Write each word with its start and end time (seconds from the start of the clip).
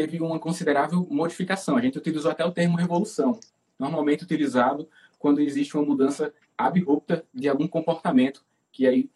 teve 0.00 0.18
uma 0.22 0.38
considerável 0.38 1.06
modificação. 1.10 1.76
A 1.76 1.80
gente 1.82 1.98
utilizou 1.98 2.30
até 2.30 2.42
o 2.42 2.50
termo 2.50 2.78
revolução, 2.78 3.38
normalmente 3.78 4.24
utilizado 4.24 4.88
quando 5.18 5.40
existe 5.40 5.76
uma 5.76 5.84
mudança 5.84 6.32
abrupta 6.56 7.22
de 7.34 7.50
algum 7.50 7.68
comportamento, 7.68 8.42
que 8.72 8.86
aí 8.86 9.10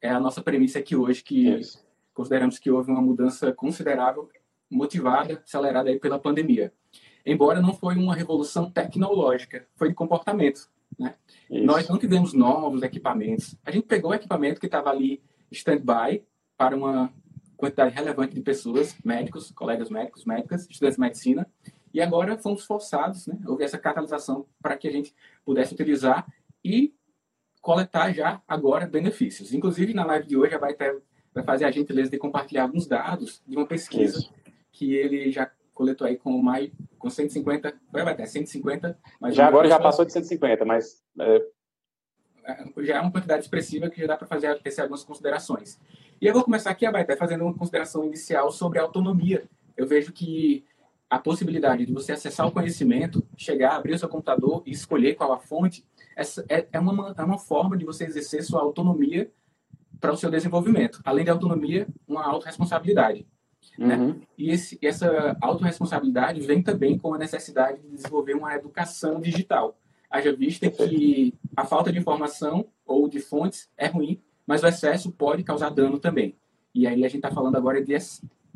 é 0.00 0.08
a 0.08 0.18
nossa 0.18 0.40
premissa 0.42 0.78
aqui 0.78 0.96
hoje, 0.96 1.22
que 1.22 1.50
Isso. 1.50 1.84
consideramos 2.14 2.58
que 2.58 2.70
houve 2.70 2.90
uma 2.90 3.02
mudança 3.02 3.52
considerável, 3.52 4.30
motivada, 4.70 5.42
acelerada 5.44 5.90
aí 5.90 5.98
pela 5.98 6.18
pandemia. 6.18 6.72
Embora 7.26 7.60
não 7.60 7.74
foi 7.74 7.96
uma 7.96 8.14
revolução 8.14 8.70
tecnológica, 8.70 9.66
foi 9.76 9.90
de 9.90 9.94
comportamento. 9.94 10.70
Né? 10.98 11.14
Nós 11.50 11.86
não 11.86 11.98
tivemos 11.98 12.32
novos 12.32 12.82
equipamentos. 12.82 13.54
A 13.62 13.70
gente 13.70 13.86
pegou 13.86 14.12
o 14.12 14.14
equipamento 14.14 14.58
que 14.58 14.66
estava 14.66 14.88
ali 14.88 15.22
stand-by 15.50 16.24
para 16.56 16.74
uma 16.74 17.12
quantidade 17.60 17.94
relevante 17.94 18.34
de 18.34 18.40
pessoas, 18.40 18.96
médicos, 19.04 19.50
colegas 19.52 19.90
médicos, 19.90 20.24
médicas, 20.24 20.62
estudantes 20.68 20.96
de 20.96 21.00
medicina, 21.00 21.46
e 21.92 22.00
agora 22.00 22.38
fomos 22.38 22.64
forçados, 22.64 23.26
né? 23.26 23.38
Houve 23.46 23.64
essa 23.64 23.78
catalisação 23.78 24.46
para 24.62 24.76
que 24.76 24.88
a 24.88 24.90
gente 24.90 25.14
pudesse 25.44 25.74
utilizar 25.74 26.26
e 26.64 26.94
coletar 27.60 28.12
já 28.12 28.40
agora 28.46 28.86
benefícios. 28.86 29.52
Inclusive, 29.52 29.92
na 29.92 30.04
live 30.04 30.26
de 30.26 30.36
hoje, 30.36 30.54
a 30.54 30.58
vai, 30.58 30.74
ter, 30.74 31.02
vai 31.34 31.44
fazer 31.44 31.64
a 31.64 31.70
gentileza 31.70 32.10
de 32.10 32.18
compartilhar 32.18 32.62
alguns 32.62 32.86
dados 32.86 33.42
de 33.46 33.56
uma 33.56 33.66
pesquisa 33.66 34.18
Isso. 34.18 34.34
que 34.72 34.94
ele 34.94 35.30
já 35.30 35.50
coletou 35.74 36.06
aí 36.06 36.16
com 36.16 36.40
mais 36.42 36.70
com 36.98 37.08
150, 37.08 37.74
vai 37.90 38.02
até 38.02 38.26
150, 38.26 38.98
mas 39.18 39.34
já 39.34 39.46
agora 39.46 39.66
já 39.66 39.80
passou 39.80 40.04
de 40.04 40.12
150, 40.12 40.64
mas 40.66 41.02
é... 41.18 41.42
já 42.82 42.96
é 42.98 43.00
uma 43.00 43.10
quantidade 43.10 43.42
expressiva 43.42 43.88
que 43.88 44.00
já 44.00 44.06
dá 44.06 44.16
para 44.16 44.26
fazer 44.26 44.58
algumas 44.78 45.02
considerações. 45.02 45.80
E 46.20 46.26
eu 46.26 46.34
vou 46.34 46.44
começar 46.44 46.70
aqui, 46.70 46.84
Abaité, 46.84 47.16
fazendo 47.16 47.44
uma 47.44 47.54
consideração 47.54 48.04
inicial 48.04 48.50
sobre 48.52 48.78
a 48.78 48.82
autonomia. 48.82 49.44
Eu 49.74 49.86
vejo 49.86 50.12
que 50.12 50.66
a 51.08 51.18
possibilidade 51.18 51.86
de 51.86 51.92
você 51.94 52.12
acessar 52.12 52.46
o 52.46 52.52
conhecimento, 52.52 53.26
chegar, 53.38 53.74
abrir 53.74 53.94
o 53.94 53.98
seu 53.98 54.08
computador 54.08 54.62
e 54.66 54.70
escolher 54.70 55.14
qual 55.14 55.32
a 55.32 55.38
fonte, 55.38 55.82
essa 56.14 56.44
é, 56.46 56.68
é, 56.72 56.78
uma, 56.78 57.14
é 57.16 57.24
uma 57.24 57.38
forma 57.38 57.74
de 57.74 57.86
você 57.86 58.04
exercer 58.04 58.44
sua 58.44 58.60
autonomia 58.60 59.32
para 59.98 60.12
o 60.12 60.16
seu 60.16 60.30
desenvolvimento. 60.30 61.00
Além 61.06 61.24
de 61.24 61.30
autonomia, 61.30 61.88
uma 62.06 62.22
autorresponsabilidade. 62.26 63.26
Né? 63.78 63.96
Uhum. 63.96 64.08
Né? 64.08 64.20
E 64.36 64.50
esse, 64.50 64.78
essa 64.82 65.34
autorresponsabilidade 65.40 66.40
vem 66.42 66.62
também 66.62 66.98
com 66.98 67.14
a 67.14 67.18
necessidade 67.18 67.80
de 67.80 67.88
desenvolver 67.88 68.34
uma 68.34 68.54
educação 68.54 69.22
digital. 69.22 69.78
Haja 70.10 70.36
vista 70.36 70.70
que 70.70 71.32
a 71.56 71.64
falta 71.64 71.90
de 71.90 71.98
informação 71.98 72.66
ou 72.84 73.08
de 73.08 73.20
fontes 73.20 73.70
é 73.74 73.86
ruim 73.86 74.20
mas 74.50 74.64
o 74.64 74.66
excesso 74.66 75.12
pode 75.12 75.44
causar 75.44 75.70
dano 75.70 75.96
também. 76.00 76.34
E 76.74 76.84
aí 76.84 77.04
a 77.04 77.08
gente 77.08 77.18
está 77.18 77.30
falando 77.30 77.54
agora 77.54 77.80
de, 77.80 77.96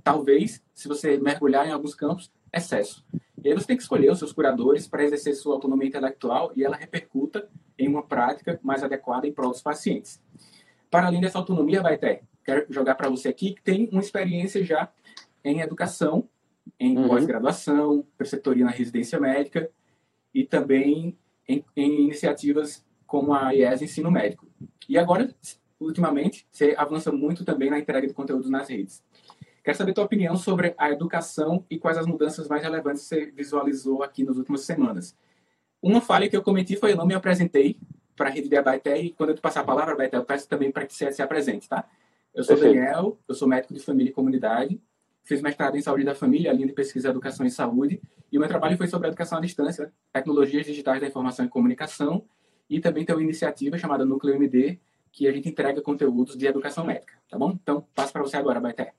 talvez, 0.02 0.60
se 0.74 0.88
você 0.88 1.16
mergulhar 1.18 1.68
em 1.68 1.70
alguns 1.70 1.94
campos, 1.94 2.32
excesso. 2.52 3.06
E 3.40 3.48
aí 3.48 3.54
você 3.54 3.64
tem 3.64 3.76
que 3.76 3.84
escolher 3.84 4.10
os 4.10 4.18
seus 4.18 4.32
curadores 4.32 4.88
para 4.88 5.04
exercer 5.04 5.36
sua 5.36 5.54
autonomia 5.54 5.86
intelectual 5.86 6.50
e 6.56 6.64
ela 6.64 6.74
repercuta 6.74 7.48
em 7.78 7.86
uma 7.86 8.02
prática 8.02 8.58
mais 8.60 8.82
adequada 8.82 9.28
em 9.28 9.32
prol 9.32 9.52
dos 9.52 9.62
pacientes. 9.62 10.20
Para 10.90 11.06
além 11.06 11.20
dessa 11.20 11.38
autonomia, 11.38 11.80
vai 11.80 11.96
ter, 11.96 12.24
quero 12.44 12.66
jogar 12.70 12.96
para 12.96 13.08
você 13.08 13.28
aqui 13.28 13.52
que 13.52 13.62
tem 13.62 13.88
uma 13.92 14.00
experiência 14.00 14.64
já 14.64 14.92
em 15.44 15.60
educação, 15.60 16.28
em 16.76 16.98
uhum. 16.98 17.06
pós-graduação, 17.06 18.04
preceptoria 18.18 18.64
na 18.64 18.72
residência 18.72 19.20
médica 19.20 19.70
e 20.34 20.42
também 20.42 21.16
em, 21.46 21.64
em 21.76 22.02
iniciativas 22.02 22.84
como 23.06 23.32
a 23.32 23.54
IES 23.54 23.82
Ensino 23.82 24.10
Médico. 24.10 24.44
E 24.88 24.98
agora, 24.98 25.32
ultimamente, 25.80 26.46
você 26.50 26.74
avança 26.76 27.10
muito 27.12 27.44
também 27.44 27.70
na 27.70 27.78
entrega 27.78 28.06
de 28.06 28.14
conteúdos 28.14 28.48
nas 28.48 28.68
redes. 28.68 29.02
Quero 29.62 29.76
saber 29.76 29.94
tua 29.94 30.04
opinião 30.04 30.36
sobre 30.36 30.74
a 30.76 30.90
educação 30.90 31.64
e 31.70 31.78
quais 31.78 31.96
as 31.96 32.06
mudanças 32.06 32.48
mais 32.48 32.62
relevantes 32.62 33.02
você 33.02 33.26
visualizou 33.26 34.02
aqui 34.02 34.22
nas 34.22 34.36
últimas 34.36 34.60
semanas. 34.60 35.16
Uma 35.82 36.00
falha 36.00 36.28
que 36.28 36.36
eu 36.36 36.42
cometi 36.42 36.76
foi 36.76 36.92
eu 36.92 36.96
não 36.96 37.06
me 37.06 37.14
apresentei 37.14 37.78
para 38.14 38.28
a 38.28 38.32
rede 38.32 38.48
de 38.48 38.56
Abaité 38.56 38.98
e 39.00 39.10
quando 39.10 39.30
eu 39.30 39.34
te 39.34 39.40
passar 39.40 39.60
a 39.60 39.64
palavra, 39.64 39.94
Abaité, 39.94 40.16
eu 40.16 40.24
peço 40.24 40.48
também 40.48 40.70
para 40.70 40.86
que 40.86 40.94
você 40.94 41.10
se 41.10 41.22
apresente, 41.22 41.68
tá? 41.68 41.88
Eu 42.34 42.44
sou 42.44 42.56
Perfeito. 42.56 42.76
Daniel, 42.76 43.18
eu 43.28 43.34
sou 43.34 43.48
médico 43.48 43.72
de 43.72 43.80
família 43.80 44.10
e 44.10 44.12
comunidade, 44.12 44.80
fiz 45.22 45.40
mestrado 45.40 45.76
em 45.76 45.80
saúde 45.80 46.04
da 46.04 46.14
família, 46.14 46.52
linha 46.52 46.66
de 46.66 46.72
pesquisa 46.72 47.08
educação 47.08 47.46
e 47.46 47.50
saúde, 47.50 48.00
e 48.30 48.36
o 48.36 48.40
meu 48.40 48.48
trabalho 48.48 48.76
foi 48.76 48.86
sobre 48.86 49.08
educação 49.08 49.38
à 49.38 49.40
distância, 49.40 49.92
tecnologias 50.12 50.66
digitais 50.66 51.00
da 51.00 51.06
informação 51.06 51.44
e 51.46 51.48
comunicação, 51.48 52.24
e 52.68 52.80
também 52.80 53.04
tem 53.04 53.14
uma 53.14 53.22
iniciativa 53.22 53.78
chamada 53.78 54.04
Núcleo 54.04 54.34
MD, 54.34 54.78
que 55.14 55.28
a 55.28 55.32
gente 55.32 55.48
entrega 55.48 55.80
conteúdos 55.80 56.36
de 56.36 56.44
educação 56.44 56.84
médica, 56.84 57.14
tá 57.30 57.38
bom? 57.38 57.56
Então, 57.62 57.86
passo 57.94 58.12
para 58.12 58.22
você 58.22 58.36
agora, 58.36 58.60
Baité. 58.60 58.92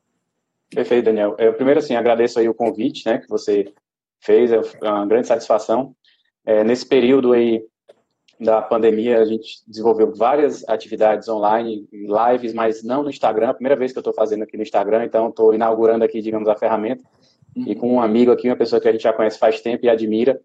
Perfeito, 0.69 1.05
Daniel. 1.05 1.35
Eu, 1.37 1.53
primeiro, 1.53 1.79
assim, 1.79 1.93
agradeço 1.93 2.39
aí 2.39 2.47
o 2.47 2.53
convite, 2.53 3.05
né, 3.05 3.17
que 3.17 3.27
você 3.27 3.73
fez, 4.21 4.51
é 4.51 4.61
uma 4.81 5.05
grande 5.05 5.27
satisfação. 5.27 5.93
É, 6.45 6.63
nesse 6.63 6.87
período 6.87 7.33
aí 7.33 7.61
da 8.39 8.61
pandemia, 8.61 9.19
a 9.19 9.25
gente 9.25 9.61
desenvolveu 9.67 10.13
várias 10.13 10.67
atividades 10.69 11.27
online, 11.27 11.87
lives, 11.91 12.53
mas 12.53 12.81
não 12.81 13.03
no 13.03 13.09
Instagram, 13.09 13.53
primeira 13.53 13.75
vez 13.75 13.91
que 13.91 13.97
eu 13.97 14.01
estou 14.01 14.13
fazendo 14.13 14.43
aqui 14.43 14.55
no 14.55 14.63
Instagram, 14.63 15.03
então 15.03 15.29
estou 15.29 15.53
inaugurando 15.53 16.05
aqui, 16.05 16.21
digamos, 16.21 16.47
a 16.47 16.55
ferramenta, 16.55 17.03
uhum. 17.55 17.65
e 17.67 17.75
com 17.75 17.93
um 17.93 18.01
amigo 18.01 18.31
aqui, 18.31 18.47
uma 18.47 18.55
pessoa 18.55 18.81
que 18.81 18.87
a 18.87 18.91
gente 18.91 19.03
já 19.03 19.13
conhece 19.13 19.37
faz 19.37 19.59
tempo 19.59 19.85
e 19.85 19.89
admira, 19.89 20.41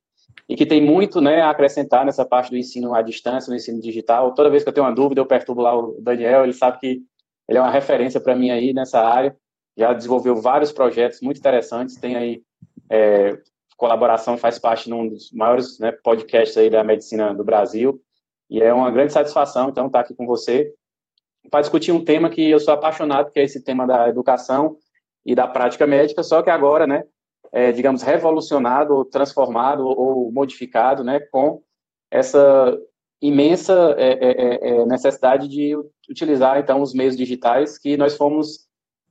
e 0.51 0.57
que 0.57 0.67
tem 0.67 0.85
muito 0.85 1.21
né, 1.21 1.41
a 1.41 1.51
acrescentar 1.51 2.05
nessa 2.05 2.25
parte 2.25 2.51
do 2.51 2.57
ensino 2.57 2.93
à 2.93 3.03
distância, 3.03 3.49
no 3.49 3.57
ensino 3.57 3.81
digital. 3.81 4.35
Toda 4.35 4.51
vez 4.51 4.65
que 4.65 4.69
eu 4.69 4.73
tenho 4.73 4.85
uma 4.85 4.93
dúvida, 4.93 5.21
eu 5.21 5.27
perturbo 5.27 5.63
lá 5.63 5.79
o 5.79 5.97
Daniel, 6.01 6.43
ele 6.43 6.53
sabe 6.53 6.81
que 6.81 7.03
ele 7.49 7.57
é 7.57 7.61
uma 7.61 7.71
referência 7.71 8.21
para 8.21 8.35
mim 8.35 8.51
aí 8.51 8.73
nessa 8.73 9.01
área. 9.01 9.37
Já 9.79 9.93
desenvolveu 9.93 10.35
vários 10.35 10.73
projetos 10.73 11.21
muito 11.21 11.39
interessantes, 11.39 11.95
tem 11.95 12.17
aí 12.17 12.43
é, 12.91 13.39
colaboração, 13.77 14.37
faz 14.37 14.59
parte 14.59 14.87
de 14.87 14.93
um 14.93 15.09
dos 15.09 15.31
maiores 15.31 15.79
né, 15.79 15.93
podcasts 16.03 16.57
aí 16.57 16.69
da 16.69 16.83
medicina 16.83 17.33
do 17.33 17.45
Brasil, 17.45 18.03
e 18.51 18.61
é 18.61 18.75
uma 18.75 18.91
grande 18.91 19.13
satisfação, 19.13 19.69
então, 19.69 19.87
estar 19.87 20.01
aqui 20.01 20.17
com 20.17 20.27
você 20.27 20.75
para 21.49 21.61
discutir 21.61 21.93
um 21.93 22.05
tema 22.05 22.29
que 22.29 22.51
eu 22.51 22.59
sou 22.59 22.75
apaixonado, 22.75 23.31
que 23.31 23.39
é 23.39 23.45
esse 23.45 23.63
tema 23.63 23.87
da 23.87 24.09
educação 24.09 24.77
e 25.25 25.33
da 25.33 25.47
prática 25.47 25.87
médica, 25.87 26.25
só 26.25 26.43
que 26.43 26.51
agora, 26.51 26.89
né, 26.89 27.05
é, 27.53 27.73
digamos, 27.73 28.03
revolucionado, 28.03 29.05
transformado 29.07 29.87
ou 29.87 30.31
modificado, 30.33 31.03
né, 31.03 31.21
com 31.21 31.63
essa 32.11 32.79
imensa 33.21 33.95
é, 33.99 34.13
é, 34.13 34.31
é, 34.31 34.69
é, 34.69 34.87
necessidade 34.87 35.49
de 35.49 35.77
utilizar, 36.09 36.59
então, 36.59 36.81
os 36.81 36.95
meios 36.95 37.17
digitais 37.17 37.79
que 37.79 37.97
nós 37.97 38.17
fomos 38.17 38.69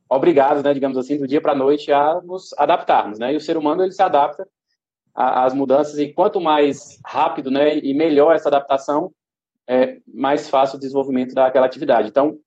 obrigados, 0.10 0.64
né, 0.64 0.74
digamos 0.74 0.98
assim, 0.98 1.18
do 1.18 1.28
dia 1.28 1.42
para 1.42 1.52
a 1.52 1.56
noite 1.56 1.92
a 1.92 2.20
nos 2.22 2.54
adaptarmos, 2.58 3.20
né, 3.20 3.34
e 3.34 3.38
o 3.38 3.42
ser 3.42 3.58
humano, 3.58 3.84
ele 3.84 3.92
se 3.92 4.02
adapta 4.02 4.48
às 5.14 5.54
mudanças, 5.54 5.98
e 6.00 6.14
quanto 6.14 6.40
mais 6.40 7.00
rápido, 7.06 7.52
né, 7.52 7.78
e 7.78 7.94
melhor 7.94 8.36
essa 8.36 8.50
adaptação, 8.50 9.12
é 9.68 9.98
mais 10.08 10.50
fácil 10.50 10.78
o 10.78 10.80
desenvolvimento 10.80 11.36
daquela 11.36 11.66
atividade. 11.66 12.08
Então, 12.08 12.40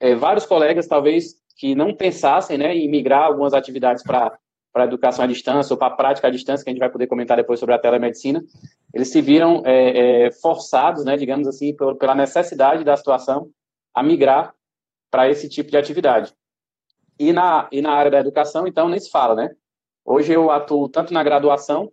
é, 0.00 0.14
vários 0.14 0.44
colegas, 0.44 0.88
talvez, 0.88 1.34
que 1.56 1.74
não 1.74 1.94
pensassem, 1.94 2.58
né, 2.58 2.74
em 2.74 2.88
migrar 2.88 3.24
algumas 3.24 3.54
atividades 3.54 4.02
para 4.02 4.36
para 4.74 4.82
a 4.82 4.86
educação 4.86 5.24
à 5.24 5.28
distância 5.28 5.72
ou 5.72 5.78
para 5.78 5.86
a 5.86 5.96
prática 5.96 6.26
à 6.26 6.30
distância, 6.30 6.64
que 6.64 6.68
a 6.68 6.72
gente 6.72 6.80
vai 6.80 6.90
poder 6.90 7.06
comentar 7.06 7.36
depois 7.36 7.60
sobre 7.60 7.76
a 7.76 7.78
telemedicina, 7.78 8.44
eles 8.92 9.08
se 9.08 9.22
viram 9.22 9.62
é, 9.64 10.26
é, 10.26 10.32
forçados, 10.32 11.04
né, 11.04 11.16
digamos 11.16 11.46
assim, 11.46 11.76
pela 11.96 12.14
necessidade 12.14 12.82
da 12.82 12.96
situação, 12.96 13.48
a 13.94 14.02
migrar 14.02 14.52
para 15.12 15.30
esse 15.30 15.48
tipo 15.48 15.70
de 15.70 15.76
atividade. 15.76 16.34
E 17.16 17.32
na, 17.32 17.68
e 17.70 17.80
na 17.80 17.92
área 17.92 18.10
da 18.10 18.18
educação, 18.18 18.66
então, 18.66 18.88
nem 18.88 18.98
se 18.98 19.08
fala, 19.10 19.36
né? 19.36 19.54
Hoje 20.04 20.32
eu 20.32 20.50
atuo 20.50 20.88
tanto 20.88 21.14
na 21.14 21.22
graduação, 21.22 21.92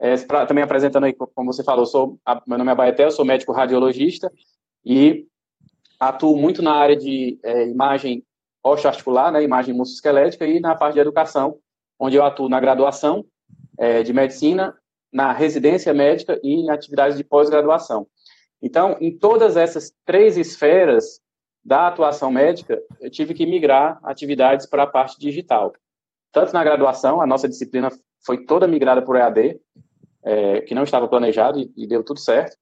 é, 0.00 0.16
pra, 0.16 0.44
também 0.46 0.64
apresentando 0.64 1.04
aí, 1.04 1.12
como 1.12 1.52
você 1.52 1.62
falou, 1.62 1.86
sou, 1.86 2.18
a, 2.26 2.42
meu 2.44 2.58
nome 2.58 2.72
é 2.72 2.74
Baetel, 2.74 3.12
sou 3.12 3.24
médico 3.24 3.52
radiologista 3.52 4.32
e 4.84 5.28
atuo 6.00 6.36
muito 6.36 6.60
na 6.60 6.74
área 6.74 6.96
de 6.96 7.38
é, 7.44 7.68
imagem 7.68 8.24
osteoarticular, 8.64 9.30
né, 9.30 9.44
imagem 9.44 9.72
musculoesquelética 9.72 10.44
e 10.44 10.58
na 10.58 10.74
parte 10.74 10.94
de 10.94 11.00
educação, 11.00 11.60
onde 11.98 12.16
eu 12.16 12.24
atuo 12.24 12.48
na 12.48 12.60
graduação 12.60 13.24
é, 13.78 14.02
de 14.02 14.12
medicina, 14.12 14.74
na 15.12 15.32
residência 15.32 15.92
médica 15.94 16.38
e 16.42 16.54
em 16.54 16.70
atividades 16.70 17.16
de 17.16 17.24
pós-graduação. 17.24 18.06
Então, 18.62 18.96
em 19.00 19.16
todas 19.16 19.56
essas 19.56 19.92
três 20.04 20.36
esferas 20.36 21.20
da 21.64 21.88
atuação 21.88 22.30
médica, 22.30 22.80
eu 23.00 23.10
tive 23.10 23.34
que 23.34 23.46
migrar 23.46 23.98
atividades 24.02 24.66
para 24.66 24.84
a 24.84 24.86
parte 24.86 25.18
digital. 25.18 25.72
tanto 26.32 26.52
na 26.52 26.62
graduação, 26.62 27.20
a 27.20 27.26
nossa 27.26 27.48
disciplina 27.48 27.88
foi 28.24 28.44
toda 28.44 28.68
migrada 28.68 29.00
para 29.00 29.14
o 29.14 29.16
EAD, 29.16 29.60
é, 30.22 30.60
que 30.62 30.74
não 30.74 30.82
estava 30.82 31.08
planejado 31.08 31.58
e, 31.58 31.72
e, 31.76 31.86
deu 31.86 32.04
tudo 32.04 32.20
certo. 32.20 32.56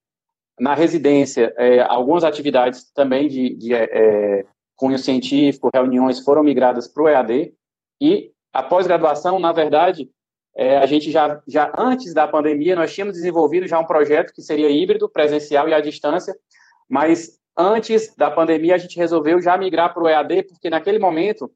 Na 0.60 0.75
residência, 0.75 1.52
é, 1.56 1.80
algumas 1.80 2.22
atividades 2.22 2.92
também 2.92 3.26
de, 3.26 3.54
de 3.56 3.75
é, 3.75 3.88
é 3.90 4.46
cunho 4.76 4.98
científico, 4.98 5.70
reuniões 5.75 6.20
foram 6.20 6.42
migradas 6.42 6.87
para 6.87 7.02
o 7.02 7.08
EAD, 7.08 7.54
e 8.00 8.32
a 8.54 8.62
pós-graduação, 8.62 9.40
na 9.40 9.52
verdade, 9.52 10.08
é, 10.56 10.78
a 10.78 10.86
gente 10.86 11.10
já, 11.10 11.42
já 11.46 11.72
antes 11.76 12.14
da 12.14 12.28
pandemia, 12.28 12.76
nós 12.76 12.94
tínhamos 12.94 13.16
desenvolvido 13.16 13.66
já 13.66 13.80
um 13.80 13.84
projeto 13.84 14.32
que 14.32 14.40
seria 14.40 14.70
híbrido, 14.70 15.08
presencial 15.08 15.68
e 15.68 15.74
à 15.74 15.80
distância, 15.80 16.32
mas 16.88 17.40
antes 17.56 18.14
da 18.16 18.30
pandemia 18.30 18.76
a 18.76 18.78
gente 18.78 18.96
resolveu 18.96 19.42
já 19.42 19.58
migrar 19.58 19.92
para 19.92 20.02
o 20.04 20.08
EAD, 20.08 20.44
porque 20.44 20.70
naquele 20.70 21.00
momento 21.00 21.50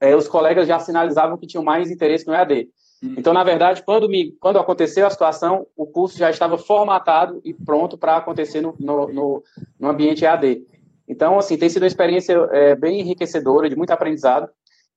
é, 0.00 0.14
os 0.14 0.28
colegas 0.28 0.68
já 0.68 0.78
sinalizavam 0.78 1.36
que 1.36 1.48
tinham 1.48 1.64
mais 1.64 1.90
interesse 1.90 2.26
no 2.26 2.32
EAD. 2.32 2.68
Uhum. 3.02 3.14
Então, 3.18 3.32
na 3.32 3.42
verdade, 3.42 3.82
quando, 3.84 4.08
me, 4.08 4.32
quando 4.40 4.60
aconteceu 4.60 5.06
a 5.06 5.10
situação, 5.10 5.66
o 5.76 5.84
curso 5.84 6.16
já 6.16 6.30
estava 6.30 6.56
formatado 6.56 7.40
e 7.44 7.52
pronto 7.52 7.98
para 7.98 8.16
acontecer 8.16 8.60
no, 8.60 8.74
no, 8.78 9.08
no, 9.08 9.42
no, 9.80 9.88
ambiente 9.88 10.24
EAD. 10.24 10.64
Então, 11.08 11.38
assim, 11.38 11.58
tem 11.58 11.68
sido 11.68 11.82
uma 11.82 11.88
experiência 11.88 12.34
é, 12.52 12.76
bem 12.76 13.00
enriquecedora, 13.00 13.68
de 13.68 13.76
muito 13.76 13.90
aprendizado. 13.90 14.48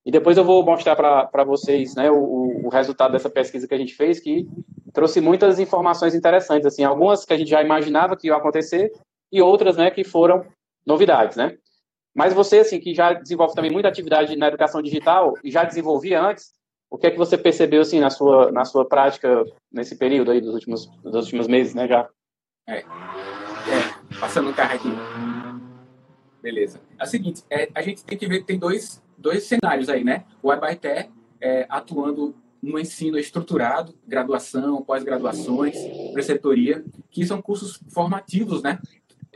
E 0.08 0.12
depois 0.12 0.38
eu 0.38 0.44
vou 0.46 0.64
mostrar 0.64 0.96
para 0.96 1.44
vocês 1.44 1.94
né, 1.94 2.10
o, 2.10 2.66
o, 2.66 2.70
resultado 2.70 3.12
dessa 3.12 3.30
pesquisa 3.30 3.68
que 3.68 3.74
a 3.74 3.78
gente 3.78 3.94
fez, 3.94 4.22
que 4.22 4.48
trouxe 4.94 5.20
muitas 5.20 5.60
informações 5.60 6.16
interessantes, 6.16 6.66
assim, 6.66 6.86
algumas 6.86 7.26
que 7.26 7.34
a 7.34 7.38
gente 7.38 7.50
já 7.50 7.62
imaginava 7.62 8.16
que 8.16 8.28
iam 8.28 8.38
acontecer 8.38 8.94
e 9.30 9.42
outras 9.42 9.76
né, 9.76 9.92
que 9.92 10.06
foram 10.06 10.46
novidades, 10.86 11.36
né? 11.36 11.58
Mas 12.16 12.34
você, 12.34 12.60
assim, 12.60 12.80
que 12.80 12.96
já 12.96 13.12
desenvolve 13.12 13.54
também 13.54 13.70
muita 13.70 13.90
atividade 13.90 14.34
na 14.38 14.48
educação 14.48 14.82
digital 14.82 15.34
e 15.44 15.52
já 15.52 15.66
desenvolvia 15.66 16.22
antes, 16.22 16.54
o 16.90 16.98
que 16.98 17.08
é 17.08 17.12
que 17.12 17.18
você 17.18 17.38
percebeu, 17.38 17.82
assim, 17.82 18.00
na 18.00 18.10
sua, 18.10 18.50
na 18.50 18.64
sua 18.64 18.88
prática 18.88 19.44
nesse 19.70 19.98
período 19.98 20.32
aí 20.32 20.40
dos 20.40 20.54
últimos, 20.54 20.86
dos 21.04 21.26
últimos 21.26 21.50
meses, 21.50 21.76
né, 21.76 21.86
já? 21.86 22.08
É, 22.66 22.78
é 22.78 22.86
passando 24.22 24.52
o 24.52 24.54
carro 24.54 24.74
aqui. 24.74 24.90
Beleza. 26.42 26.80
É 26.98 27.04
o 27.04 27.08
seguinte, 27.08 27.44
é, 27.50 27.68
a 27.76 27.82
gente 27.82 28.06
tem 28.06 28.18
que 28.18 28.26
ver 28.26 28.40
que 28.40 28.46
tem 28.46 28.58
dois 28.58 29.06
dois 29.18 29.44
cenários 29.44 29.90
aí, 29.90 30.04
né? 30.04 30.26
O 30.42 30.52
Abaité 30.52 31.10
é, 31.42 31.66
atuando 31.70 32.36
no 32.62 32.80
ensino 32.80 33.18
estruturado, 33.18 33.94
graduação, 34.08 34.82
pós-graduações, 34.82 35.76
preceptoria, 36.14 36.84
que 37.10 37.26
são 37.26 37.42
cursos 37.42 37.80
formativos, 37.90 38.62
né? 38.62 38.80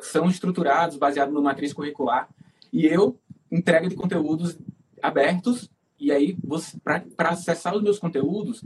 São 0.02 0.28
estruturados, 0.28 0.98
baseados 0.98 1.34
numa 1.34 1.50
matriz 1.50 1.74
curricular. 1.74 2.30
E 2.74 2.86
eu 2.86 3.20
entrega 3.52 3.88
de 3.88 3.96
conteúdos 3.96 4.58
abertos, 5.02 5.70
e 6.00 6.12
aí, 6.12 6.36
para 6.84 7.30
acessar 7.30 7.76
os 7.76 7.84
meus 7.84 8.00
conteúdos, 8.00 8.64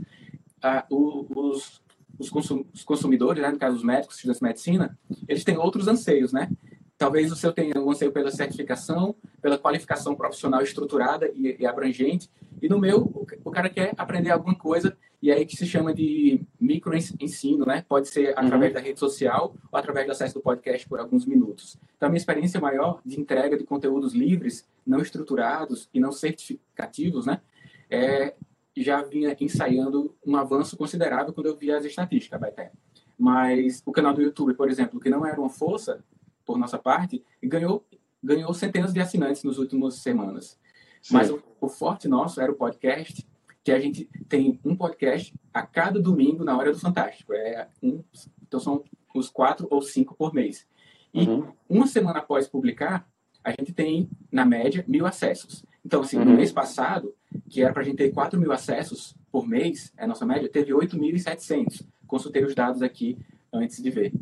os, 0.90 1.82
os 2.18 2.84
consumidores, 2.84 3.42
né, 3.42 3.50
no 3.50 3.58
caso 3.58 3.76
os 3.76 3.84
médicos, 3.84 4.16
estudantes 4.16 4.40
de 4.40 4.46
medicina, 4.46 4.98
eles 5.28 5.44
têm 5.44 5.58
outros 5.58 5.86
anseios, 5.86 6.32
né? 6.32 6.50
Talvez 6.98 7.30
o 7.30 7.36
seu 7.36 7.52
tenha 7.52 7.78
um 7.78 7.90
anseio 7.90 8.10
pela 8.10 8.30
certificação, 8.30 9.14
pela 9.42 9.58
qualificação 9.58 10.14
profissional 10.14 10.62
estruturada 10.62 11.30
e, 11.34 11.56
e 11.58 11.66
abrangente. 11.66 12.30
E 12.60 12.68
no 12.68 12.78
meu, 12.78 13.02
o, 13.02 13.26
o, 13.44 13.50
cara 13.50 13.68
quer 13.68 13.92
aprender 13.98 14.30
alguma 14.30 14.54
coisa, 14.54 14.96
e 15.20 15.30
aí 15.30 15.44
que 15.44 15.56
se 15.56 15.66
chama 15.66 15.92
de 15.92 16.40
microensino, 16.58 17.66
né? 17.66 17.84
Pode 17.86 18.08
ser 18.08 18.30
através 18.30 18.70
uhum. 18.70 18.74
da 18.74 18.80
rede 18.80 18.98
social 18.98 19.54
ou 19.70 19.78
através 19.78 20.06
do 20.06 20.12
acesso 20.12 20.34
do 20.34 20.40
podcast 20.40 20.88
por 20.88 20.98
alguns 20.98 21.26
minutos. 21.26 21.78
Então, 21.96 22.06
a 22.06 22.10
minha 22.10 22.18
experiência 22.18 22.58
maior 22.58 23.00
de 23.04 23.20
entrega 23.20 23.58
de 23.58 23.64
conteúdos 23.64 24.14
livres, 24.14 24.66
não 24.86 25.00
estruturados 25.00 25.90
e 25.92 26.00
não 26.00 26.12
certificativos, 26.12 27.26
né? 27.26 27.42
É, 27.90 28.34
já 28.74 29.02
vinha 29.02 29.36
ensaiando 29.38 30.14
um 30.26 30.34
avanço 30.36 30.76
considerável 30.76 31.32
quando 31.32 31.46
eu 31.46 31.56
via 31.56 31.76
as 31.76 31.84
estatísticas, 31.84 32.40
Baité. 32.40 32.72
Mas 33.18 33.82
o 33.84 33.92
canal 33.92 34.12
do 34.12 34.22
YouTube, 34.22 34.54
por 34.54 34.70
exemplo, 34.70 35.00
que 35.00 35.08
não 35.08 35.26
era 35.26 35.40
uma 35.40 35.48
força, 35.48 36.04
por 36.46 36.56
nossa 36.56 36.78
parte, 36.78 37.22
ganhou, 37.42 37.84
ganhou 38.22 38.54
centenas 38.54 38.94
de 38.94 39.00
assinantes 39.00 39.42
nas 39.42 39.58
últimas 39.58 39.96
semanas. 39.96 40.58
Sim. 41.02 41.14
Mas 41.14 41.30
o, 41.30 41.42
o, 41.60 41.68
forte 41.68 42.08
nosso 42.08 42.40
era 42.40 42.50
o 42.50 42.54
podcast, 42.54 43.26
que 43.62 43.72
a 43.72 43.80
gente 43.80 44.08
tem 44.28 44.58
um 44.64 44.76
podcast 44.76 45.34
a 45.52 45.62
cada 45.66 46.00
domingo 46.00 46.44
na 46.44 46.56
Hora 46.56 46.72
do 46.72 46.78
Fantástico. 46.78 47.34
É 47.34 47.68
um, 47.82 48.02
então 48.42 48.60
são 48.60 48.84
os 49.14 49.28
quatro 49.28 49.66
ou 49.70 49.82
cinco 49.82 50.14
por 50.14 50.32
mês. 50.32 50.66
E 51.12 51.26
uhum. 51.26 51.52
uma 51.68 51.86
semana 51.86 52.20
após 52.20 52.46
publicar, 52.46 53.08
a 53.42 53.50
gente 53.50 53.72
tem, 53.72 54.08
na 54.30 54.44
média, 54.44 54.84
mil 54.86 55.06
acessos. 55.06 55.64
Então, 55.84 56.00
assim, 56.00 56.16
uhum. 56.16 56.24
no 56.24 56.34
mês 56.34 56.52
passado, 56.52 57.14
que 57.48 57.62
era 57.62 57.72
para 57.72 57.82
a 57.82 57.84
gente 57.84 57.96
ter 57.96 58.12
4 58.12 58.40
mil 58.40 58.50
acessos 58.50 59.14
por 59.30 59.46
mês, 59.46 59.92
é 59.96 60.04
a 60.04 60.06
nossa 60.06 60.26
média, 60.26 60.48
teve 60.48 60.72
8.700. 60.72 61.86
Consultei 62.06 62.44
os 62.44 62.54
dados 62.54 62.82
aqui 62.82 63.16
antes 63.52 63.80
de 63.80 63.90
ver 63.90 64.12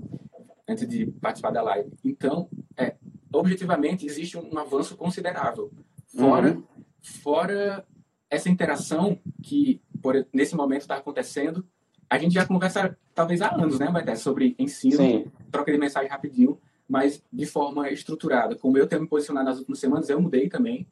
antes 0.69 0.89
de 0.89 1.07
participar 1.07 1.51
da 1.51 1.63
live. 1.63 1.91
Então, 2.05 2.49
é, 2.77 2.97
objetivamente, 3.33 4.07
existe 4.07 4.39
um, 4.39 4.59
avanço 4.59 4.97
considerável. 4.97 5.71
Fora, 6.07 6.53
uhum. 6.53 6.65
fora 7.03 7.87
essa 8.31 8.49
interação 8.49 9.19
que, 9.43 9.81
por, 10.03 10.27
nesse 10.33 10.57
momento, 10.57 10.83
está 10.83 10.97
acontecendo, 10.97 11.67
a 12.09 12.19
gente 12.19 12.35
já 12.35 12.47
conversa, 12.47 12.97
talvez 13.15 13.41
há 13.43 13.55
anos, 13.55 13.79
né, 13.79 13.91
Baité, 13.91 14.15
sobre 14.17 14.55
ensino, 14.59 14.97
Sim. 14.97 15.27
troca 15.51 15.73
de 15.73 15.79
mensagem 15.79 16.11
rapidinho, 16.11 16.59
mas 16.89 17.23
de 17.33 17.47
forma 17.47 17.91
estruturada. 17.91 18.57
Como 18.57 18.79
eu 18.79 18.87
tenho 18.87 19.03
me 19.03 19.09
posicionado 19.09 19.47
nas 19.47 19.59
últimas 19.59 19.79
semanas, 19.79 20.09
eu 20.09 20.21
mudei 20.21 20.49
também. 20.49 20.87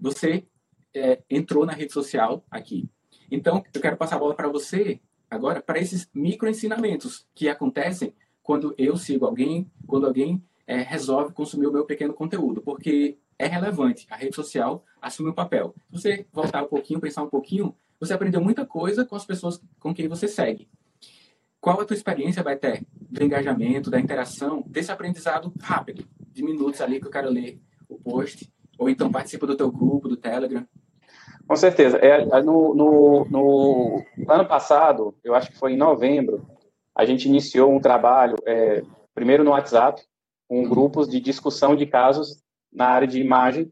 Você 0.00 0.44
é, 0.94 1.22
entrou 1.28 1.66
na 1.66 1.72
rede 1.72 1.92
social 1.92 2.44
aqui. 2.50 2.88
Então, 3.30 3.62
eu 3.72 3.80
quero 3.80 3.96
passar 3.96 4.16
a 4.16 4.18
bola 4.18 4.34
para 4.34 4.48
você 4.48 5.00
agora, 5.30 5.60
para 5.60 5.78
esses 5.78 6.08
micro 6.14 6.48
ensinamentos 6.48 7.26
que 7.34 7.48
acontecem 7.48 8.14
quando 8.46 8.72
eu 8.78 8.96
sigo 8.96 9.26
alguém, 9.26 9.68
quando 9.88 10.06
alguém 10.06 10.40
é, 10.68 10.76
resolve 10.76 11.34
consumir 11.34 11.66
o 11.66 11.72
meu 11.72 11.84
pequeno 11.84 12.14
conteúdo, 12.14 12.62
porque 12.62 13.18
é 13.36 13.48
relevante. 13.48 14.06
A 14.08 14.14
rede 14.14 14.36
social 14.36 14.84
assume 15.02 15.30
o 15.30 15.32
um 15.32 15.34
papel. 15.34 15.74
Se 15.90 16.00
você 16.00 16.26
voltar 16.32 16.62
um 16.62 16.68
pouquinho, 16.68 17.00
pensar 17.00 17.24
um 17.24 17.28
pouquinho, 17.28 17.74
você 17.98 18.14
aprendeu 18.14 18.40
muita 18.40 18.64
coisa 18.64 19.04
com 19.04 19.16
as 19.16 19.24
pessoas 19.24 19.60
com 19.80 19.92
quem 19.92 20.06
você 20.06 20.28
segue. 20.28 20.68
Qual 21.60 21.80
a 21.80 21.84
tua 21.84 21.96
experiência, 21.96 22.44
ter 22.56 22.86
do 23.10 23.24
engajamento, 23.24 23.90
da 23.90 23.98
interação, 23.98 24.62
desse 24.68 24.92
aprendizado 24.92 25.52
rápido, 25.60 26.06
de 26.30 26.44
minutos 26.44 26.80
ali 26.80 27.00
que 27.00 27.06
eu 27.08 27.10
quero 27.10 27.28
ler 27.28 27.60
o 27.88 27.98
post, 27.98 28.48
ou 28.78 28.88
então 28.88 29.10
participa 29.10 29.44
do 29.44 29.56
teu 29.56 29.72
grupo, 29.72 30.08
do 30.08 30.16
Telegram? 30.16 30.64
Com 31.48 31.56
certeza. 31.56 31.96
É, 31.96 32.24
no, 32.42 32.76
no, 32.76 33.24
no 33.28 34.04
ano 34.28 34.46
passado, 34.46 35.16
eu 35.24 35.34
acho 35.34 35.50
que 35.50 35.58
foi 35.58 35.72
em 35.72 35.76
novembro, 35.76 36.46
a 36.96 37.04
gente 37.04 37.28
iniciou 37.28 37.70
um 37.70 37.78
trabalho, 37.78 38.36
é, 38.46 38.82
primeiro 39.14 39.44
no 39.44 39.50
WhatsApp, 39.50 40.02
com 40.48 40.66
grupos 40.66 41.08
de 41.08 41.20
discussão 41.20 41.76
de 41.76 41.84
casos 41.84 42.42
na 42.72 42.86
área 42.86 43.06
de 43.06 43.20
imagem, 43.20 43.70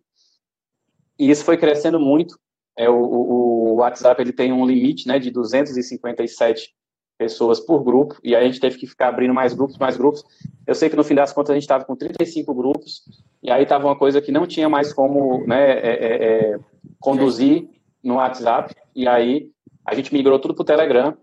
e 1.19 1.31
isso 1.31 1.45
foi 1.45 1.57
crescendo 1.57 1.99
muito. 1.99 2.39
É, 2.77 2.89
o, 2.89 2.97
o, 2.97 3.75
WhatsApp 3.77 4.21
ele 4.21 4.33
tem 4.33 4.53
um 4.53 4.67
limite 4.67 5.07
né, 5.07 5.19
de 5.19 5.31
257 5.31 6.75
pessoas 7.17 7.61
por 7.61 7.83
grupo, 7.83 8.19
e 8.23 8.35
a 8.35 8.43
gente 8.45 8.61
teve 8.61 8.77
que 8.77 8.87
ficar 8.87 9.09
abrindo 9.09 9.33
mais 9.33 9.55
grupos, 9.55 9.79
mais 9.79 9.97
grupos. 9.97 10.23
Eu 10.67 10.75
sei 10.75 10.91
que 10.91 10.97
no 10.97 11.05
fim 11.05 11.15
das 11.15 11.33
contas 11.33 11.51
a 11.51 11.55
gente 11.55 11.63
estava 11.63 11.85
com 11.85 11.97
35 11.97 12.53
grupos, 12.53 13.05
e 13.43 13.51
aí 13.51 13.63
estava 13.63 13.87
uma 13.87 13.97
coisa 13.97 14.21
que 14.21 14.33
não 14.33 14.47
tinha 14.47 14.69
mais 14.69 14.93
como 14.93 15.47
né, 15.47 15.79
é, 15.79 15.93
é, 15.93 16.25
é 16.53 16.59
conduzir 17.01 17.69
no 18.03 18.17
WhatsApp, 18.17 18.75
e 18.95 19.09
aí 19.09 19.51
a 19.87 19.95
gente 19.95 20.13
migrou 20.13 20.39
tudo 20.39 20.55
para 20.55 20.63
o 20.63 20.67
Telegram, 20.67 21.17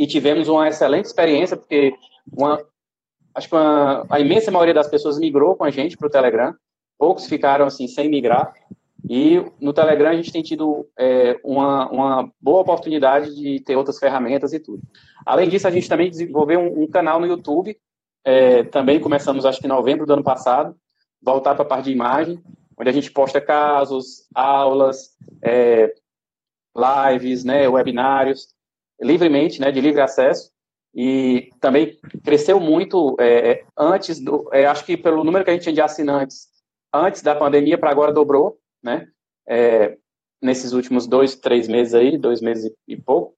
e 0.00 0.06
tivemos 0.06 0.48
uma 0.48 0.66
excelente 0.66 1.04
experiência, 1.04 1.58
porque 1.58 1.92
uma, 2.32 2.58
acho 3.34 3.50
que 3.50 3.54
uma, 3.54 4.06
a 4.08 4.18
imensa 4.18 4.50
maioria 4.50 4.72
das 4.72 4.88
pessoas 4.88 5.18
migrou 5.18 5.54
com 5.54 5.62
a 5.62 5.70
gente 5.70 5.94
para 5.94 6.06
o 6.06 6.10
Telegram, 6.10 6.54
poucos 6.98 7.26
ficaram 7.26 7.66
assim 7.66 7.86
sem 7.86 8.08
migrar, 8.08 8.50
e 9.06 9.44
no 9.60 9.74
Telegram 9.74 10.08
a 10.08 10.16
gente 10.16 10.32
tem 10.32 10.42
tido 10.42 10.88
é, 10.98 11.38
uma, 11.44 11.90
uma 11.90 12.32
boa 12.40 12.62
oportunidade 12.62 13.34
de 13.34 13.60
ter 13.60 13.76
outras 13.76 13.98
ferramentas 13.98 14.54
e 14.54 14.58
tudo. 14.58 14.82
Além 15.26 15.50
disso, 15.50 15.68
a 15.68 15.70
gente 15.70 15.86
também 15.86 16.08
desenvolveu 16.08 16.60
um, 16.60 16.84
um 16.84 16.86
canal 16.86 17.20
no 17.20 17.26
YouTube, 17.26 17.76
é, 18.24 18.62
também 18.62 19.00
começamos 19.00 19.44
acho 19.44 19.60
que 19.60 19.66
em 19.66 19.68
novembro 19.68 20.06
do 20.06 20.14
ano 20.14 20.24
passado, 20.24 20.74
voltar 21.22 21.54
para 21.54 21.64
a 21.64 21.68
parte 21.68 21.84
de 21.84 21.92
imagem, 21.92 22.42
onde 22.74 22.88
a 22.88 22.92
gente 22.92 23.12
posta 23.12 23.38
casos, 23.38 24.26
aulas, 24.34 25.10
é, 25.42 25.92
lives, 26.74 27.44
né, 27.44 27.68
webinários, 27.68 28.48
livremente, 29.00 29.60
né, 29.60 29.70
de 29.70 29.80
livre 29.80 30.00
acesso, 30.00 30.50
e 30.94 31.50
também 31.60 31.98
cresceu 32.24 32.58
muito 32.58 33.16
é, 33.18 33.50
é, 33.50 33.64
antes 33.78 34.20
do, 34.20 34.48
é, 34.52 34.66
acho 34.66 34.84
que 34.84 34.96
pelo 34.96 35.24
número 35.24 35.44
que 35.44 35.50
a 35.50 35.52
gente 35.52 35.62
tinha 35.62 35.74
de 35.74 35.80
assinantes 35.80 36.48
antes 36.92 37.22
da 37.22 37.34
pandemia 37.34 37.78
para 37.78 37.90
agora 37.90 38.12
dobrou, 38.12 38.58
né, 38.82 39.06
é, 39.48 39.96
nesses 40.42 40.72
últimos 40.72 41.06
dois, 41.06 41.36
três 41.36 41.68
meses 41.68 41.94
aí, 41.94 42.18
dois 42.18 42.40
meses 42.40 42.72
e, 42.88 42.96
pouco, 42.96 43.34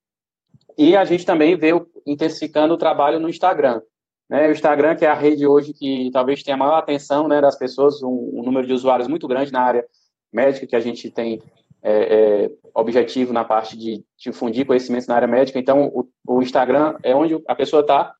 e 0.78 0.96
a 0.96 1.04
gente 1.04 1.26
também 1.26 1.56
veio 1.56 1.86
intensificando 2.06 2.74
o 2.74 2.78
trabalho 2.78 3.20
no 3.20 3.28
Instagram, 3.28 3.82
né, 4.30 4.48
o 4.48 4.52
Instagram 4.52 4.96
que 4.96 5.04
é 5.04 5.08
a 5.08 5.14
rede 5.14 5.46
hoje 5.46 5.74
que 5.74 6.10
talvez 6.10 6.42
tenha 6.42 6.54
a 6.54 6.58
maior 6.58 6.78
atenção, 6.78 7.28
né, 7.28 7.40
das 7.40 7.58
pessoas, 7.58 8.02
um, 8.02 8.30
um 8.32 8.42
número 8.42 8.66
de 8.66 8.72
usuários 8.72 9.08
muito 9.08 9.28
grande 9.28 9.52
na 9.52 9.60
área 9.60 9.86
médica 10.32 10.66
que 10.66 10.76
a 10.76 10.80
gente 10.80 11.10
tem 11.10 11.42
é, 11.82 12.44
é, 12.44 12.50
objetivo 12.74 13.32
na 13.32 13.44
parte 13.44 13.76
de 13.76 14.04
difundir 14.16 14.64
conhecimentos 14.64 15.06
na 15.06 15.16
área 15.16 15.28
médica. 15.28 15.58
Então, 15.58 15.88
o, 15.88 16.08
o 16.26 16.42
Instagram 16.42 16.96
é 17.02 17.14
onde 17.14 17.42
a 17.46 17.54
pessoa 17.54 17.80
está. 17.80 18.14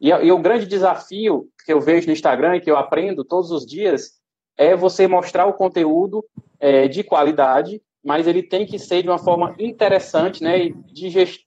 E, 0.00 0.10
e, 0.10 0.30
o 0.30 0.38
grande 0.38 0.66
desafio 0.66 1.48
que 1.64 1.72
eu 1.72 1.80
vejo 1.80 2.06
no 2.06 2.12
Instagram 2.12 2.56
e 2.56 2.60
que 2.60 2.70
eu 2.70 2.76
aprendo 2.76 3.24
todos 3.24 3.50
os 3.50 3.66
dias 3.66 4.18
é 4.56 4.76
você 4.76 5.06
mostrar 5.06 5.46
o 5.46 5.54
conteúdo 5.54 6.24
é, 6.60 6.86
de 6.86 7.02
qualidade, 7.02 7.80
mas 8.04 8.26
ele 8.26 8.42
tem 8.42 8.66
que 8.66 8.78
ser 8.78 9.02
de 9.02 9.08
uma 9.08 9.18
forma 9.18 9.54
interessante, 9.58 10.42
né, 10.42 10.66
e 10.66 10.74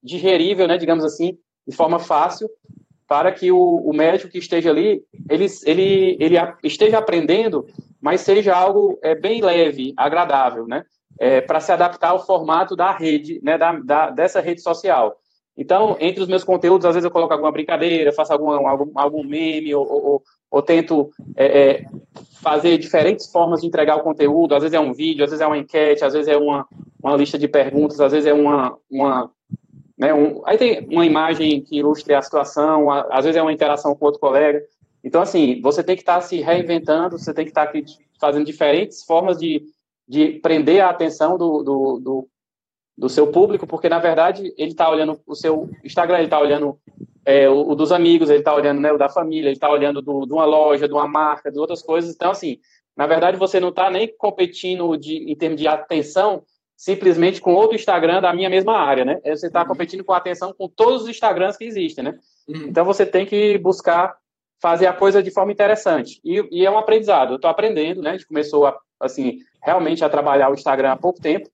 digerível, 0.03 0.67
né, 0.67 0.77
digamos 0.77 1.03
assim, 1.03 1.37
de 1.67 1.75
forma 1.75 1.99
fácil, 1.99 2.49
para 3.07 3.31
que 3.31 3.51
o, 3.51 3.57
o 3.57 3.93
médico 3.93 4.31
que 4.31 4.37
esteja 4.37 4.69
ali, 4.69 5.03
ele, 5.29 5.45
ele, 5.65 6.17
ele 6.19 6.35
esteja 6.63 6.97
aprendendo, 6.97 7.65
mas 7.99 8.21
seja 8.21 8.55
algo 8.55 8.97
é, 9.01 9.13
bem 9.13 9.41
leve, 9.41 9.93
agradável, 9.97 10.65
né, 10.65 10.85
é, 11.19 11.41
para 11.41 11.59
se 11.59 11.71
adaptar 11.71 12.09
ao 12.09 12.25
formato 12.25 12.75
da 12.75 12.91
rede, 12.91 13.39
né, 13.43 13.57
da, 13.57 13.73
da, 13.73 14.09
dessa 14.09 14.41
rede 14.41 14.61
social. 14.61 15.17
Então, 15.57 15.97
entre 15.99 16.23
os 16.23 16.29
meus 16.29 16.43
conteúdos, 16.43 16.85
às 16.85 16.95
vezes 16.95 17.05
eu 17.05 17.11
coloco 17.11 17.33
alguma 17.33 17.51
brincadeira, 17.51 18.13
faço 18.13 18.31
algum, 18.31 18.49
algum, 18.67 18.91
algum 18.95 19.23
meme, 19.23 19.75
ou, 19.75 19.85
ou, 19.85 20.23
ou 20.49 20.61
tento 20.61 21.11
é, 21.35 21.45
é, 21.45 21.85
fazer 22.41 22.77
diferentes 22.77 23.31
formas 23.31 23.61
de 23.61 23.67
entregar 23.67 23.97
o 23.97 24.03
conteúdo. 24.03 24.55
Às 24.55 24.63
vezes 24.63 24.73
é 24.73 24.79
um 24.79 24.93
vídeo, 24.93 25.23
às 25.23 25.31
vezes 25.31 25.41
é 25.41 25.47
uma 25.47 25.57
enquete, 25.57 26.03
às 26.03 26.13
vezes 26.13 26.27
é 26.27 26.37
uma, 26.37 26.65
uma 27.03 27.15
lista 27.15 27.37
de 27.37 27.47
perguntas, 27.47 27.99
às 27.99 28.11
vezes 28.11 28.27
é 28.27 28.33
uma. 28.33 28.77
uma 28.89 29.29
né, 29.97 30.13
um, 30.13 30.41
aí 30.45 30.57
tem 30.57 30.87
uma 30.89 31.05
imagem 31.05 31.61
que 31.61 31.77
ilustre 31.77 32.13
a 32.13 32.21
situação, 32.21 32.89
às 32.89 33.25
vezes 33.25 33.37
é 33.37 33.41
uma 33.41 33.53
interação 33.53 33.93
com 33.93 34.05
outro 34.05 34.19
colega. 34.19 34.61
Então, 35.03 35.21
assim, 35.21 35.59
você 35.61 35.83
tem 35.83 35.95
que 35.95 36.01
estar 36.01 36.21
se 36.21 36.41
reinventando, 36.41 37.19
você 37.19 37.33
tem 37.33 37.45
que 37.45 37.51
estar 37.51 37.63
aqui 37.63 37.83
fazendo 38.19 38.45
diferentes 38.45 39.03
formas 39.03 39.37
de, 39.37 39.63
de 40.11 40.39
prender 40.41 40.83
a 40.83 40.89
atenção 40.89 41.37
do, 41.37 41.63
do, 41.63 41.99
do 41.99 42.27
do 42.97 43.09
seu 43.09 43.31
público, 43.31 43.65
porque 43.65 43.89
na 43.89 43.97
verdade 43.97 44.53
ele 44.57 44.71
está 44.71 44.87
olhando 44.87 45.19
o 45.25 45.33
seu 45.33 45.69
Instagram, 45.83 46.17
ele 46.17 46.25
está 46.25 46.39
olhando 46.39 46.77
é, 47.25 47.49
o, 47.49 47.69
o, 47.69 47.75
dos 47.75 47.91
amigos, 47.91 48.29
ele 48.29 48.39
está 48.39 48.53
olhando 48.53 48.79
né, 48.79 48.91
o 48.91 48.97
da 48.97 49.09
família, 49.09 49.47
ele 49.47 49.55
está 49.55 49.71
olhando 49.71 50.03
do, 50.03 50.25
de 50.25 50.33
uma 50.33 50.45
loja, 50.45 50.87
de 50.87 50.93
uma 50.93 51.07
marca, 51.07 51.51
de 51.51 51.57
outras 51.57 51.81
coisas. 51.81 52.13
Então, 52.13 52.29
assim, 52.29 52.59
na 52.95 53.07
verdade 53.07 53.37
você 53.37 53.59
não 53.59 53.69
está 53.69 53.89
nem 53.89 54.13
competindo 54.17 54.95
de, 54.97 55.31
em 55.31 55.35
termos 55.35 55.59
de 55.59 55.67
atenção 55.67 56.43
simplesmente 56.75 57.39
com 57.39 57.53
outro 57.55 57.75
Instagram 57.75 58.21
da 58.21 58.33
minha 58.33 58.49
mesma 58.49 58.77
área, 58.77 59.05
né? 59.05 59.19
Você 59.25 59.47
está 59.47 59.65
competindo 59.65 60.03
com 60.03 60.13
atenção 60.13 60.53
com 60.53 60.67
todos 60.67 61.03
os 61.03 61.09
Instagrams 61.09 61.57
que 61.57 61.63
existem, 61.63 62.03
né? 62.03 62.19
Uhum. 62.47 62.67
Então 62.67 62.83
você 62.83 63.05
tem 63.05 63.25
que 63.25 63.57
buscar 63.57 64.15
fazer 64.61 64.85
a 64.85 64.93
coisa 64.93 65.23
de 65.23 65.31
forma 65.31 65.51
interessante. 65.51 66.19
E, 66.23 66.43
e 66.51 66.65
é 66.65 66.69
um 66.69 66.77
aprendizado. 66.77 67.31
Eu 67.31 67.35
estou 67.37 67.49
aprendendo, 67.49 68.01
né? 68.01 68.11
A 68.11 68.13
gente 68.13 68.27
começou 68.27 68.67
a, 68.67 68.77
assim, 68.99 69.39
realmente 69.61 70.03
a 70.03 70.09
trabalhar 70.09 70.49
o 70.49 70.53
Instagram 70.53 70.91
há 70.91 70.97
pouco 70.97 71.21
tempo. 71.21 71.49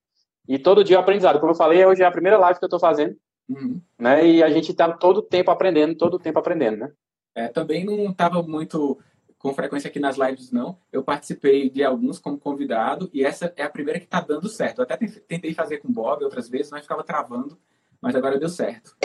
E 0.47 0.57
todo 0.57 0.83
dia 0.83 0.97
é 0.97 0.99
aprendizado. 0.99 1.39
Como 1.39 1.51
eu 1.51 1.55
falei, 1.55 1.85
hoje 1.85 2.03
é 2.03 2.05
a 2.05 2.11
primeira 2.11 2.37
live 2.37 2.57
que 2.57 2.65
eu 2.65 2.67
estou 2.67 2.79
fazendo. 2.79 3.15
Uhum. 3.49 3.81
Né? 3.99 4.25
E 4.25 4.43
a 4.43 4.49
gente 4.49 4.71
está 4.71 4.91
todo 4.91 5.21
tempo 5.21 5.51
aprendendo, 5.51 5.95
todo 5.95 6.19
tempo 6.19 6.39
aprendendo, 6.39 6.77
né? 6.77 6.91
É, 7.35 7.47
também 7.47 7.85
não 7.85 8.09
estava 8.09 8.41
muito 8.41 8.97
com 9.37 9.53
frequência 9.53 9.87
aqui 9.87 9.99
nas 9.99 10.17
lives, 10.17 10.51
não. 10.51 10.79
Eu 10.91 11.03
participei 11.03 11.69
de 11.69 11.83
alguns 11.83 12.17
como 12.17 12.39
convidado 12.39 13.09
e 13.13 13.23
essa 13.23 13.53
é 13.55 13.63
a 13.63 13.69
primeira 13.69 13.99
que 13.99 14.05
está 14.05 14.19
dando 14.19 14.49
certo. 14.49 14.79
Eu 14.79 14.83
até 14.83 14.97
tentei 14.97 15.53
fazer 15.53 15.77
com 15.77 15.87
o 15.87 15.91
Bob 15.91 16.23
outras 16.23 16.49
vezes, 16.49 16.71
mas 16.71 16.81
ficava 16.81 17.03
travando, 17.03 17.57
mas 18.01 18.15
agora 18.15 18.39
deu 18.39 18.49
certo. 18.49 18.95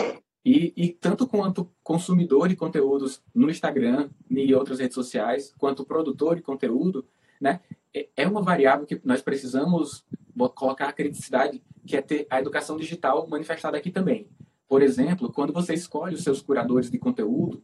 E, 0.45 0.73
e, 0.75 0.89
tanto 0.89 1.25
quanto 1.25 1.69
consumidor 1.81 2.49
de 2.49 2.55
conteúdos 2.55 3.21
no 3.33 3.49
Instagram 3.49 4.09
e 4.29 4.53
outras 4.53 4.79
redes 4.79 4.95
sociais, 4.95 5.53
quanto 5.57 5.85
produtor 5.85 6.35
de 6.35 6.41
conteúdo, 6.41 7.07
né, 7.39 7.61
é, 7.93 8.09
é 8.17 8.27
uma 8.27 8.41
variável 8.41 8.85
que 8.85 8.99
nós 9.03 9.21
precisamos 9.21 10.05
colocar 10.55 10.89
a 10.89 10.93
criticidade, 10.93 11.63
que 11.85 11.95
é 11.95 12.01
ter 12.01 12.25
a 12.29 12.39
educação 12.39 12.77
digital 12.77 13.27
manifestada 13.27 13.77
aqui 13.77 13.91
também. 13.91 14.27
Por 14.67 14.81
exemplo, 14.81 15.31
quando 15.31 15.53
você 15.53 15.73
escolhe 15.73 16.15
os 16.15 16.23
seus 16.23 16.41
curadores 16.41 16.89
de 16.89 16.97
conteúdo, 16.97 17.63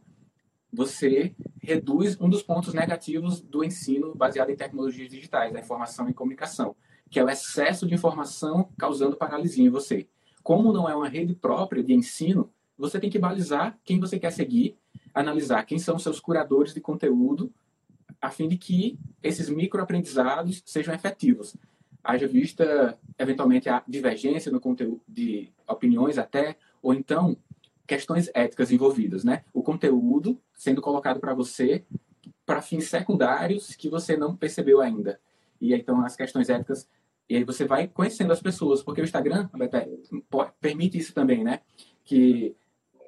você 0.72 1.34
reduz 1.60 2.20
um 2.20 2.28
dos 2.28 2.42
pontos 2.42 2.72
negativos 2.72 3.40
do 3.40 3.64
ensino 3.64 4.14
baseado 4.14 4.50
em 4.50 4.56
tecnologias 4.56 5.10
digitais, 5.10 5.54
a 5.54 5.60
informação 5.60 6.08
e 6.08 6.14
comunicação, 6.14 6.76
que 7.10 7.18
é 7.18 7.24
o 7.24 7.28
excesso 7.28 7.86
de 7.86 7.94
informação 7.94 8.70
causando 8.78 9.16
paralisia 9.16 9.64
em 9.64 9.70
você. 9.70 10.08
Como 10.42 10.72
não 10.72 10.88
é 10.88 10.94
uma 10.94 11.08
rede 11.08 11.34
própria 11.34 11.82
de 11.82 11.92
ensino, 11.92 12.52
você 12.78 13.00
tem 13.00 13.10
que 13.10 13.18
balizar 13.18 13.78
quem 13.84 13.98
você 13.98 14.18
quer 14.18 14.30
seguir, 14.30 14.78
analisar 15.12 15.64
quem 15.64 15.78
são 15.78 15.98
seus 15.98 16.20
curadores 16.20 16.72
de 16.72 16.80
conteúdo, 16.80 17.52
a 18.20 18.30
fim 18.30 18.48
de 18.48 18.56
que 18.56 18.98
esses 19.22 19.48
microaprendizados 19.48 20.62
sejam 20.66 20.94
efetivos 20.94 21.56
haja 22.02 22.26
vista 22.26 22.98
eventualmente 23.18 23.68
a 23.68 23.82
divergência 23.86 24.50
no 24.50 24.60
conteúdo 24.60 25.00
de 25.06 25.52
opiniões 25.68 26.18
até, 26.18 26.56
ou 26.82 26.94
então 26.94 27.36
questões 27.86 28.30
éticas 28.34 28.70
envolvidas, 28.70 29.24
né? 29.24 29.44
O 29.52 29.62
conteúdo 29.62 30.40
sendo 30.54 30.80
colocado 30.80 31.20
para 31.20 31.34
você 31.34 31.84
para 32.46 32.62
fins 32.62 32.88
secundários 32.88 33.74
que 33.76 33.88
você 33.88 34.16
não 34.16 34.36
percebeu 34.36 34.80
ainda. 34.80 35.20
E 35.60 35.74
então 35.74 36.04
as 36.04 36.16
questões 36.16 36.48
éticas 36.48 36.88
e 37.28 37.36
aí 37.36 37.44
você 37.44 37.64
vai 37.64 37.86
conhecendo 37.86 38.32
as 38.32 38.42
pessoas, 38.42 38.82
porque 38.82 39.00
o 39.00 39.04
Instagram 39.04 39.48
permite 40.60 40.98
isso 40.98 41.14
também, 41.14 41.44
né? 41.44 41.60
Que 42.04 42.56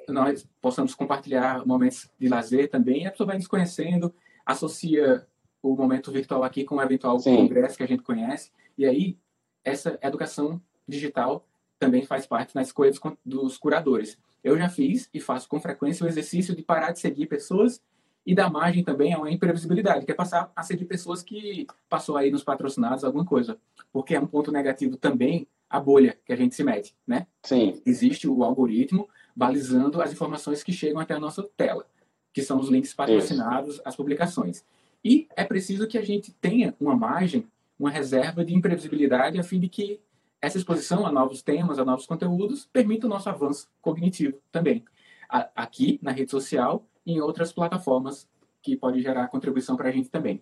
nós 0.08 0.46
possamos 0.60 0.94
compartilhar 0.94 1.66
momentos 1.66 2.08
de 2.20 2.28
lazer 2.28 2.70
também, 2.70 3.02
e 3.02 3.06
a 3.06 3.10
pessoa 3.10 3.26
vai 3.26 3.36
nos 3.36 3.48
conhecendo, 3.48 4.14
associa 4.44 5.26
o 5.62 5.76
momento 5.76 6.10
virtual 6.10 6.42
aqui 6.42 6.64
com 6.64 6.76
o 6.76 6.82
eventual 6.82 7.18
Sim. 7.18 7.36
congresso 7.36 7.76
que 7.76 7.82
a 7.82 7.88
gente 7.88 8.02
conhece, 8.02 8.50
e 8.76 8.84
aí, 8.84 9.16
essa 9.64 9.98
educação 10.02 10.60
digital 10.88 11.46
também 11.78 12.04
faz 12.04 12.26
parte 12.26 12.54
na 12.54 12.62
escolha 12.62 12.90
dos, 12.90 13.00
dos 13.24 13.58
curadores. 13.58 14.18
Eu 14.42 14.58
já 14.58 14.68
fiz 14.68 15.08
e 15.12 15.20
faço 15.20 15.48
com 15.48 15.60
frequência 15.60 16.04
o 16.04 16.08
exercício 16.08 16.54
de 16.54 16.62
parar 16.62 16.92
de 16.92 17.00
seguir 17.00 17.26
pessoas 17.26 17.80
e 18.24 18.34
dar 18.34 18.50
margem 18.50 18.84
também 18.84 19.12
a 19.12 19.18
uma 19.18 19.30
imprevisibilidade, 19.30 20.06
que 20.06 20.12
é 20.12 20.14
passar 20.14 20.50
a 20.54 20.62
seguir 20.62 20.84
pessoas 20.84 21.22
que 21.22 21.66
passou 21.88 22.16
aí 22.16 22.30
nos 22.30 22.44
patrocinados 22.44 23.04
alguma 23.04 23.24
coisa. 23.24 23.58
Porque 23.92 24.14
é 24.14 24.20
um 24.20 24.26
ponto 24.26 24.50
negativo 24.52 24.96
também 24.96 25.46
a 25.68 25.80
bolha 25.80 26.18
que 26.24 26.32
a 26.32 26.36
gente 26.36 26.54
se 26.54 26.62
mete, 26.62 26.94
né? 27.06 27.26
Sim. 27.42 27.80
Existe 27.84 28.28
o 28.28 28.44
algoritmo 28.44 29.08
balizando 29.34 30.00
as 30.02 30.12
informações 30.12 30.62
que 30.62 30.72
chegam 30.72 31.00
até 31.00 31.14
a 31.14 31.20
nossa 31.20 31.42
tela, 31.56 31.86
que 32.32 32.42
são 32.42 32.58
os 32.58 32.68
links 32.68 32.94
patrocinados, 32.94 33.80
as 33.84 33.94
publicações. 33.96 34.64
E 35.04 35.28
é 35.36 35.44
preciso 35.44 35.86
que 35.86 35.98
a 35.98 36.02
gente 36.02 36.32
tenha 36.32 36.74
uma 36.80 36.96
margem 36.96 37.46
uma 37.82 37.90
reserva 37.90 38.44
de 38.44 38.54
imprevisibilidade 38.54 39.40
a 39.40 39.42
fim 39.42 39.58
de 39.58 39.68
que 39.68 40.00
essa 40.40 40.56
exposição 40.56 41.04
a 41.04 41.10
novos 41.10 41.42
temas, 41.42 41.80
a 41.80 41.84
novos 41.84 42.06
conteúdos, 42.06 42.68
permita 42.72 43.06
o 43.06 43.10
nosso 43.10 43.28
avanço 43.28 43.68
cognitivo 43.80 44.38
também. 44.52 44.84
Aqui, 45.28 45.98
na 46.00 46.12
rede 46.12 46.30
social 46.30 46.84
e 47.04 47.14
em 47.14 47.20
outras 47.20 47.52
plataformas 47.52 48.28
que 48.62 48.76
pode 48.76 49.02
gerar 49.02 49.28
contribuição 49.28 49.76
para 49.76 49.88
a 49.88 49.92
gente 49.92 50.08
também. 50.08 50.40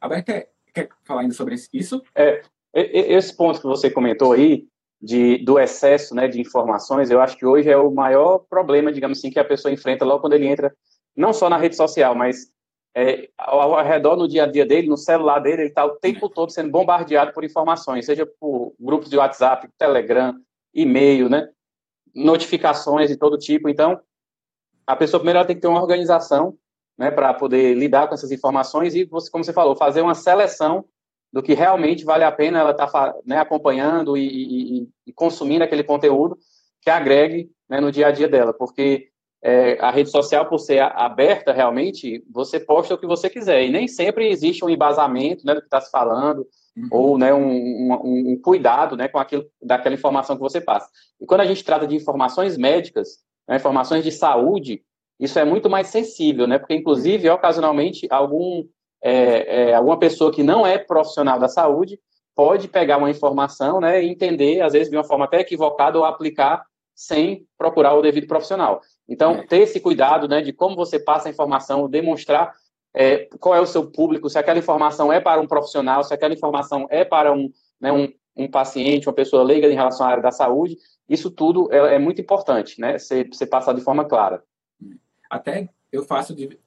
Alberto, 0.00 0.32
quer 0.74 0.88
falar 1.04 1.20
ainda 1.20 1.34
sobre 1.34 1.54
isso? 1.72 2.02
É, 2.14 2.42
esse 2.74 3.36
ponto 3.36 3.60
que 3.60 3.66
você 3.66 3.88
comentou 3.88 4.32
aí, 4.32 4.66
de, 5.00 5.38
do 5.38 5.58
excesso 5.58 6.14
né, 6.14 6.26
de 6.26 6.40
informações, 6.40 7.10
eu 7.10 7.20
acho 7.20 7.36
que 7.36 7.46
hoje 7.46 7.68
é 7.68 7.76
o 7.76 7.90
maior 7.90 8.38
problema, 8.38 8.92
digamos 8.92 9.18
assim, 9.18 9.30
que 9.30 9.38
a 9.38 9.44
pessoa 9.44 9.72
enfrenta 9.72 10.04
logo 10.04 10.20
quando 10.20 10.32
ele 10.32 10.46
entra, 10.46 10.74
não 11.16 11.32
só 11.32 11.48
na 11.48 11.56
rede 11.56 11.76
social, 11.76 12.14
mas 12.14 12.52
é, 12.94 13.28
ao, 13.36 13.74
ao, 13.74 13.84
redor 13.84 14.16
no 14.16 14.28
dia 14.28 14.44
a 14.44 14.46
dia 14.46 14.64
dele, 14.64 14.88
no 14.88 14.96
celular 14.96 15.38
dele, 15.38 15.62
ele 15.62 15.68
está 15.68 15.84
o 15.84 15.96
tempo 15.96 16.28
todo 16.28 16.50
sendo 16.50 16.70
bombardeado 16.70 17.32
por 17.32 17.44
informações, 17.44 18.06
seja 18.06 18.26
por 18.40 18.74
grupos 18.78 19.10
de 19.10 19.16
WhatsApp, 19.16 19.68
Telegram, 19.78 20.34
e-mail, 20.74 21.28
né? 21.28 21.48
notificações 22.14 23.10
de 23.10 23.16
todo 23.16 23.36
tipo. 23.36 23.68
Então, 23.68 24.00
a 24.86 24.96
pessoa 24.96 25.20
primeiro 25.20 25.46
tem 25.46 25.56
que 25.56 25.62
ter 25.62 25.68
uma 25.68 25.82
organização 25.82 26.56
né, 26.96 27.10
para 27.10 27.34
poder 27.34 27.74
lidar 27.74 28.08
com 28.08 28.14
essas 28.14 28.32
informações 28.32 28.94
e, 28.94 29.04
você, 29.04 29.30
como 29.30 29.44
você 29.44 29.52
falou, 29.52 29.76
fazer 29.76 30.00
uma 30.00 30.14
seleção 30.14 30.84
do 31.30 31.42
que 31.42 31.52
realmente 31.52 32.04
vale 32.04 32.24
a 32.24 32.32
pena 32.32 32.60
ela 32.60 32.70
estar 32.70 32.86
tá, 32.86 33.14
né, 33.26 33.38
acompanhando 33.38 34.16
e, 34.16 34.26
e, 34.26 34.88
e, 35.06 35.12
consumindo 35.12 35.64
aquele 35.64 35.84
conteúdo 35.84 36.38
que 36.80 36.88
agregue 36.88 37.50
né, 37.68 37.80
no 37.80 37.92
dia 37.92 38.06
a 38.06 38.10
dia 38.10 38.28
dela, 38.28 38.54
porque 38.54 39.10
é, 39.48 39.78
a 39.80 39.92
rede 39.92 40.10
social, 40.10 40.44
por 40.46 40.58
ser 40.58 40.80
aberta 40.80 41.52
realmente, 41.52 42.24
você 42.28 42.58
posta 42.58 42.94
o 42.94 42.98
que 42.98 43.06
você 43.06 43.30
quiser. 43.30 43.64
E 43.64 43.70
nem 43.70 43.86
sempre 43.86 44.28
existe 44.28 44.64
um 44.64 44.68
embasamento 44.68 45.46
né, 45.46 45.54
do 45.54 45.60
que 45.60 45.68
está 45.68 45.80
se 45.80 45.88
falando, 45.88 46.44
uhum. 46.76 46.88
ou 46.90 47.16
né, 47.16 47.32
um, 47.32 47.46
um, 47.46 48.32
um, 48.32 48.40
cuidado 48.42 48.96
né, 48.96 49.06
com 49.06 49.20
aquilo, 49.20 49.46
daquela 49.62 49.94
informação 49.94 50.34
que 50.34 50.42
você 50.42 50.60
passa. 50.60 50.88
E 51.20 51.26
quando 51.26 51.42
a 51.42 51.46
gente 51.46 51.62
trata 51.62 51.86
de 51.86 51.94
informações 51.94 52.58
médicas, 52.58 53.20
né, 53.48 53.54
informações 53.54 54.02
de 54.02 54.10
saúde, 54.10 54.82
isso 55.20 55.38
é 55.38 55.44
muito 55.44 55.70
mais 55.70 55.86
sensível, 55.86 56.48
né? 56.48 56.58
Porque, 56.58 56.74
inclusive, 56.74 57.30
ocasionalmente, 57.30 58.08
algum, 58.10 58.64
é, 59.00 59.68
é, 59.70 59.74
alguma 59.74 59.96
pessoa 59.96 60.32
que 60.32 60.42
não 60.42 60.66
é 60.66 60.76
profissional 60.76 61.38
da 61.38 61.46
saúde 61.46 62.00
pode 62.34 62.66
pegar 62.66 62.98
uma 62.98 63.10
informação 63.10 63.80
né, 63.80 64.02
e 64.02 64.08
entender, 64.08 64.60
às 64.60 64.72
vezes, 64.72 64.90
de 64.90 64.96
uma 64.96 65.04
forma 65.04 65.24
até 65.24 65.38
equivocada 65.38 65.96
ou 65.96 66.04
aplicar 66.04 66.66
sem 66.96 67.46
procurar 67.56 67.94
o 67.94 68.02
devido 68.02 68.26
profissional. 68.26 68.80
Então, 69.08 69.36
é. 69.36 69.46
ter 69.46 69.58
esse 69.58 69.80
cuidado 69.80 70.26
né, 70.28 70.40
de 70.40 70.52
como 70.52 70.74
você 70.74 70.98
passa 70.98 71.28
a 71.28 71.30
informação, 71.30 71.88
demonstrar 71.88 72.54
é, 72.94 73.28
qual 73.38 73.54
é 73.54 73.60
o 73.60 73.66
seu 73.66 73.90
público, 73.90 74.28
se 74.28 74.38
aquela 74.38 74.58
informação 74.58 75.12
é 75.12 75.20
para 75.20 75.40
um 75.40 75.46
profissional, 75.46 76.02
se 76.02 76.14
aquela 76.14 76.34
informação 76.34 76.86
é 76.90 77.04
para 77.04 77.32
um, 77.32 77.52
né, 77.80 77.92
um, 77.92 78.12
um 78.36 78.50
paciente, 78.50 79.08
uma 79.08 79.14
pessoa 79.14 79.42
leiga 79.42 79.68
em 79.68 79.74
relação 79.74 80.06
à 80.06 80.10
área 80.10 80.22
da 80.22 80.32
saúde, 80.32 80.78
isso 81.08 81.30
tudo 81.30 81.68
é, 81.72 81.94
é 81.94 81.98
muito 81.98 82.20
importante, 82.20 82.80
né? 82.80 82.98
Ser, 82.98 83.28
ser 83.32 83.46
passado 83.46 83.76
de 83.76 83.84
forma 83.84 84.04
clara. 84.04 84.42
Até 85.30 85.68
eu 85.92 86.02
faço 86.04 86.34
de, 86.34 86.58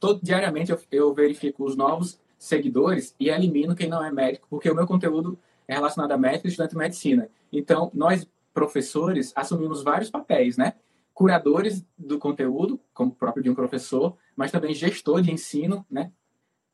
todo 0.00 0.20
diariamente 0.22 0.70
eu, 0.70 0.80
eu 0.90 1.14
verifico 1.14 1.64
os 1.64 1.76
novos 1.76 2.18
seguidores 2.38 3.14
e 3.18 3.28
elimino 3.28 3.74
quem 3.74 3.88
não 3.88 4.04
é 4.04 4.10
médico, 4.10 4.46
porque 4.48 4.70
o 4.70 4.74
meu 4.74 4.86
conteúdo 4.86 5.38
é 5.68 5.74
relacionado 5.74 6.12
a 6.12 6.18
médico 6.18 6.46
e 6.46 6.50
estudante 6.50 6.72
de 6.72 6.78
medicina. 6.78 7.28
Então, 7.52 7.90
nós 7.92 8.26
professores 8.54 9.32
assumimos 9.34 9.82
vários 9.82 10.10
papéis, 10.10 10.56
né? 10.56 10.74
Curadores 11.16 11.82
do 11.96 12.18
conteúdo, 12.18 12.78
como 12.92 13.10
próprio 13.10 13.42
de 13.42 13.48
um 13.48 13.54
professor, 13.54 14.18
mas 14.36 14.52
também 14.52 14.74
gestor 14.74 15.22
de 15.22 15.32
ensino, 15.32 15.82
né? 15.90 16.12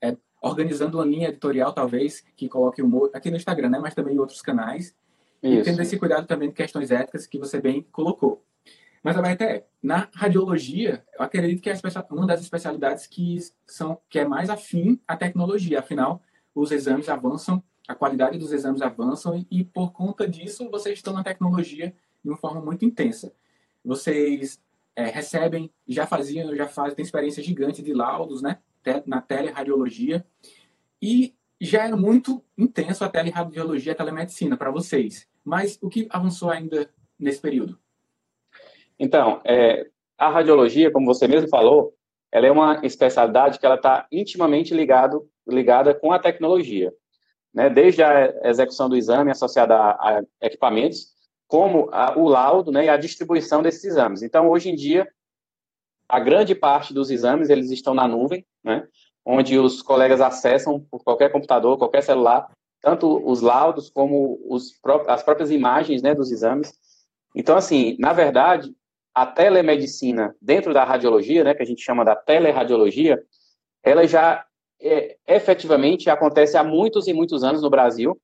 É, 0.02 0.16
organizando 0.42 0.98
uma 0.98 1.06
linha 1.06 1.28
editorial, 1.28 1.72
talvez, 1.72 2.24
que 2.34 2.48
coloque 2.48 2.82
humor 2.82 3.08
aqui 3.14 3.30
no 3.30 3.36
Instagram, 3.36 3.68
né? 3.68 3.78
Mas 3.78 3.94
também 3.94 4.16
em 4.16 4.18
outros 4.18 4.42
canais. 4.42 4.96
Isso. 5.40 5.60
E 5.60 5.62
tendo 5.62 5.80
esse 5.80 5.96
cuidado 5.96 6.26
também 6.26 6.48
de 6.48 6.56
questões 6.56 6.90
éticas 6.90 7.24
que 7.24 7.38
você 7.38 7.60
bem 7.60 7.86
colocou. 7.92 8.44
Mas 9.00 9.16
até 9.16 9.64
na 9.80 10.08
radiologia, 10.12 11.04
eu 11.16 11.24
acredito 11.24 11.62
que 11.62 11.70
é 11.70 11.74
uma 12.10 12.26
das 12.26 12.40
especialidades 12.40 13.06
que 13.06 13.38
são 13.64 14.00
que 14.10 14.18
é 14.18 14.26
mais 14.26 14.50
afim 14.50 15.00
à 15.06 15.16
tecnologia. 15.16 15.78
Afinal, 15.78 16.20
os 16.52 16.72
exames 16.72 17.08
avançam, 17.08 17.62
a 17.86 17.94
qualidade 17.94 18.38
dos 18.38 18.50
exames 18.50 18.82
avançam 18.82 19.36
e, 19.36 19.46
e 19.52 19.64
por 19.64 19.92
conta 19.92 20.28
disso 20.28 20.68
vocês 20.68 20.98
estão 20.98 21.12
na 21.12 21.22
tecnologia 21.22 21.94
de 22.24 22.28
uma 22.28 22.36
forma 22.36 22.60
muito 22.60 22.84
intensa. 22.84 23.32
Vocês 23.84 24.60
é, 24.94 25.06
recebem, 25.06 25.70
já 25.86 26.06
faziam, 26.06 26.54
já 26.54 26.68
fazem, 26.68 26.96
tem 26.96 27.04
experiência 27.04 27.42
gigante 27.42 27.82
de 27.82 27.92
laudos, 27.92 28.42
né, 28.42 28.58
na 29.06 29.20
teleradiologia 29.20 30.24
e 31.00 31.34
já 31.60 31.84
era 31.84 31.96
muito 31.96 32.44
intenso 32.58 33.04
a 33.04 33.08
teleradiologia, 33.08 33.92
a 33.92 33.96
telemedicina 33.96 34.56
para 34.56 34.70
vocês. 34.70 35.28
Mas 35.44 35.78
o 35.80 35.88
que 35.88 36.08
avançou 36.10 36.50
ainda 36.50 36.90
nesse 37.18 37.40
período? 37.40 37.78
Então, 38.98 39.40
é, 39.44 39.88
a 40.18 40.28
radiologia, 40.28 40.90
como 40.90 41.06
você 41.06 41.26
mesmo 41.26 41.48
falou, 41.48 41.94
ela 42.30 42.46
é 42.46 42.50
uma 42.50 42.80
especialidade 42.84 43.58
que 43.58 43.66
ela 43.66 43.74
está 43.76 44.06
intimamente 44.10 44.72
ligado, 44.74 45.28
ligada 45.46 45.94
com 45.94 46.12
a 46.12 46.18
tecnologia, 46.18 46.92
né? 47.52 47.68
Desde 47.68 48.02
a 48.02 48.48
execução 48.48 48.88
do 48.88 48.96
exame 48.96 49.30
associada 49.30 49.74
a, 49.74 50.18
a 50.18 50.22
equipamentos, 50.40 51.12
como 51.52 51.90
a, 51.92 52.18
o 52.18 52.26
laudo, 52.26 52.72
né, 52.72 52.86
e 52.86 52.88
a 52.88 52.96
distribuição 52.96 53.62
desses 53.62 53.84
exames. 53.84 54.22
Então, 54.22 54.48
hoje 54.48 54.70
em 54.70 54.74
dia, 54.74 55.06
a 56.08 56.18
grande 56.18 56.54
parte 56.54 56.94
dos 56.94 57.10
exames 57.10 57.50
eles 57.50 57.70
estão 57.70 57.92
na 57.92 58.08
nuvem, 58.08 58.42
né? 58.64 58.88
Onde 59.22 59.58
os 59.58 59.82
colegas 59.82 60.22
acessam 60.22 60.80
por 60.90 61.04
qualquer 61.04 61.30
computador, 61.30 61.76
qualquer 61.76 62.02
celular, 62.02 62.50
tanto 62.80 63.22
os 63.30 63.42
laudos 63.42 63.90
como 63.90 64.40
os, 64.48 64.72
as 65.06 65.22
próprias 65.22 65.50
imagens, 65.50 66.00
né, 66.00 66.14
dos 66.14 66.32
exames. 66.32 66.72
Então, 67.36 67.54
assim, 67.54 67.98
na 67.98 68.14
verdade, 68.14 68.74
a 69.14 69.26
telemedicina 69.26 70.34
dentro 70.40 70.72
da 70.72 70.84
radiologia, 70.84 71.44
né, 71.44 71.52
que 71.52 71.62
a 71.62 71.66
gente 71.66 71.82
chama 71.82 72.02
da 72.02 72.16
teleradiologia, 72.16 73.22
ela 73.84 74.06
já 74.06 74.42
é, 74.80 75.18
efetivamente 75.28 76.08
acontece 76.08 76.56
há 76.56 76.64
muitos 76.64 77.08
e 77.08 77.12
muitos 77.12 77.44
anos 77.44 77.60
no 77.60 77.68
Brasil. 77.68 78.18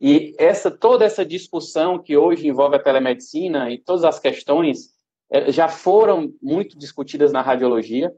E 0.00 0.34
essa 0.38 0.70
toda 0.70 1.04
essa 1.04 1.24
discussão 1.24 1.98
que 1.98 2.16
hoje 2.16 2.46
envolve 2.46 2.76
a 2.76 2.82
telemedicina 2.82 3.70
e 3.70 3.78
todas 3.78 4.04
as 4.04 4.18
questões 4.18 4.90
é, 5.30 5.50
já 5.50 5.68
foram 5.68 6.32
muito 6.42 6.78
discutidas 6.78 7.32
na 7.32 7.40
radiologia 7.40 8.12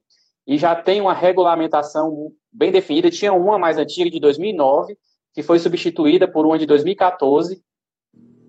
e 0.47 0.57
já 0.59 0.75
tem 0.75 1.01
uma 1.01 1.15
regulamentação 1.15 2.33
bem 2.53 2.73
definida. 2.73 3.11
Tinha 3.11 3.33
uma 3.33 3.59
mais 3.59 3.79
antiga 3.79 4.11
de 4.11 4.21
2009 4.21 4.97
que 5.35 5.43
foi 5.43 5.59
substituída 5.59 6.27
por 6.27 6.47
uma 6.47 6.59
de 6.59 6.67
2014 6.67 7.63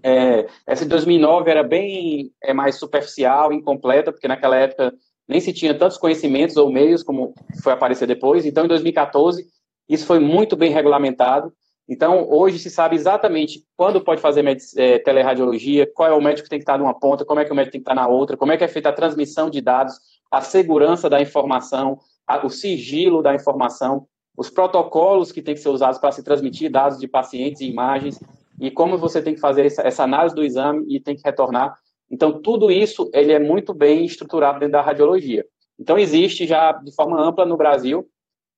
é, 0.03 0.47
essa 0.65 0.83
de 0.83 0.89
2009 0.89 1.49
era 1.49 1.63
bem 1.63 2.31
é, 2.41 2.53
mais 2.53 2.75
superficial, 2.75 3.51
incompleta, 3.51 4.11
porque 4.11 4.27
naquela 4.27 4.55
época 4.55 4.93
nem 5.27 5.41
se 5.41 5.51
tinha 5.51 5.77
tantos 5.77 5.97
conhecimentos 5.97 6.55
ou 6.55 6.71
meios 6.71 7.03
como 7.03 7.33
foi 7.61 7.73
aparecer 7.73 8.07
depois. 8.07 8.45
Então, 8.45 8.65
em 8.65 8.69
2014, 8.69 9.45
isso 9.89 10.05
foi 10.05 10.19
muito 10.19 10.55
bem 10.55 10.71
regulamentado. 10.71 11.51
Então, 11.89 12.29
hoje 12.29 12.59
se 12.59 12.69
sabe 12.69 12.95
exatamente 12.95 13.63
quando 13.77 14.01
pode 14.01 14.19
fazer 14.19 14.43
é, 14.75 14.99
teleradiologia, 14.99 15.89
qual 15.93 16.09
é 16.09 16.13
o 16.13 16.21
médico 16.21 16.43
que 16.43 16.49
tem 16.49 16.59
que 16.59 16.63
estar 16.63 16.77
numa 16.77 16.93
ponta, 16.93 17.23
como 17.23 17.39
é 17.39 17.45
que 17.45 17.51
o 17.51 17.55
médico 17.55 17.71
tem 17.71 17.81
que 17.81 17.89
estar 17.89 17.95
na 17.95 18.07
outra, 18.07 18.35
como 18.35 18.51
é 18.51 18.57
que 18.57 18.63
é 18.63 18.67
feita 18.67 18.89
a 18.89 18.93
transmissão 18.93 19.49
de 19.49 19.61
dados, 19.61 19.97
a 20.29 20.41
segurança 20.41 21.09
da 21.09 21.21
informação, 21.21 21.97
a, 22.27 22.45
o 22.45 22.49
sigilo 22.49 23.23
da 23.23 23.33
informação, 23.33 24.05
os 24.35 24.49
protocolos 24.49 25.31
que 25.31 25.41
têm 25.41 25.55
que 25.55 25.61
ser 25.61 25.69
usados 25.69 25.97
para 25.97 26.11
se 26.11 26.21
transmitir 26.21 26.69
dados 26.69 26.99
de 26.99 27.07
pacientes 27.07 27.61
e 27.61 27.69
imagens 27.69 28.19
e 28.59 28.69
como 28.69 28.97
você 28.97 29.21
tem 29.21 29.33
que 29.33 29.39
fazer 29.39 29.65
essa, 29.65 29.81
essa, 29.81 30.03
análise 30.03 30.35
do 30.35 30.43
exame 30.43 30.85
e 30.87 30.99
tem 30.99 31.15
que 31.15 31.21
retornar. 31.23 31.75
Então, 32.09 32.41
tudo 32.41 32.71
isso 32.71 33.09
ele 33.13 33.31
é 33.31 33.39
muito 33.39 33.73
bem 33.73 34.05
estruturado 34.05 34.59
dentro 34.59 34.73
da 34.73 34.81
radiologia. 34.81 35.45
Então, 35.79 35.97
existe 35.97 36.45
já 36.45 36.71
de 36.71 36.93
forma 36.93 37.21
ampla 37.21 37.45
no 37.45 37.57
Brasil. 37.57 38.07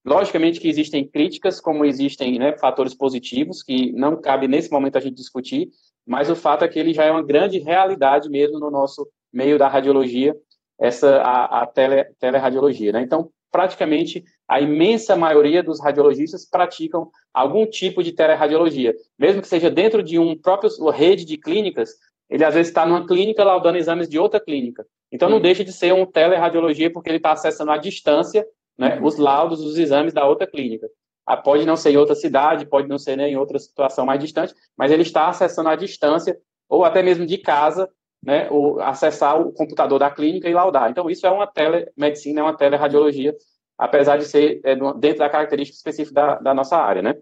Logicamente 0.06 0.60
que 0.60 0.70
existem 0.70 1.08
críticas, 1.08 1.60
como 1.60 1.84
existem 1.86 2.40
né, 2.40 2.58
fatores 2.58 2.94
positivos, 2.94 3.62
que 3.62 3.92
não 3.92 4.20
cabe 4.20 4.48
nesse 4.48 4.72
momento 4.72 4.98
a 4.98 5.02
gente 5.02 5.16
discutir, 5.16 5.70
mas 6.08 6.30
o 6.30 6.36
fato 6.36 6.64
é 6.64 6.68
que 6.68 6.80
ele 6.80 6.94
já 6.94 7.04
é 7.04 7.12
uma 7.12 7.24
grande 7.24 7.60
realidade 7.60 8.30
mesmo 8.30 8.60
no 8.60 8.72
nosso 8.72 9.08
meio 9.32 9.60
da 9.60 9.68
radiologia, 9.68 10.36
essa 10.80 11.18
a, 11.18 11.62
a 11.62 11.68
tele, 11.68 12.06
teleradiologia. 12.20 12.94
Né? 12.94 13.02
Então, 13.02 13.30
praticamente 13.52 14.24
a 14.48 14.62
imensa 14.62 15.16
maioria 15.16 15.62
dos 15.62 15.80
radiologistas 15.80 16.46
praticam 16.46 17.12
algum 17.34 17.66
tipo 17.66 18.02
de 18.02 18.12
teleradiologia, 18.12 18.96
mesmo 19.18 19.42
que 19.42 19.48
seja 19.48 19.70
dentro 19.70 20.02
de 20.02 20.18
um 20.18 20.36
próprio 20.38 20.70
rede 20.90 21.26
de 21.26 21.38
clínicas, 21.38 21.92
ele 22.30 22.44
às 22.44 22.54
vezes 22.54 22.70
está 22.70 22.86
numa 22.86 23.06
clínica 23.06 23.44
laudando 23.44 23.78
exames 23.78 24.08
de 24.08 24.18
outra 24.20 24.40
clínica. 24.40 24.86
Então 25.12 25.28
não 25.28 25.38
uhum. 25.38 25.42
deixa 25.44 25.64
de 25.64 25.74
ser 25.74 25.94
um 25.94 26.06
teleradiologia 26.06 26.92
porque 26.92 27.10
ele 27.10 27.18
está 27.18 27.32
acessando 27.32 27.72
à 27.72 27.78
distância 27.78 28.46
né, 28.80 29.00
os 29.02 29.18
laudos 29.18 29.62
dos 29.62 29.78
exames 29.78 30.14
da 30.14 30.26
outra 30.26 30.48
clínica. 30.48 30.90
Ah, 31.26 31.38
pode 31.38 31.66
não 31.66 31.76
ser 31.76 31.92
em 31.92 31.98
outra 31.98 32.16
cidade, 32.16 32.66
pode 32.66 32.88
não 32.88 32.98
ser 32.98 33.16
né, 33.16 33.30
em 33.30 33.38
outra 33.38 33.60
situação 33.60 34.06
mais 34.06 34.20
distante, 34.20 34.56
mas 34.76 34.92
ele 34.92 35.04
está 35.04 35.28
acessando 35.28 35.70
à 35.70 35.76
distância 35.76 36.40
ou 36.68 36.84
até 36.84 37.04
mesmo 37.04 37.26
de 37.26 37.38
casa, 37.38 37.90
né, 38.24 38.50
ou 38.50 38.80
acessar 38.82 39.40
o 39.40 39.52
computador 39.52 40.00
da 40.00 40.10
clínica 40.10 40.50
e 40.50 40.54
laudar. 40.54 40.90
Então 40.90 41.10
isso 41.10 41.28
é 41.28 41.30
uma 41.30 41.46
telemedicina, 41.46 42.40
é 42.40 42.44
uma 42.44 42.58
teleradiologia 42.58 43.36
apesar 43.80 44.18
de 44.18 44.26
ser 44.26 44.60
é, 44.66 44.76
dentro 44.76 45.20
da 45.20 45.30
característica 45.30 45.78
específica 45.78 46.14
da, 46.14 46.36
da 46.36 46.54
nossa 46.54 46.76
área, 46.76 47.02
né? 47.02 47.16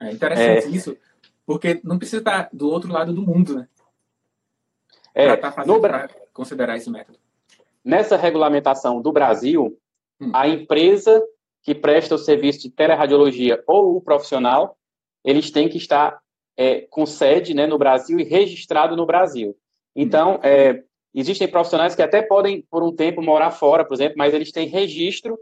É 0.00 0.12
interessante 0.12 0.66
é, 0.66 0.70
isso, 0.70 0.96
porque 1.44 1.80
não 1.82 1.98
precisa 1.98 2.18
estar 2.18 2.48
do 2.52 2.70
outro 2.70 2.92
lado 2.92 3.12
do 3.12 3.22
mundo, 3.22 3.56
né? 3.56 3.68
É, 5.12 5.34
tá 5.36 5.52
no, 5.66 5.80
considerar 6.32 6.76
esse 6.76 6.88
método. 6.90 7.18
Nessa 7.84 8.16
regulamentação 8.16 9.02
do 9.02 9.10
Brasil. 9.10 9.76
A 10.32 10.48
empresa 10.48 11.22
que 11.62 11.74
presta 11.74 12.14
o 12.14 12.18
serviço 12.18 12.60
de 12.60 12.70
teleradiologia 12.70 13.62
ou 13.66 13.96
o 13.96 14.00
profissional, 14.00 14.76
eles 15.24 15.50
têm 15.50 15.68
que 15.68 15.76
estar 15.76 16.18
é, 16.56 16.82
com 16.82 17.04
sede 17.04 17.52
né, 17.52 17.66
no 17.66 17.76
Brasil 17.76 18.18
e 18.18 18.24
registrado 18.24 18.96
no 18.96 19.04
Brasil. 19.04 19.56
Então, 19.94 20.38
é, 20.42 20.82
existem 21.14 21.48
profissionais 21.48 21.94
que 21.94 22.02
até 22.02 22.22
podem, 22.22 22.64
por 22.70 22.82
um 22.82 22.94
tempo, 22.94 23.20
morar 23.20 23.50
fora, 23.50 23.84
por 23.84 23.94
exemplo, 23.94 24.14
mas 24.16 24.32
eles 24.32 24.52
têm 24.52 24.68
registro 24.68 25.36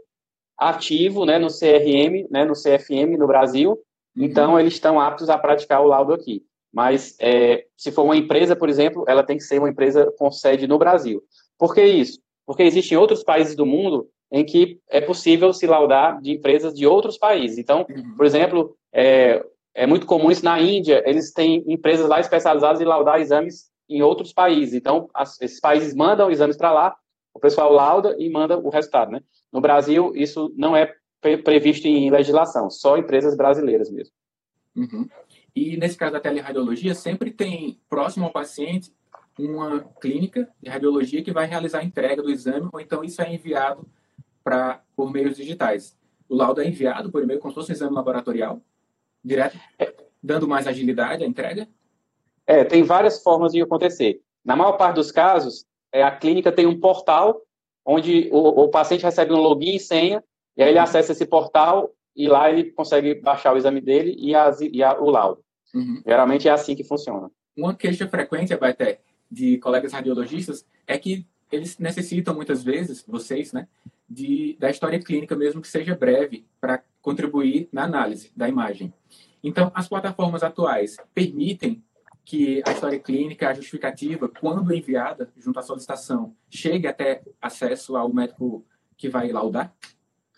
ativo 0.57 1.25
né, 1.25 1.37
no 1.37 1.47
CRM, 1.47 2.27
né, 2.31 2.45
no 2.45 2.53
CFM 2.53 3.17
no 3.17 3.27
Brasil, 3.27 3.71
uhum. 3.71 4.23
então 4.23 4.59
eles 4.59 4.73
estão 4.73 4.99
aptos 4.99 5.29
a 5.29 5.37
praticar 5.37 5.81
o 5.81 5.87
laudo 5.87 6.13
aqui. 6.13 6.43
Mas 6.73 7.15
é, 7.19 7.65
se 7.77 7.91
for 7.91 8.03
uma 8.03 8.17
empresa, 8.17 8.55
por 8.55 8.67
exemplo, 8.67 9.05
ela 9.07 9.23
tem 9.23 9.37
que 9.37 9.43
ser 9.43 9.59
uma 9.59 9.69
empresa 9.69 10.11
com 10.17 10.31
sede 10.31 10.67
no 10.67 10.77
Brasil. 10.77 11.21
Por 11.57 11.73
que 11.73 11.83
isso? 11.83 12.19
Porque 12.45 12.63
existem 12.63 12.97
outros 12.97 13.23
países 13.23 13.55
do 13.55 13.65
mundo 13.65 14.09
em 14.31 14.45
que 14.45 14.79
é 14.89 14.99
possível 14.99 15.53
se 15.53 15.67
laudar 15.67 16.21
de 16.21 16.31
empresas 16.31 16.73
de 16.73 16.85
outros 16.85 17.17
países. 17.17 17.57
Então, 17.57 17.85
uhum. 17.89 18.15
por 18.15 18.25
exemplo, 18.25 18.75
é, 18.93 19.43
é 19.73 19.85
muito 19.85 20.05
comum 20.05 20.31
isso 20.31 20.43
na 20.43 20.59
Índia, 20.59 21.03
eles 21.05 21.31
têm 21.31 21.63
empresas 21.67 22.07
lá 22.07 22.19
especializadas 22.19 22.81
em 22.81 22.85
laudar 22.85 23.19
exames 23.19 23.69
em 23.87 24.01
outros 24.01 24.33
países. 24.33 24.73
Então, 24.73 25.09
as, 25.13 25.39
esses 25.41 25.59
países 25.59 25.93
mandam 25.93 26.31
exames 26.31 26.57
para 26.57 26.71
lá, 26.71 26.95
o 27.33 27.39
pessoal 27.39 27.71
lauda 27.71 28.15
e 28.17 28.29
manda 28.29 28.57
o 28.57 28.69
resultado, 28.69 29.11
né? 29.11 29.21
No 29.51 29.61
Brasil, 29.61 30.13
isso 30.15 30.53
não 30.55 30.75
é 30.75 30.93
previsto 31.43 31.87
em 31.87 32.09
legislação, 32.09 32.69
só 32.69 32.97
empresas 32.97 33.35
brasileiras 33.35 33.89
mesmo. 33.91 34.13
Uhum. 34.75 35.07
E 35.55 35.77
nesse 35.77 35.97
caso 35.97 36.13
da 36.13 36.19
teleradiologia, 36.19 36.93
sempre 36.93 37.31
tem 37.31 37.79
próximo 37.89 38.25
ao 38.25 38.31
paciente 38.31 38.93
uma 39.37 39.81
clínica 39.99 40.47
de 40.61 40.69
radiologia 40.69 41.23
que 41.23 41.31
vai 41.31 41.45
realizar 41.45 41.79
a 41.79 41.83
entrega 41.83 42.21
do 42.21 42.29
exame, 42.29 42.69
ou 42.71 42.79
então 42.79 43.03
isso 43.03 43.21
é 43.21 43.33
enviado 43.33 43.87
para 44.45 44.79
por 44.95 45.11
meios 45.11 45.35
digitais. 45.35 45.97
O 46.29 46.35
laudo 46.35 46.61
é 46.61 46.67
enviado 46.67 47.11
por 47.11 47.23
e-mail 47.23 47.39
como 47.39 47.51
se 47.51 47.55
fosse 47.55 47.71
um 47.71 47.75
exame 47.75 47.95
laboratorial, 47.95 48.61
direto, 49.23 49.57
é. 49.79 49.91
dando 50.21 50.47
mais 50.47 50.67
agilidade 50.67 51.23
à 51.23 51.27
entrega? 51.27 51.67
É, 52.45 52.63
tem 52.63 52.83
várias 52.83 53.23
formas 53.23 53.51
de 53.51 53.61
acontecer. 53.61 54.21
Na 54.43 54.55
maior 54.55 54.73
parte 54.73 54.95
dos 54.95 55.11
casos, 55.11 55.65
é, 55.91 56.03
a 56.03 56.11
clínica 56.11 56.51
tem 56.51 56.67
um 56.67 56.79
portal 56.79 57.41
onde 57.83 58.29
o, 58.31 58.63
o 58.63 58.67
paciente 58.69 59.03
recebe 59.03 59.33
um 59.33 59.41
login 59.41 59.75
e 59.75 59.79
senha, 59.79 60.23
e 60.55 60.61
aí 60.61 60.69
ele 60.69 60.79
acessa 60.79 61.11
esse 61.11 61.25
portal 61.25 61.91
e 62.15 62.27
lá 62.27 62.49
ele 62.49 62.71
consegue 62.71 63.15
baixar 63.15 63.53
o 63.53 63.57
exame 63.57 63.81
dele 63.81 64.15
e, 64.17 64.33
as, 64.35 64.61
e 64.61 64.83
a, 64.83 64.99
o 64.99 65.09
laudo. 65.09 65.43
Uhum. 65.73 66.01
Geralmente 66.05 66.47
é 66.47 66.51
assim 66.51 66.75
que 66.75 66.83
funciona. 66.83 67.29
Uma 67.57 67.73
queixa 67.75 68.07
frequente, 68.07 68.53
até 68.53 68.99
de 69.29 69.57
colegas 69.57 69.91
radiologistas 69.91 70.65
é 70.87 70.97
que 70.97 71.25
eles 71.51 71.77
necessitam 71.77 72.33
muitas 72.33 72.63
vezes, 72.63 73.03
vocês, 73.07 73.51
né, 73.51 73.67
de, 74.09 74.55
da 74.59 74.69
história 74.69 74.99
clínica 74.99 75.35
mesmo 75.35 75.61
que 75.61 75.67
seja 75.67 75.95
breve 75.95 76.45
para 76.59 76.83
contribuir 77.01 77.69
na 77.71 77.83
análise 77.83 78.31
da 78.35 78.47
imagem. 78.47 78.93
Então, 79.43 79.71
as 79.75 79.87
plataformas 79.87 80.43
atuais 80.43 80.97
permitem 81.13 81.83
que 82.25 82.63
a 82.65 82.71
história 82.71 82.99
clínica, 82.99 83.47
a 83.47 83.53
justificativa, 83.53 84.27
quando 84.27 84.73
enviada 84.73 85.29
junto 85.37 85.59
à 85.59 85.61
solicitação, 85.61 86.35
chegue 86.49 86.87
até 86.87 87.21
acesso 87.39 87.95
ao 87.95 88.11
médico 88.11 88.65
que 88.97 89.07
vai 89.07 89.31
laudar? 89.31 89.71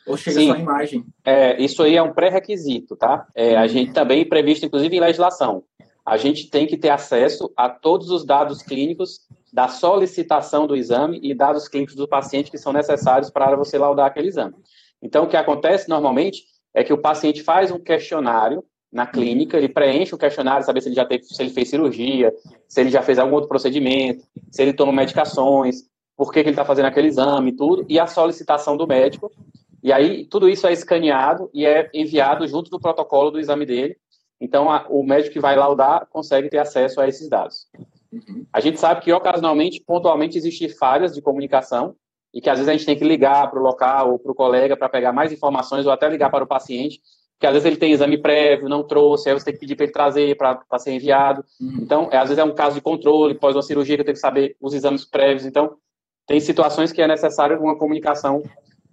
Ou 0.06 0.17
chega 0.17 0.39
Sim. 0.39 0.47
só 0.47 0.53
a 0.53 0.60
imagem? 0.60 1.06
É, 1.23 1.62
isso 1.62 1.82
aí 1.84 1.95
é 1.95 2.01
um 2.01 2.13
pré-requisito, 2.13 2.95
tá? 2.95 3.27
É, 3.34 3.56
a 3.56 3.67
gente 3.67 3.93
também 3.93 4.27
previsto, 4.27 4.65
inclusive, 4.65 4.95
em 4.95 4.99
legislação. 4.99 5.63
A 6.06 6.17
gente 6.17 6.49
tem 6.49 6.67
que 6.67 6.77
ter 6.77 6.89
acesso 6.89 7.51
a 7.56 7.69
todos 7.69 8.10
os 8.10 8.25
dados 8.25 8.62
clínicos 8.62 9.27
da 9.52 9.68
solicitação 9.68 10.68
do 10.68 10.76
exame 10.76 11.20
e 11.24 11.34
dados 11.34 11.68
clínicos 11.68 11.96
do 11.96 12.08
paciente 12.08 12.52
que 12.52 12.58
são 12.58 12.74
necessários 12.74 13.30
para 13.30 13.56
você 13.56 13.78
laudar 13.78 14.08
aquele 14.08 14.28
exame. 14.28 14.56
Então, 15.02 15.26
o 15.26 15.28
que 15.28 15.38
acontece 15.38 15.90
normalmente 15.90 16.44
é 16.74 16.84
que 16.84 16.94
o 16.94 16.98
paciente 16.98 17.42
faz 17.44 17.72
um 17.72 17.80
questionário 17.80 18.64
na 18.92 19.06
clínica, 19.06 19.58
ele 19.58 19.70
preenche 19.70 20.16
o 20.16 20.18
questionário, 20.18 20.66
saber 20.66 20.82
se 20.82 20.88
ele 20.88 20.96
já 20.96 21.06
teve, 21.06 21.24
se 21.24 21.42
ele 21.42 21.50
fez 21.50 21.70
cirurgia, 21.70 22.34
se 22.68 22.82
ele 22.82 22.90
já 22.90 23.02
fez 23.02 23.20
algum 23.20 23.34
outro 23.34 23.50
procedimento, 23.50 24.24
se 24.50 24.62
ele 24.62 24.74
toma 24.74 24.92
medicações, 24.92 25.84
por 26.16 26.32
que, 26.32 26.42
que 26.42 26.50
ele 26.50 26.54
está 26.54 26.66
fazendo 26.66 26.86
aquele 26.86 27.08
exame, 27.08 27.52
tudo, 27.52 27.86
e 27.90 28.00
a 28.00 28.08
solicitação 28.08 28.76
do 28.78 28.88
médico. 28.88 29.32
E 29.84 29.92
aí, 29.92 30.26
tudo 30.26 30.50
isso 30.50 30.66
é 30.66 30.74
escaneado 30.74 31.50
e 31.54 31.66
é 31.66 31.90
enviado 31.94 32.48
junto 32.48 32.72
do 32.72 32.80
protocolo 32.80 33.30
do 33.30 33.40
exame 33.40 33.66
dele. 33.66 33.98
Então, 34.40 34.72
a, 34.72 34.88
o 34.90 35.04
médico 35.04 35.34
que 35.34 35.40
vai 35.40 35.56
laudar 35.56 36.08
consegue 36.10 36.50
ter 36.50 36.58
acesso 36.58 37.00
a 37.00 37.08
esses 37.08 37.30
dados. 37.30 37.68
Uhum. 38.12 38.46
A 38.52 38.60
gente 38.60 38.80
sabe 38.80 39.02
que, 39.02 39.12
ocasionalmente, 39.12 39.84
pontualmente, 39.86 40.38
existem 40.38 40.70
falhas 40.70 41.13
de 41.13 41.22
comunicação 41.22 41.96
e 42.34 42.41
que, 42.41 42.50
às 42.50 42.58
vezes, 42.60 42.70
a 42.70 42.74
gente 42.74 42.86
tem 42.86 42.98
que 42.98 43.06
ligar 43.06 43.50
para 43.50 43.60
o 43.60 43.63
local 43.63 44.12
ou 44.12 44.20
para 44.20 44.32
o 44.32 44.36
colega 44.36 44.78
para 44.78 44.89
pegar 44.89 45.13
mais 45.13 45.32
informações 45.32 45.86
ou 45.86 45.91
até 45.91 46.08
ligar 46.10 46.30
para 46.30 46.43
o 46.43 46.48
paciente 46.48 47.02
porque 47.38 47.46
às 47.46 47.54
vezes 47.54 47.67
ele 47.67 47.78
tem 47.78 47.91
exame 47.91 48.17
prévio, 48.17 48.67
não 48.67 48.84
trouxe, 48.84 49.30
aí 49.30 49.36
você 49.36 49.46
tem 49.46 49.54
que 49.54 49.60
pedir 49.60 49.76
para 49.76 49.86
ele 49.86 49.93
trazer 49.93 50.36
para 50.36 50.80
ser 50.80 50.91
enviado. 50.91 51.46
Uhum. 51.62 51.78
Então, 51.82 52.10
é, 52.12 52.17
às 52.17 52.30
vezes 52.30 52.39
é 52.39 52.43
um 52.43 52.54
caso 52.54 52.76
de 52.76 52.82
controle, 52.82 53.36
pós 53.36 53.56
uma 53.56 53.62
cirurgia 53.62 53.96
que 53.96 54.02
eu 54.02 54.06
tenho 54.06 54.15
que 54.15 54.22
saber 54.22 54.58
os 54.60 54.74
exames 54.74 55.06
prévios. 55.06 55.46
Então, 55.46 55.78
tem 56.26 56.39
situações 56.39 56.91
que 56.91 57.00
é 57.00 57.08
necessário 57.08 57.62
uma 57.62 57.78
comunicação 57.78 58.41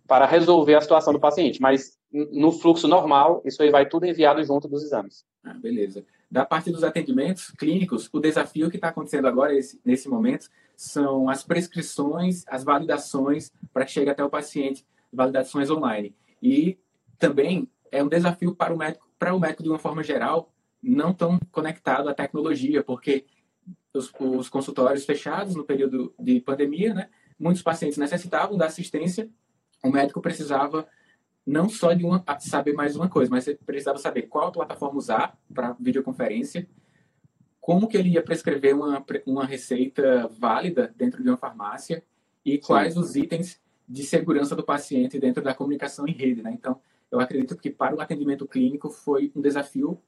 para 0.06 0.26
resolver 0.26 0.74
a 0.74 0.80
situação 0.82 1.14
do 1.14 1.18
paciente, 1.18 1.60
mas 1.60 1.96
no 2.12 2.52
fluxo 2.52 2.86
normal, 2.86 3.40
isso 3.46 3.62
aí 3.62 3.70
vai 3.70 3.88
tudo 3.88 4.04
enviado 4.04 4.44
junto 4.44 4.68
dos 4.68 4.84
exames. 4.84 5.24
Ah, 5.42 5.54
beleza. 5.54 6.04
Da 6.30 6.44
parte 6.44 6.70
dos 6.70 6.82
atendimentos 6.82 7.50
clínicos, 7.50 8.08
o 8.12 8.20
desafio 8.20 8.70
que 8.70 8.76
está 8.76 8.88
acontecendo 8.88 9.26
agora, 9.26 9.54
esse, 9.54 9.80
nesse 9.84 10.08
momento, 10.08 10.48
são 10.76 11.28
as 11.28 11.42
prescrições, 11.42 12.44
as 12.48 12.64
validações 12.64 13.52
para 13.72 13.84
que 13.84 13.92
chegue 13.92 14.10
até 14.10 14.24
o 14.24 14.30
paciente, 14.30 14.84
validações 15.12 15.70
online. 15.70 16.14
E 16.42 16.78
também 17.18 17.68
é 17.90 18.02
um 18.02 18.08
desafio 18.08 18.54
para 18.54 18.74
o 18.74 18.76
médico, 18.76 19.08
para 19.18 19.34
o 19.34 19.40
médico 19.40 19.62
de 19.62 19.68
uma 19.68 19.78
forma 19.78 20.02
geral, 20.02 20.52
não 20.82 21.14
tão 21.14 21.38
conectado 21.50 22.08
à 22.08 22.14
tecnologia, 22.14 22.82
porque 22.82 23.24
os, 23.94 24.12
os 24.18 24.48
consultórios 24.48 25.04
fechados 25.04 25.54
no 25.54 25.64
período 25.64 26.12
de 26.18 26.40
pandemia, 26.40 26.92
né, 26.92 27.08
muitos 27.38 27.62
pacientes 27.62 27.96
necessitavam 27.96 28.56
da 28.56 28.66
assistência, 28.66 29.30
o 29.82 29.90
médico 29.90 30.20
precisava 30.20 30.86
não 31.46 31.68
só 31.68 31.92
de 31.92 32.04
uma, 32.04 32.24
saber 32.40 32.72
mais 32.72 32.96
uma 32.96 33.08
coisa, 33.08 33.30
mas 33.30 33.48
precisava 33.66 33.98
saber 33.98 34.22
qual 34.22 34.50
plataforma 34.50 34.98
usar 34.98 35.38
para 35.52 35.76
videoconferência, 35.78 36.66
como 37.60 37.88
que 37.88 37.96
ele 37.96 38.10
ia 38.10 38.22
prescrever 38.22 38.74
uma, 38.74 39.04
uma 39.26 39.44
receita 39.44 40.28
válida 40.28 40.92
dentro 40.96 41.22
de 41.22 41.28
uma 41.28 41.36
farmácia 41.36 42.02
e 42.44 42.58
quais 42.58 42.94
Sim. 42.94 43.00
os 43.00 43.16
itens 43.16 43.60
de 43.88 44.02
segurança 44.02 44.56
do 44.56 44.62
paciente 44.62 45.18
dentro 45.18 45.42
da 45.42 45.54
comunicação 45.54 46.06
em 46.06 46.12
rede, 46.12 46.42
né? 46.42 46.52
Então, 46.52 46.80
eu 47.10 47.20
acredito 47.20 47.56
que 47.56 47.70
para 47.70 47.94
o 47.94 48.00
atendimento 48.00 48.46
clínico 48.46 48.90
foi 48.90 49.30
um 49.34 49.40
desafio 49.40 50.00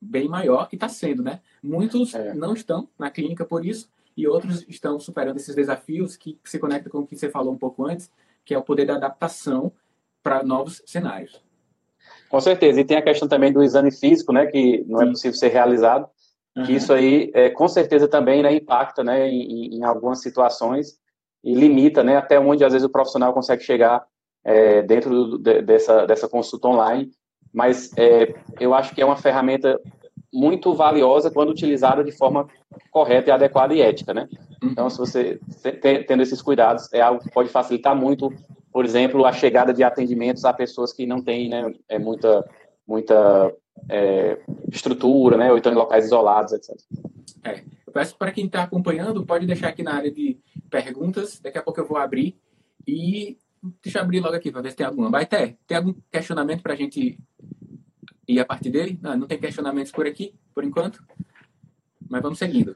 bem 0.00 0.28
maior 0.28 0.68
e 0.72 0.76
está 0.76 0.88
sendo, 0.88 1.22
né? 1.22 1.40
Muitos 1.62 2.14
é. 2.14 2.34
não 2.34 2.54
estão 2.54 2.88
na 2.98 3.10
clínica 3.10 3.44
por 3.44 3.64
isso 3.64 3.88
e 4.16 4.26
outros 4.26 4.64
estão 4.68 4.98
superando 4.98 5.36
esses 5.36 5.54
desafios 5.54 6.16
que 6.16 6.38
se 6.44 6.58
conecta 6.58 6.90
com 6.90 6.98
o 6.98 7.06
que 7.06 7.16
você 7.16 7.30
falou 7.30 7.52
um 7.52 7.58
pouco 7.58 7.86
antes, 7.86 8.10
que 8.44 8.54
é 8.54 8.58
o 8.58 8.62
poder 8.62 8.86
da 8.86 8.96
adaptação 8.96 9.72
para 10.22 10.42
novos 10.42 10.82
cenários. 10.86 11.42
Com 12.28 12.40
certeza. 12.40 12.80
E 12.80 12.84
tem 12.84 12.96
a 12.96 13.02
questão 13.02 13.28
também 13.28 13.52
do 13.52 13.62
exame 13.62 13.90
físico, 13.90 14.32
né, 14.32 14.46
que 14.46 14.84
não 14.86 15.00
é 15.00 15.04
Sim. 15.04 15.08
é 15.08 15.12
possível 15.12 15.36
ser 15.36 15.48
realizado, 15.48 16.08
uhum. 16.56 16.64
que 16.64 16.72
isso 16.72 16.92
aí, 16.92 17.30
é, 17.34 17.50
com 17.50 17.66
certeza, 17.66 18.06
também 18.06 18.42
né, 18.42 18.54
impacta 18.54 19.02
né, 19.02 19.28
em, 19.28 19.76
em 19.76 19.84
algumas 19.84 20.22
situações 20.22 20.98
e 21.42 21.54
limita 21.54 22.04
né, 22.04 22.16
até 22.16 22.38
onde, 22.38 22.64
às 22.64 22.72
vezes, 22.72 22.86
o 22.86 22.92
profissional 22.92 23.32
consegue 23.32 23.62
chegar 23.62 24.04
é, 24.44 24.82
dentro 24.82 25.10
do, 25.10 25.38
de, 25.38 25.62
dessa, 25.62 26.06
dessa 26.06 26.28
consulta 26.28 26.68
online, 26.68 27.10
mas 27.52 27.90
é, 27.96 28.32
eu 28.60 28.74
acho 28.74 28.94
que 28.94 29.02
é 29.02 29.04
uma 29.04 29.16
ferramenta 29.16 29.80
muito 30.32 30.72
valiosa 30.74 31.30
quando 31.30 31.50
utilizada 31.50 32.04
de 32.04 32.12
forma 32.12 32.48
correta 32.90 33.30
e 33.30 33.32
adequada 33.32 33.74
e 33.74 33.80
ética, 33.80 34.14
né? 34.14 34.28
Então, 34.62 34.88
se 34.88 34.98
você 34.98 35.40
tendo 36.06 36.22
esses 36.22 36.40
cuidados, 36.40 36.92
é 36.92 37.00
algo 37.00 37.20
que 37.20 37.30
pode 37.30 37.48
facilitar 37.48 37.96
muito, 37.96 38.32
por 38.72 38.84
exemplo, 38.84 39.24
a 39.24 39.32
chegada 39.32 39.72
de 39.72 39.82
atendimentos 39.82 40.44
a 40.44 40.52
pessoas 40.52 40.92
que 40.92 41.06
não 41.06 41.22
têm, 41.22 41.48
né, 41.48 41.72
é 41.88 41.98
muita, 41.98 42.48
muita 42.86 43.52
é, 43.88 44.38
estrutura, 44.70 45.36
né, 45.36 45.50
ou 45.50 45.58
então 45.58 45.72
em 45.72 45.76
locais 45.76 46.04
isolados, 46.04 46.52
etc. 46.52 46.76
É, 47.42 47.62
eu 47.86 47.92
peço 47.92 48.16
para 48.16 48.30
quem 48.30 48.46
está 48.46 48.62
acompanhando, 48.62 49.24
pode 49.24 49.46
deixar 49.46 49.68
aqui 49.68 49.82
na 49.82 49.94
área 49.94 50.10
de 50.10 50.38
perguntas, 50.70 51.40
daqui 51.40 51.58
a 51.58 51.62
pouco 51.62 51.80
eu 51.80 51.86
vou 51.86 51.96
abrir 51.96 52.36
e 52.86 53.36
Deixa 53.82 53.98
eu 53.98 54.02
abrir 54.02 54.20
logo 54.20 54.34
aqui 54.34 54.50
para 54.50 54.62
ver 54.62 54.70
se 54.70 54.76
tem 54.76 54.86
alguma. 54.86 55.10
Vai 55.10 55.26
ter. 55.26 55.58
Tem 55.66 55.76
algum 55.76 55.94
questionamento 56.10 56.62
para 56.62 56.72
a 56.72 56.76
gente 56.76 57.18
ir 58.32 58.40
a 58.40 58.44
partir 58.44 58.70
dele? 58.70 58.98
Não, 59.02 59.16
não 59.16 59.26
tem 59.26 59.38
questionamentos 59.38 59.92
por 59.92 60.06
aqui, 60.06 60.34
por 60.54 60.64
enquanto. 60.64 61.02
Mas 62.08 62.22
vamos 62.22 62.38
seguindo. 62.38 62.74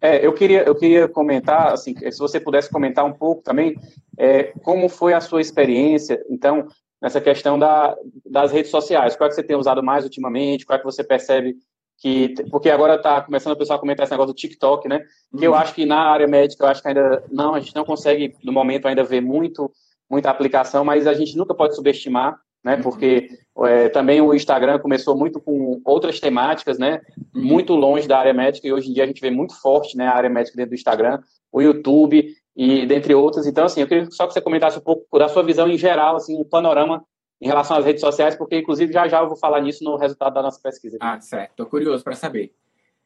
É, 0.00 0.24
eu 0.24 0.32
queria, 0.32 0.62
eu 0.62 0.74
queria 0.74 1.08
comentar, 1.08 1.72
assim, 1.72 1.94
se 2.10 2.18
você 2.18 2.38
pudesse 2.38 2.70
comentar 2.70 3.04
um 3.04 3.12
pouco 3.12 3.42
também, 3.42 3.76
é, 4.18 4.52
como 4.62 4.88
foi 4.88 5.14
a 5.14 5.20
sua 5.20 5.40
experiência, 5.40 6.22
então, 6.28 6.68
nessa 7.00 7.20
questão 7.20 7.58
da, 7.58 7.96
das 8.24 8.52
redes 8.52 8.70
sociais. 8.70 9.16
Qual 9.16 9.26
é 9.26 9.28
que 9.30 9.34
você 9.34 9.42
tem 9.42 9.56
usado 9.56 9.82
mais 9.82 10.04
ultimamente? 10.04 10.64
Qual 10.66 10.76
é 10.76 10.78
que 10.78 10.84
você 10.84 11.02
percebe 11.02 11.56
que 11.98 12.34
porque 12.50 12.68
agora 12.68 12.96
está 12.96 13.22
começando 13.22 13.54
o 13.54 13.56
pessoal 13.56 13.78
a 13.78 13.80
comentar 13.80 14.04
esse 14.04 14.12
negócio 14.12 14.32
do 14.32 14.36
TikTok, 14.36 14.86
né? 14.88 15.00
Que 15.36 15.46
eu 15.46 15.52
uhum. 15.52 15.56
acho 15.56 15.74
que 15.74 15.86
na 15.86 15.98
área 15.98 16.26
médica 16.26 16.64
eu 16.64 16.68
acho 16.68 16.82
que 16.82 16.88
ainda 16.88 17.24
não, 17.30 17.54
a 17.54 17.60
gente 17.60 17.74
não 17.74 17.84
consegue 17.84 18.34
no 18.44 18.52
momento 18.52 18.86
ainda 18.86 19.02
ver 19.02 19.22
muito 19.22 19.70
muita 20.08 20.30
aplicação, 20.30 20.84
mas 20.84 21.06
a 21.06 21.14
gente 21.14 21.36
nunca 21.36 21.54
pode 21.54 21.74
subestimar, 21.74 22.38
né? 22.66 22.76
Porque 22.78 23.28
é, 23.64 23.88
também 23.90 24.20
o 24.20 24.34
Instagram 24.34 24.80
começou 24.80 25.16
muito 25.16 25.40
com 25.40 25.80
outras 25.84 26.18
temáticas, 26.18 26.80
né? 26.80 27.00
Muito 27.32 27.74
longe 27.74 28.08
da 28.08 28.18
área 28.18 28.34
médica 28.34 28.66
e 28.66 28.72
hoje 28.72 28.90
em 28.90 28.92
dia 28.92 29.04
a 29.04 29.06
gente 29.06 29.20
vê 29.20 29.30
muito 29.30 29.54
forte, 29.54 29.96
né? 29.96 30.08
A 30.08 30.16
área 30.16 30.28
médica 30.28 30.56
dentro 30.56 30.70
do 30.70 30.74
Instagram, 30.74 31.20
o 31.52 31.62
YouTube 31.62 32.34
e 32.56 32.84
dentre 32.84 33.14
outras. 33.14 33.46
Então, 33.46 33.66
assim, 33.66 33.82
eu 33.82 33.86
queria 33.86 34.10
só 34.10 34.26
que 34.26 34.32
você 34.32 34.40
comentasse 34.40 34.76
um 34.78 34.82
pouco 34.82 35.16
da 35.16 35.28
sua 35.28 35.44
visão 35.44 35.68
em 35.68 35.78
geral, 35.78 36.16
assim, 36.16 36.36
o 36.36 36.40
um 36.40 36.44
panorama 36.44 37.04
em 37.40 37.46
relação 37.46 37.76
às 37.76 37.84
redes 37.84 38.00
sociais, 38.00 38.34
porque 38.34 38.58
inclusive 38.58 38.92
já 38.92 39.06
já 39.06 39.20
eu 39.20 39.28
vou 39.28 39.36
falar 39.36 39.60
nisso 39.60 39.84
no 39.84 39.96
resultado 39.96 40.34
da 40.34 40.42
nossa 40.42 40.60
pesquisa. 40.60 40.96
Ah, 41.00 41.20
certo. 41.20 41.52
Tô 41.54 41.66
curioso 41.66 42.02
para 42.02 42.16
saber. 42.16 42.52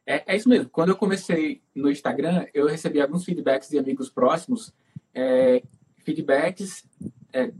É, 0.07 0.23
é, 0.25 0.35
isso 0.35 0.49
mesmo. 0.49 0.71
Quando 0.71 0.89
eu 0.89 0.95
comecei 0.95 1.61
no 1.75 1.91
Instagram, 1.91 2.47
eu 2.51 2.65
recebi 2.65 2.99
alguns 2.99 3.23
feedbacks 3.23 3.69
de 3.69 3.77
amigos 3.77 4.09
próximos 4.09 4.73
é, 5.13 5.61
feedbacks 5.99 6.83
é, 7.31 7.51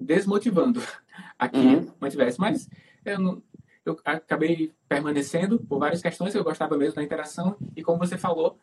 desmotivando 0.00 0.82
a 1.38 1.48
que 1.48 1.58
uhum. 1.58 1.86
mantivesse. 2.00 2.40
Mas 2.40 2.68
eu, 3.04 3.18
não, 3.18 3.42
eu 3.84 3.98
acabei 4.04 4.72
permanecendo 4.88 5.58
por 5.58 5.78
várias 5.78 6.02
questões, 6.02 6.34
eu 6.34 6.44
gostava 6.44 6.76
mesmo 6.76 6.96
da 6.96 7.02
interação 7.02 7.56
e, 7.76 7.82
como 7.82 7.98
você 7.98 8.16
falou, 8.16 8.58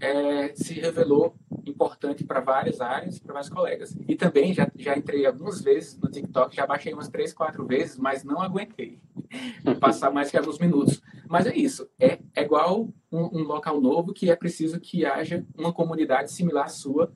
é, 0.00 0.54
se 0.54 0.74
revelou 0.74 1.34
importante 1.64 2.24
para 2.24 2.40
várias 2.40 2.80
áreas, 2.80 3.18
para 3.18 3.32
vários 3.32 3.50
colegas. 3.50 3.96
E 4.06 4.14
também 4.14 4.52
já, 4.52 4.70
já 4.76 4.96
entrei 4.96 5.26
algumas 5.26 5.60
vezes 5.60 5.98
no 5.98 6.10
TikTok, 6.10 6.54
já 6.54 6.66
baixei 6.66 6.92
umas 6.92 7.08
três, 7.08 7.32
quatro 7.32 7.66
vezes, 7.66 7.96
mas 7.96 8.22
não 8.22 8.40
aguentei 8.40 9.00
passar 9.80 10.10
mais 10.10 10.30
que 10.30 10.36
alguns 10.36 10.58
minutos. 10.58 11.02
Mas 11.28 11.46
é 11.46 11.56
isso, 11.56 11.88
é, 11.98 12.18
é 12.34 12.42
igual 12.42 12.88
um, 13.10 13.40
um 13.40 13.42
local 13.42 13.80
novo 13.80 14.12
que 14.12 14.30
é 14.30 14.36
preciso 14.36 14.78
que 14.78 15.04
haja 15.04 15.44
uma 15.56 15.72
comunidade 15.72 16.30
similar 16.30 16.66
à 16.66 16.68
sua 16.68 17.12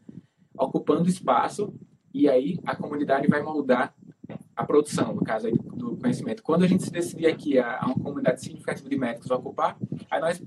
ocupando 0.56 1.08
espaço 1.08 1.72
e 2.12 2.28
aí 2.28 2.58
a 2.64 2.74
comunidade 2.76 3.28
vai 3.28 3.42
moldar 3.42 3.94
a 4.54 4.64
produção, 4.64 5.14
no 5.14 5.22
caso 5.22 5.46
aí 5.46 5.54
do 5.74 5.96
conhecimento. 5.96 6.42
Quando 6.42 6.64
a 6.64 6.66
gente 6.66 6.84
se 6.84 6.90
decidir 6.90 7.26
aqui 7.26 7.58
a, 7.58 7.80
a 7.80 7.86
uma 7.86 7.94
comunidade 7.94 8.40
significativa 8.40 8.88
de 8.88 8.96
médicos 8.96 9.30
ocupar, 9.30 9.76
aí 10.10 10.20
nós 10.20 10.42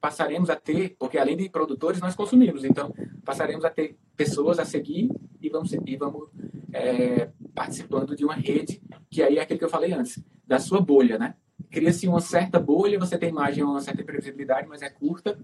passaremos 0.00 0.50
a 0.50 0.56
ter, 0.56 0.96
porque 0.98 1.16
além 1.16 1.36
de 1.36 1.48
produtores, 1.48 2.00
nós 2.00 2.14
consumimos, 2.14 2.64
então 2.64 2.92
passaremos 3.24 3.64
a 3.64 3.70
ter 3.70 3.96
pessoas 4.16 4.58
a 4.58 4.64
seguir 4.64 5.10
e 5.40 5.48
vamos, 5.48 5.72
e 5.72 5.96
vamos 5.96 6.28
é, 6.72 7.30
participando 7.54 8.16
de 8.16 8.24
uma 8.24 8.34
rede, 8.34 8.82
que 9.08 9.22
aí 9.22 9.38
é 9.38 9.42
aquilo 9.42 9.58
que 9.58 9.64
eu 9.64 9.70
falei 9.70 9.92
antes, 9.92 10.22
da 10.46 10.58
sua 10.58 10.80
bolha, 10.80 11.18
né? 11.18 11.34
cria-se 11.72 12.06
uma 12.06 12.20
certa 12.20 12.60
bolha, 12.60 12.98
você 12.98 13.16
tem 13.16 13.30
imagem 13.30 13.64
uma 13.64 13.80
certa 13.80 14.04
previsibilidade, 14.04 14.68
mas 14.68 14.82
é 14.82 14.90
curta, 14.90 15.38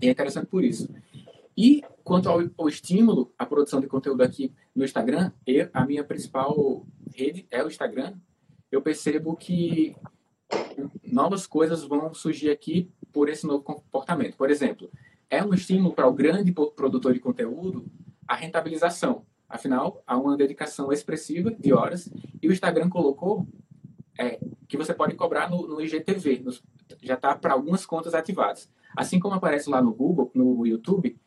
e 0.00 0.06
é 0.06 0.10
interessante 0.10 0.46
por 0.46 0.64
isso. 0.64 0.88
E 1.56 1.82
quanto 2.08 2.30
ao, 2.30 2.40
ao 2.56 2.68
estímulo, 2.70 3.30
a 3.38 3.44
produção 3.44 3.82
de 3.82 3.86
conteúdo 3.86 4.22
aqui 4.22 4.50
no 4.74 4.82
Instagram, 4.82 5.30
eu, 5.46 5.68
a 5.74 5.84
minha 5.84 6.02
principal 6.02 6.86
rede 7.14 7.46
é 7.50 7.62
o 7.62 7.68
Instagram. 7.68 8.14
Eu 8.72 8.80
percebo 8.80 9.36
que 9.36 9.94
novas 11.04 11.46
coisas 11.46 11.84
vão 11.84 12.14
surgir 12.14 12.48
aqui 12.50 12.90
por 13.12 13.28
esse 13.28 13.46
novo 13.46 13.62
comportamento. 13.62 14.38
Por 14.38 14.50
exemplo, 14.50 14.90
é 15.28 15.44
um 15.44 15.52
estímulo 15.52 15.94
para 15.94 16.08
o 16.08 16.12
grande 16.14 16.50
produtor 16.50 17.12
de 17.12 17.20
conteúdo 17.20 17.84
a 18.26 18.34
rentabilização. 18.34 19.26
Afinal, 19.46 20.02
há 20.06 20.16
uma 20.16 20.34
dedicação 20.34 20.90
expressiva 20.90 21.50
de 21.50 21.74
horas 21.74 22.10
e 22.40 22.48
o 22.48 22.52
Instagram 22.52 22.88
colocou 22.88 23.46
é, 24.18 24.40
que 24.66 24.78
você 24.78 24.94
pode 24.94 25.14
cobrar 25.14 25.50
no, 25.50 25.66
no 25.66 25.80
IGTV, 25.82 26.42
já 27.02 27.14
está 27.14 27.36
para 27.36 27.52
algumas 27.52 27.84
contas 27.84 28.14
ativadas. 28.14 28.70
Assim 28.96 29.20
como 29.20 29.34
aparece 29.34 29.68
lá 29.68 29.82
no 29.82 29.92
Google, 29.92 30.30
no 30.34 30.66
YouTube, 30.66 31.18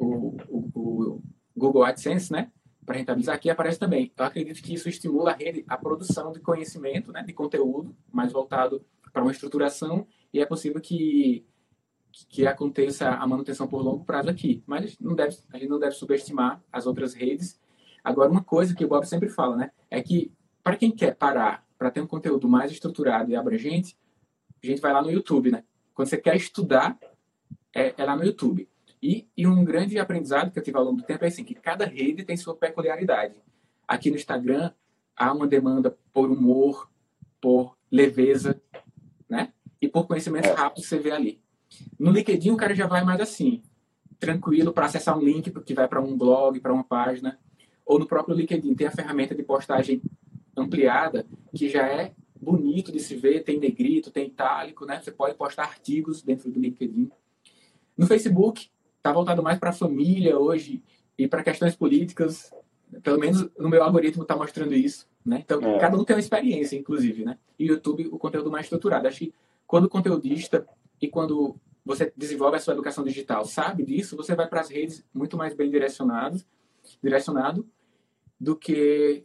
o, 0.00 0.36
o, 0.48 0.70
o 0.74 1.22
Google 1.56 1.84
AdSense, 1.84 2.32
né? 2.32 2.50
Para 2.84 2.96
rentabilizar 2.96 3.34
aqui 3.34 3.50
aparece 3.50 3.78
também. 3.78 4.10
Eu 4.16 4.24
acredito 4.24 4.62
que 4.62 4.74
isso 4.74 4.88
estimula 4.88 5.32
a 5.32 5.34
rede, 5.34 5.64
a 5.68 5.76
produção 5.76 6.32
de 6.32 6.40
conhecimento, 6.40 7.12
né? 7.12 7.22
De 7.22 7.32
conteúdo 7.32 7.94
mais 8.10 8.32
voltado 8.32 8.84
para 9.12 9.22
uma 9.22 9.30
estruturação 9.30 10.06
e 10.32 10.40
é 10.40 10.46
possível 10.46 10.80
que 10.80 11.46
que 12.28 12.44
aconteça 12.44 13.08
a 13.08 13.24
manutenção 13.24 13.68
por 13.68 13.82
longo 13.82 14.04
prazo 14.04 14.28
aqui. 14.28 14.64
Mas 14.66 14.98
não 14.98 15.14
deve, 15.14 15.36
a 15.52 15.58
gente 15.58 15.68
não 15.68 15.78
deve 15.78 15.92
subestimar 15.92 16.60
as 16.72 16.84
outras 16.84 17.14
redes. 17.14 17.60
Agora, 18.02 18.28
uma 18.28 18.42
coisa 18.42 18.74
que 18.74 18.84
o 18.84 18.88
Bob 18.88 19.06
sempre 19.06 19.28
fala, 19.28 19.56
né? 19.56 19.70
É 19.88 20.02
que 20.02 20.32
para 20.62 20.76
quem 20.76 20.90
quer 20.90 21.14
parar 21.14 21.64
para 21.78 21.88
ter 21.88 22.00
um 22.00 22.08
conteúdo 22.08 22.48
mais 22.48 22.72
estruturado 22.72 23.30
e 23.30 23.36
abrangente, 23.36 23.96
a 24.62 24.66
gente 24.66 24.80
vai 24.80 24.92
lá 24.92 25.00
no 25.00 25.10
YouTube, 25.10 25.52
né? 25.52 25.62
Quando 25.94 26.08
você 26.08 26.16
quer 26.16 26.34
estudar, 26.34 26.98
é, 27.72 27.94
é 27.96 28.04
lá 28.04 28.16
no 28.16 28.24
YouTube. 28.24 28.68
E, 29.02 29.26
e, 29.36 29.46
um 29.46 29.64
grande 29.64 29.98
aprendizado 29.98 30.50
que 30.50 30.58
eu 30.58 30.62
tive 30.62 30.76
ao 30.76 30.84
longo 30.84 30.98
do 30.98 31.02
tempo 31.02 31.24
é 31.24 31.28
assim, 31.28 31.42
que 31.42 31.54
cada 31.54 31.86
rede 31.86 32.22
tem 32.22 32.36
sua 32.36 32.54
peculiaridade. 32.54 33.34
Aqui 33.88 34.10
no 34.10 34.16
Instagram, 34.16 34.72
há 35.16 35.32
uma 35.32 35.46
demanda 35.46 35.96
por 36.12 36.30
humor, 36.30 36.90
por 37.40 37.76
leveza, 37.90 38.60
né? 39.28 39.52
E 39.80 39.88
por 39.88 40.06
conhecimentos 40.06 40.50
é. 40.50 40.54
rápidos 40.54 40.86
você 40.86 40.98
vê 40.98 41.12
ali. 41.12 41.40
No 41.98 42.10
LinkedIn, 42.10 42.50
o 42.50 42.56
cara 42.56 42.74
já 42.74 42.86
vai 42.86 43.02
mais 43.02 43.20
assim, 43.20 43.62
tranquilo 44.18 44.72
para 44.72 44.86
acessar 44.86 45.16
um 45.16 45.22
link 45.22 45.50
que 45.62 45.74
vai 45.74 45.88
para 45.88 46.00
um 46.00 46.16
blog, 46.16 46.60
para 46.60 46.72
uma 46.72 46.84
página. 46.84 47.38
Ou 47.86 47.98
no 47.98 48.06
próprio 48.06 48.36
LinkedIn 48.36 48.74
tem 48.74 48.86
a 48.86 48.90
ferramenta 48.90 49.34
de 49.34 49.42
postagem 49.42 50.02
ampliada, 50.54 51.26
que 51.54 51.68
já 51.70 51.86
é 51.86 52.12
bonito 52.40 52.92
de 52.92 53.00
se 53.00 53.14
ver, 53.16 53.44
tem 53.44 53.58
negrito, 53.58 54.10
tem 54.10 54.26
itálico, 54.26 54.84
né? 54.84 55.00
Você 55.00 55.10
pode 55.10 55.34
postar 55.34 55.64
artigos 55.64 56.22
dentro 56.22 56.50
do 56.50 56.60
LinkedIn. 56.60 57.10
No 57.96 58.06
Facebook, 58.06 58.70
está 59.00 59.12
voltado 59.12 59.42
mais 59.42 59.58
para 59.58 59.70
a 59.70 59.72
família 59.72 60.38
hoje 60.38 60.82
e 61.18 61.26
para 61.26 61.42
questões 61.42 61.74
políticas. 61.74 62.52
Pelo 63.02 63.18
menos 63.18 63.48
no 63.58 63.68
meu 63.68 63.82
algoritmo 63.82 64.22
está 64.22 64.36
mostrando 64.36 64.74
isso, 64.74 65.08
né? 65.24 65.42
Então, 65.44 65.60
é. 65.62 65.78
cada 65.78 65.96
um 65.96 66.04
tem 66.04 66.14
uma 66.14 66.20
experiência, 66.20 66.76
inclusive, 66.76 67.24
né? 67.24 67.38
E 67.58 67.64
o 67.70 67.74
YouTube, 67.74 68.08
o 68.08 68.18
conteúdo 68.18 68.50
mais 68.50 68.66
estruturado. 68.66 69.06
Acho 69.06 69.20
que 69.20 69.34
quando 69.66 69.84
o 69.84 69.88
conteudista 69.88 70.66
e 71.00 71.08
quando 71.08 71.56
você 71.84 72.12
desenvolve 72.16 72.56
a 72.56 72.60
sua 72.60 72.74
educação 72.74 73.04
digital 73.04 73.44
sabe 73.44 73.84
disso, 73.84 74.16
você 74.16 74.34
vai 74.34 74.46
para 74.46 74.60
as 74.60 74.68
redes 74.68 75.04
muito 75.14 75.36
mais 75.36 75.54
bem 75.54 75.70
direcionado, 75.70 76.42
direcionado 77.02 77.66
do 78.38 78.56
que 78.56 79.24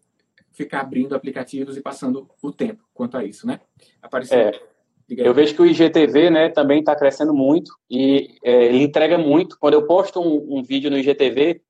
ficar 0.52 0.82
abrindo 0.82 1.16
aplicativos 1.16 1.76
e 1.76 1.82
passando 1.82 2.30
o 2.42 2.52
tempo 2.52 2.84
quanto 2.94 3.18
a 3.18 3.26
isso, 3.26 3.46
né? 3.46 3.60
Apareceu. 4.02 4.38
É. 4.38 4.75
Eu 5.10 5.34
vejo 5.34 5.54
que 5.54 5.62
o 5.62 5.66
IGTV, 5.66 6.30
né, 6.32 6.50
também 6.50 6.80
está 6.80 6.96
crescendo 6.96 7.34
muito 7.34 7.72
e 7.90 8.38
é, 8.44 8.66
ele 8.66 8.84
entrega 8.84 9.18
muito. 9.18 9.58
Quando 9.60 9.76
eu 9.76 9.86
posto 9.86 10.20
um, 10.20 10.58
um 10.58 10.64
vídeo 10.64 10.90
no 10.90 10.98
IGTV, 10.98 11.62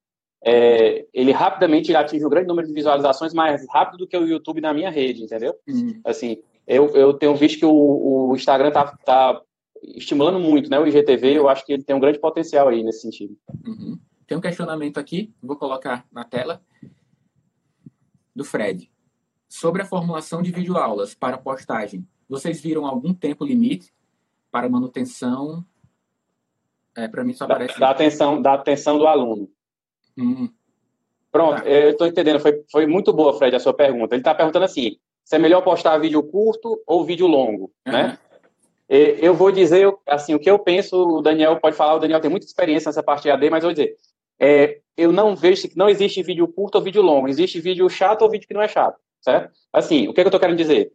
é, 0.42 1.04
ele 1.12 1.32
rapidamente 1.32 1.94
atinge 1.94 2.24
um 2.24 2.30
grande 2.30 2.48
número 2.48 2.66
de 2.66 2.72
visualizações 2.72 3.34
mais 3.34 3.66
rápido 3.68 3.98
do 3.98 4.06
que 4.06 4.16
o 4.16 4.26
YouTube 4.26 4.60
na 4.60 4.72
minha 4.72 4.90
rede, 4.90 5.22
entendeu? 5.22 5.54
Uhum. 5.68 6.00
Assim, 6.04 6.38
eu, 6.66 6.88
eu 6.96 7.12
tenho 7.12 7.36
visto 7.36 7.58
que 7.58 7.66
o, 7.66 8.30
o 8.30 8.34
Instagram 8.34 8.70
tá, 8.70 8.86
tá 9.04 9.42
estimulando 9.82 10.38
muito, 10.38 10.70
né? 10.70 10.78
O 10.78 10.86
IGTV, 10.86 11.36
eu 11.36 11.48
acho 11.48 11.64
que 11.66 11.72
ele 11.72 11.82
tem 11.82 11.94
um 11.94 12.00
grande 12.00 12.18
potencial 12.18 12.68
aí 12.68 12.82
nesse 12.82 13.02
sentido. 13.02 13.36
Uhum. 13.66 13.98
Tem 14.26 14.36
um 14.36 14.40
questionamento 14.40 14.98
aqui, 14.98 15.32
vou 15.42 15.56
colocar 15.56 16.06
na 16.10 16.24
tela 16.24 16.60
do 18.34 18.44
Fred. 18.44 18.90
Sobre 19.48 19.82
a 19.82 19.86
formulação 19.86 20.42
de 20.42 20.50
videoaulas 20.50 21.14
para 21.14 21.38
postagem, 21.38 22.06
vocês 22.28 22.60
viram 22.60 22.86
algum 22.86 23.14
tempo 23.14 23.44
limite 23.44 23.92
para 24.50 24.68
manutenção? 24.68 25.64
É, 26.96 27.08
para 27.08 27.24
mim 27.24 27.34
só 27.34 27.44
aparece... 27.44 27.78
Da, 27.78 27.86
da, 27.86 27.92
atenção, 27.92 28.42
da 28.42 28.54
atenção 28.54 28.98
do 28.98 29.06
aluno. 29.06 29.48
Hum. 30.16 30.48
Pronto, 31.30 31.62
tá. 31.62 31.68
eu 31.68 31.90
estou 31.90 32.06
entendendo. 32.06 32.40
Foi, 32.40 32.64
foi 32.70 32.86
muito 32.86 33.12
boa, 33.12 33.36
Fred, 33.36 33.54
a 33.54 33.60
sua 33.60 33.74
pergunta. 33.74 34.14
Ele 34.14 34.20
está 34.20 34.34
perguntando 34.34 34.64
assim, 34.64 34.96
se 35.22 35.36
é 35.36 35.38
melhor 35.38 35.62
postar 35.62 35.98
vídeo 35.98 36.22
curto 36.22 36.82
ou 36.86 37.04
vídeo 37.04 37.26
longo, 37.26 37.70
uhum. 37.86 37.92
né? 37.92 38.18
Eu 38.88 39.34
vou 39.34 39.50
dizer, 39.50 39.92
assim, 40.06 40.32
o 40.34 40.38
que 40.38 40.48
eu 40.48 40.58
penso, 40.60 41.18
o 41.18 41.20
Daniel 41.20 41.58
pode 41.58 41.74
falar, 41.74 41.96
o 41.96 41.98
Daniel 41.98 42.20
tem 42.20 42.30
muita 42.30 42.46
experiência 42.46 42.88
nessa 42.88 43.02
parte 43.02 43.24
de 43.24 43.30
AD, 43.30 43.50
mas 43.50 43.64
eu 43.64 43.68
vou 43.68 43.74
dizer, 43.74 43.96
é, 44.38 44.78
eu 44.96 45.10
não 45.10 45.34
vejo 45.34 45.68
que 45.68 45.76
não 45.76 45.88
existe 45.88 46.22
vídeo 46.22 46.46
curto 46.46 46.76
ou 46.76 46.82
vídeo 46.82 47.02
longo, 47.02 47.28
existe 47.28 47.60
vídeo 47.60 47.90
chato 47.90 48.22
ou 48.22 48.30
vídeo 48.30 48.46
que 48.46 48.54
não 48.54 48.62
é 48.62 48.68
chato, 48.68 48.96
certo? 49.20 49.52
Assim, 49.72 50.06
o 50.06 50.14
que, 50.14 50.20
é 50.20 50.22
que 50.22 50.28
eu 50.28 50.30
estou 50.30 50.38
querendo 50.38 50.56
dizer? 50.56 50.92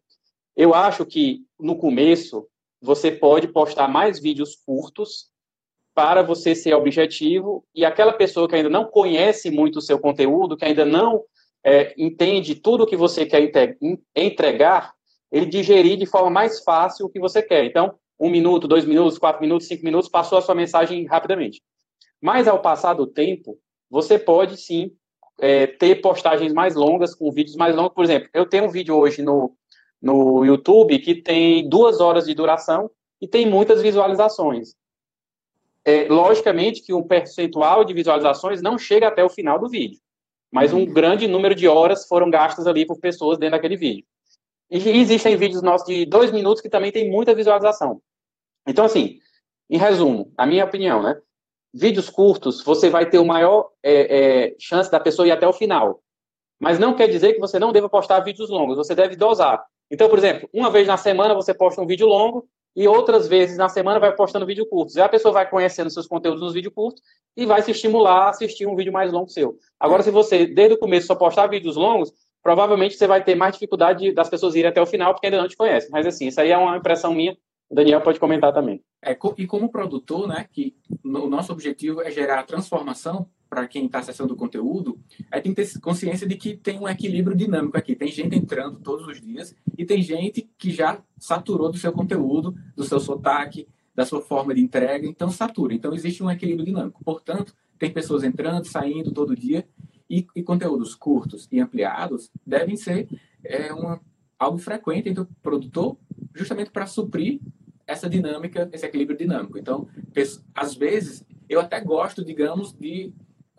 Eu 0.56 0.74
acho 0.74 1.06
que 1.06 1.42
no 1.60 1.78
começo 1.78 2.48
você 2.82 3.12
pode 3.12 3.48
postar 3.48 3.88
mais 3.88 4.20
vídeos 4.20 4.56
curtos 4.66 5.32
para 5.94 6.22
você 6.22 6.56
ser 6.56 6.74
objetivo 6.74 7.66
e 7.76 7.86
aquela 7.86 8.14
pessoa 8.14 8.48
que 8.48 8.56
ainda 8.56 8.70
não 8.70 8.86
conhece 8.86 9.52
muito 9.52 9.78
o 9.78 9.82
seu 9.82 10.00
conteúdo, 10.00 10.58
que 10.58 10.66
ainda 10.66 10.86
não 10.86 11.24
é, 11.64 11.94
entende 11.98 12.56
tudo 12.56 12.84
o 12.84 12.88
que 12.88 12.96
você 12.96 13.26
quer 13.26 13.78
entregar, 14.16 14.94
ele 15.32 15.46
digerir 15.46 15.98
de 15.98 16.06
forma 16.06 16.30
mais 16.30 16.64
fácil 16.64 17.06
o 17.06 17.10
que 17.10 17.20
você 17.20 17.42
quer. 17.42 17.66
Então, 17.66 17.96
um 18.20 18.30
minuto, 18.30 18.68
dois 18.68 18.86
minutos, 18.86 19.18
quatro 19.18 19.42
minutos, 19.42 19.68
cinco 19.68 19.84
minutos, 19.84 20.10
passou 20.10 20.38
a 20.38 20.42
sua 20.42 20.56
mensagem 20.56 21.06
rapidamente. 21.06 21.62
Mas 22.22 22.48
ao 22.48 22.62
passar 22.62 22.94
do 22.94 23.08
tempo, 23.08 23.58
você 23.90 24.18
pode 24.18 24.58
sim 24.58 24.92
é, 25.40 25.68
ter 25.68 26.02
postagens 26.02 26.54
mais 26.54 26.76
longas, 26.76 27.16
com 27.16 27.32
vídeos 27.32 27.56
mais 27.56 27.76
longos. 27.76 27.94
Por 27.94 28.04
exemplo, 28.04 28.30
eu 28.34 28.46
tenho 28.46 28.66
um 28.66 28.70
vídeo 28.70 28.96
hoje 28.96 29.22
no, 29.22 29.56
no 30.02 30.44
YouTube 30.46 30.98
que 31.00 31.16
tem 31.16 31.68
duas 31.68 32.00
horas 32.00 32.26
de 32.26 32.34
duração 32.34 32.90
e 33.22 33.28
tem 33.28 33.46
muitas 33.46 33.82
visualizações. 33.82 34.76
É, 35.84 36.08
logicamente 36.08 36.82
que 36.82 36.94
um 36.94 37.04
percentual 37.04 37.84
de 37.84 37.94
visualizações 37.94 38.62
não 38.62 38.78
chega 38.78 39.08
até 39.08 39.24
o 39.24 39.30
final 39.30 39.60
do 39.60 39.70
vídeo, 39.70 40.00
mas 40.52 40.74
um 40.74 40.80
uhum. 40.80 40.94
grande 40.94 41.28
número 41.28 41.56
de 41.56 41.68
horas 41.68 42.08
foram 42.08 42.30
gastas 42.30 42.68
ali 42.68 42.86
por 42.86 43.00
pessoas 43.00 43.38
dentro 43.38 43.58
daquele 43.58 43.78
vídeo. 43.78 44.06
E 44.70 44.78
existem 44.78 45.36
vídeos 45.36 45.62
nossos 45.62 45.88
de 45.88 46.06
dois 46.06 46.32
minutos 46.32 46.62
que 46.62 46.70
também 46.70 46.92
tem 46.92 47.10
muita 47.10 47.36
visualização. 47.36 48.02
Então, 48.68 48.86
assim, 48.86 49.20
em 49.70 49.78
resumo, 49.78 50.32
a 50.38 50.46
minha 50.46 50.64
opinião, 50.64 51.02
né? 51.02 51.20
vídeos 51.74 52.10
curtos, 52.10 52.64
você 52.64 52.90
vai 52.90 53.10
ter 53.10 53.20
o 53.20 53.26
maior 53.26 53.70
é, 53.82 54.50
é, 54.50 54.56
chance 54.60 54.92
da 54.92 55.00
pessoa 55.00 55.28
ir 55.28 55.32
até 55.32 55.48
o 55.48 55.54
final. 55.54 56.02
Mas 56.60 56.78
não 56.78 56.96
quer 56.96 57.08
dizer 57.08 57.34
que 57.34 57.40
você 57.40 57.58
não 57.58 57.72
deva 57.72 57.90
postar 57.90 58.20
vídeos 58.20 58.50
longos, 58.50 58.78
você 58.78 58.94
deve 58.94 59.16
dosar. 59.16 59.64
Então, 59.92 60.10
por 60.10 60.18
exemplo, 60.18 60.50
uma 60.54 60.72
vez 60.72 60.88
na 60.88 60.98
semana 60.98 61.34
você 61.34 61.54
posta 61.54 61.82
um 61.82 61.86
vídeo 61.86 62.08
longo 62.08 62.48
e 62.76 62.88
outras 62.88 63.28
vezes 63.28 63.58
na 63.58 63.68
semana 63.68 64.00
vai 64.00 64.16
postando 64.16 64.46
vídeo 64.46 64.66
curto. 64.66 64.98
E 64.98 65.02
a 65.02 65.10
pessoa 65.10 65.34
vai 65.34 65.50
conhecendo 65.50 65.90
seus 65.90 66.08
conteúdos 66.08 66.42
nos 66.42 66.54
vídeos 66.54 66.74
curtos 66.74 67.04
e 67.36 67.46
vai 67.46 67.62
se 67.62 67.72
estimular 67.72 68.28
a 68.28 68.30
assistir 68.30 68.66
um 68.66 68.76
vídeo 68.76 68.94
mais 68.94 69.12
longo 69.12 69.30
seu. 69.30 69.58
Agora, 69.80 70.02
se 70.02 70.10
você, 70.10 70.46
desde 70.46 70.76
o 70.76 70.80
começo, 70.80 71.08
só 71.08 71.16
postar 71.16 71.48
vídeos 71.48 71.76
longos, 71.76 72.14
provavelmente 72.42 72.96
você 72.96 73.06
vai 73.06 73.24
ter 73.24 73.36
mais 73.36 73.54
dificuldade 73.54 74.14
das 74.14 74.30
pessoas 74.30 74.56
irem 74.56 74.70
até 74.70 74.82
o 74.82 74.86
final 74.86 75.14
porque 75.14 75.28
ainda 75.28 75.42
não 75.42 75.48
te 75.48 75.58
conhecem. 75.58 75.90
Mas, 75.92 76.08
assim, 76.08 76.28
isso 76.28 76.40
aí 76.40 76.52
é 76.52 76.58
uma 76.58 76.78
impressão 76.78 77.14
minha 77.14 77.36
o 77.72 77.76
Daniel 77.76 78.02
pode 78.02 78.20
comentar 78.20 78.54
também. 78.54 78.84
É, 79.02 79.18
e 79.38 79.48
como 79.48 79.72
produtor, 79.72 80.28
né, 80.28 80.46
que 80.52 80.76
o 81.04 81.28
nosso 81.28 81.54
objetivo 81.54 82.02
é 82.02 82.12
gerar 82.12 82.44
transformação 82.44 83.30
para 83.52 83.68
quem 83.68 83.86
está 83.86 84.00
acessando 84.00 84.34
o 84.34 84.38
conteúdo, 84.38 84.98
aí 85.30 85.42
tem 85.42 85.54
que 85.54 85.62
ter 85.62 85.80
consciência 85.82 86.26
de 86.26 86.38
que 86.38 86.56
tem 86.56 86.80
um 86.80 86.88
equilíbrio 86.88 87.36
dinâmico 87.36 87.78
aqui. 87.78 87.98
Tem 87.98 88.08
gente 88.08 88.34
entrando 88.34 88.80
todos 88.80 89.06
os 89.06 89.20
dias 89.20 89.54
e 89.78 89.84
tem 89.84 90.02
gente 90.02 90.50
que 90.58 90.72
já 90.72 91.04
saturou 91.20 91.70
do 91.70 91.78
seu 91.78 91.92
conteúdo, 91.92 92.56
do 92.78 92.86
seu 92.86 92.98
sotaque, 92.98 93.68
da 93.94 94.06
sua 94.06 94.22
forma 94.22 94.56
de 94.56 94.62
entrega, 94.62 95.06
então 95.06 95.30
satura. 95.30 95.74
Então 95.74 95.94
existe 95.94 96.24
um 96.24 96.32
equilíbrio 96.32 96.66
dinâmico. 96.66 97.04
Portanto, 97.04 97.54
tem 97.78 97.92
pessoas 97.92 98.24
entrando, 98.24 98.64
saindo 98.64 99.12
todo 99.12 99.36
dia 99.36 99.68
e, 100.10 100.26
e 100.34 100.42
conteúdos 100.42 100.96
curtos 100.96 101.50
e 101.52 101.60
ampliados 101.60 102.32
devem 102.48 102.78
ser 102.78 103.10
é, 103.44 103.74
uma, 103.74 104.00
algo 104.40 104.60
frequente 104.60 105.10
entre 105.10 105.24
o 105.24 105.28
produtor, 105.44 105.98
justamente 106.34 106.72
para 106.72 106.88
suprir 106.88 107.42
essa 107.86 108.10
dinâmica, 108.10 108.70
esse 108.72 108.86
equilíbrio 108.86 109.18
dinâmico. 109.18 109.58
Então, 109.58 109.90
às 110.56 110.74
vezes, 110.74 111.26
eu 111.50 111.60
até 111.60 111.82
gosto, 111.82 112.24
digamos, 112.24 112.72
de 112.72 113.12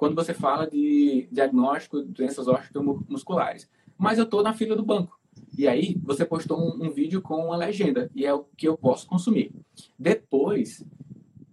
quando 0.03 0.17
você 0.17 0.35
fala 0.35 0.69
de 0.69 1.29
diagnóstico 1.31 2.03
de 2.03 2.09
doenças 2.09 2.49
musculares, 3.09 3.71
mas 3.97 4.19
eu 4.19 4.25
estou 4.25 4.43
na 4.43 4.53
fila 4.53 4.75
do 4.75 4.85
banco. 4.85 5.17
E 5.57 5.69
aí 5.69 5.97
você 6.03 6.25
postou 6.25 6.59
um, 6.59 6.87
um 6.87 6.91
vídeo 6.91 7.23
com 7.23 7.37
uma 7.37 7.57
legenda, 7.57 8.11
e 8.13 8.27
é 8.27 8.35
o 8.35 8.45
que 8.57 8.67
eu 8.67 8.77
posso 8.77 9.07
consumir. 9.07 9.53
Depois, 9.97 10.85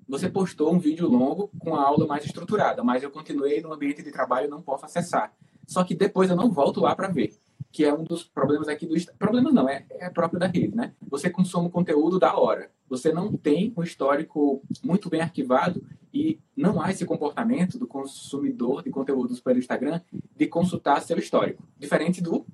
você 0.08 0.28
postou 0.28 0.74
um 0.74 0.80
vídeo 0.80 1.08
longo 1.08 1.52
com 1.60 1.76
a 1.76 1.84
aula 1.84 2.08
mais 2.08 2.26
estruturada, 2.26 2.84
mas 2.84 3.04
eu 3.04 3.12
continuei 3.12 3.62
no 3.62 3.72
ambiente 3.72 4.02
de 4.02 4.12
trabalho 4.12 4.48
e 4.48 4.50
não 4.50 4.64
posso 4.64 4.84
acessar. 4.84 5.32
Só 5.68 5.84
que 5.84 5.94
depois 5.94 6.32
eu 6.32 6.36
não 6.36 6.50
volto 6.50 6.82
lá 6.82 6.96
para 6.96 7.08
ver, 7.08 7.38
que 7.72 7.86
é 7.86 7.94
um 7.94 8.04
dos 8.04 8.24
problemas 8.24 8.68
aqui 8.68 8.88
do 8.88 8.96
problema 9.20 9.52
não 9.52 9.70
é, 9.70 9.86
é 9.92 10.10
próprio 10.10 10.40
da 10.40 10.48
rede, 10.48 10.76
né? 10.76 10.96
Você 11.08 11.30
consome 11.30 11.70
conteúdo 11.70 12.18
da 12.18 12.36
hora, 12.36 12.72
você 12.90 13.14
não 13.14 13.32
tem 13.38 13.74
um 13.78 13.84
histórico 13.84 14.62
muito 14.84 15.10
bem 15.10 15.22
arquivado 15.22 15.84
e 16.14 16.40
não 16.58 16.82
há 16.82 16.90
esse 16.90 17.06
comportamento 17.06 17.78
do 17.78 17.88
consumidor 17.88 18.84
de 18.84 18.90
conteúdos 18.90 19.40
pelo 19.40 19.60
Instagram 19.60 20.02
de 20.36 20.48
consultar 20.48 21.02
seu 21.02 21.18
histórico, 21.18 21.64
diferente 21.78 22.22
do 22.22 22.46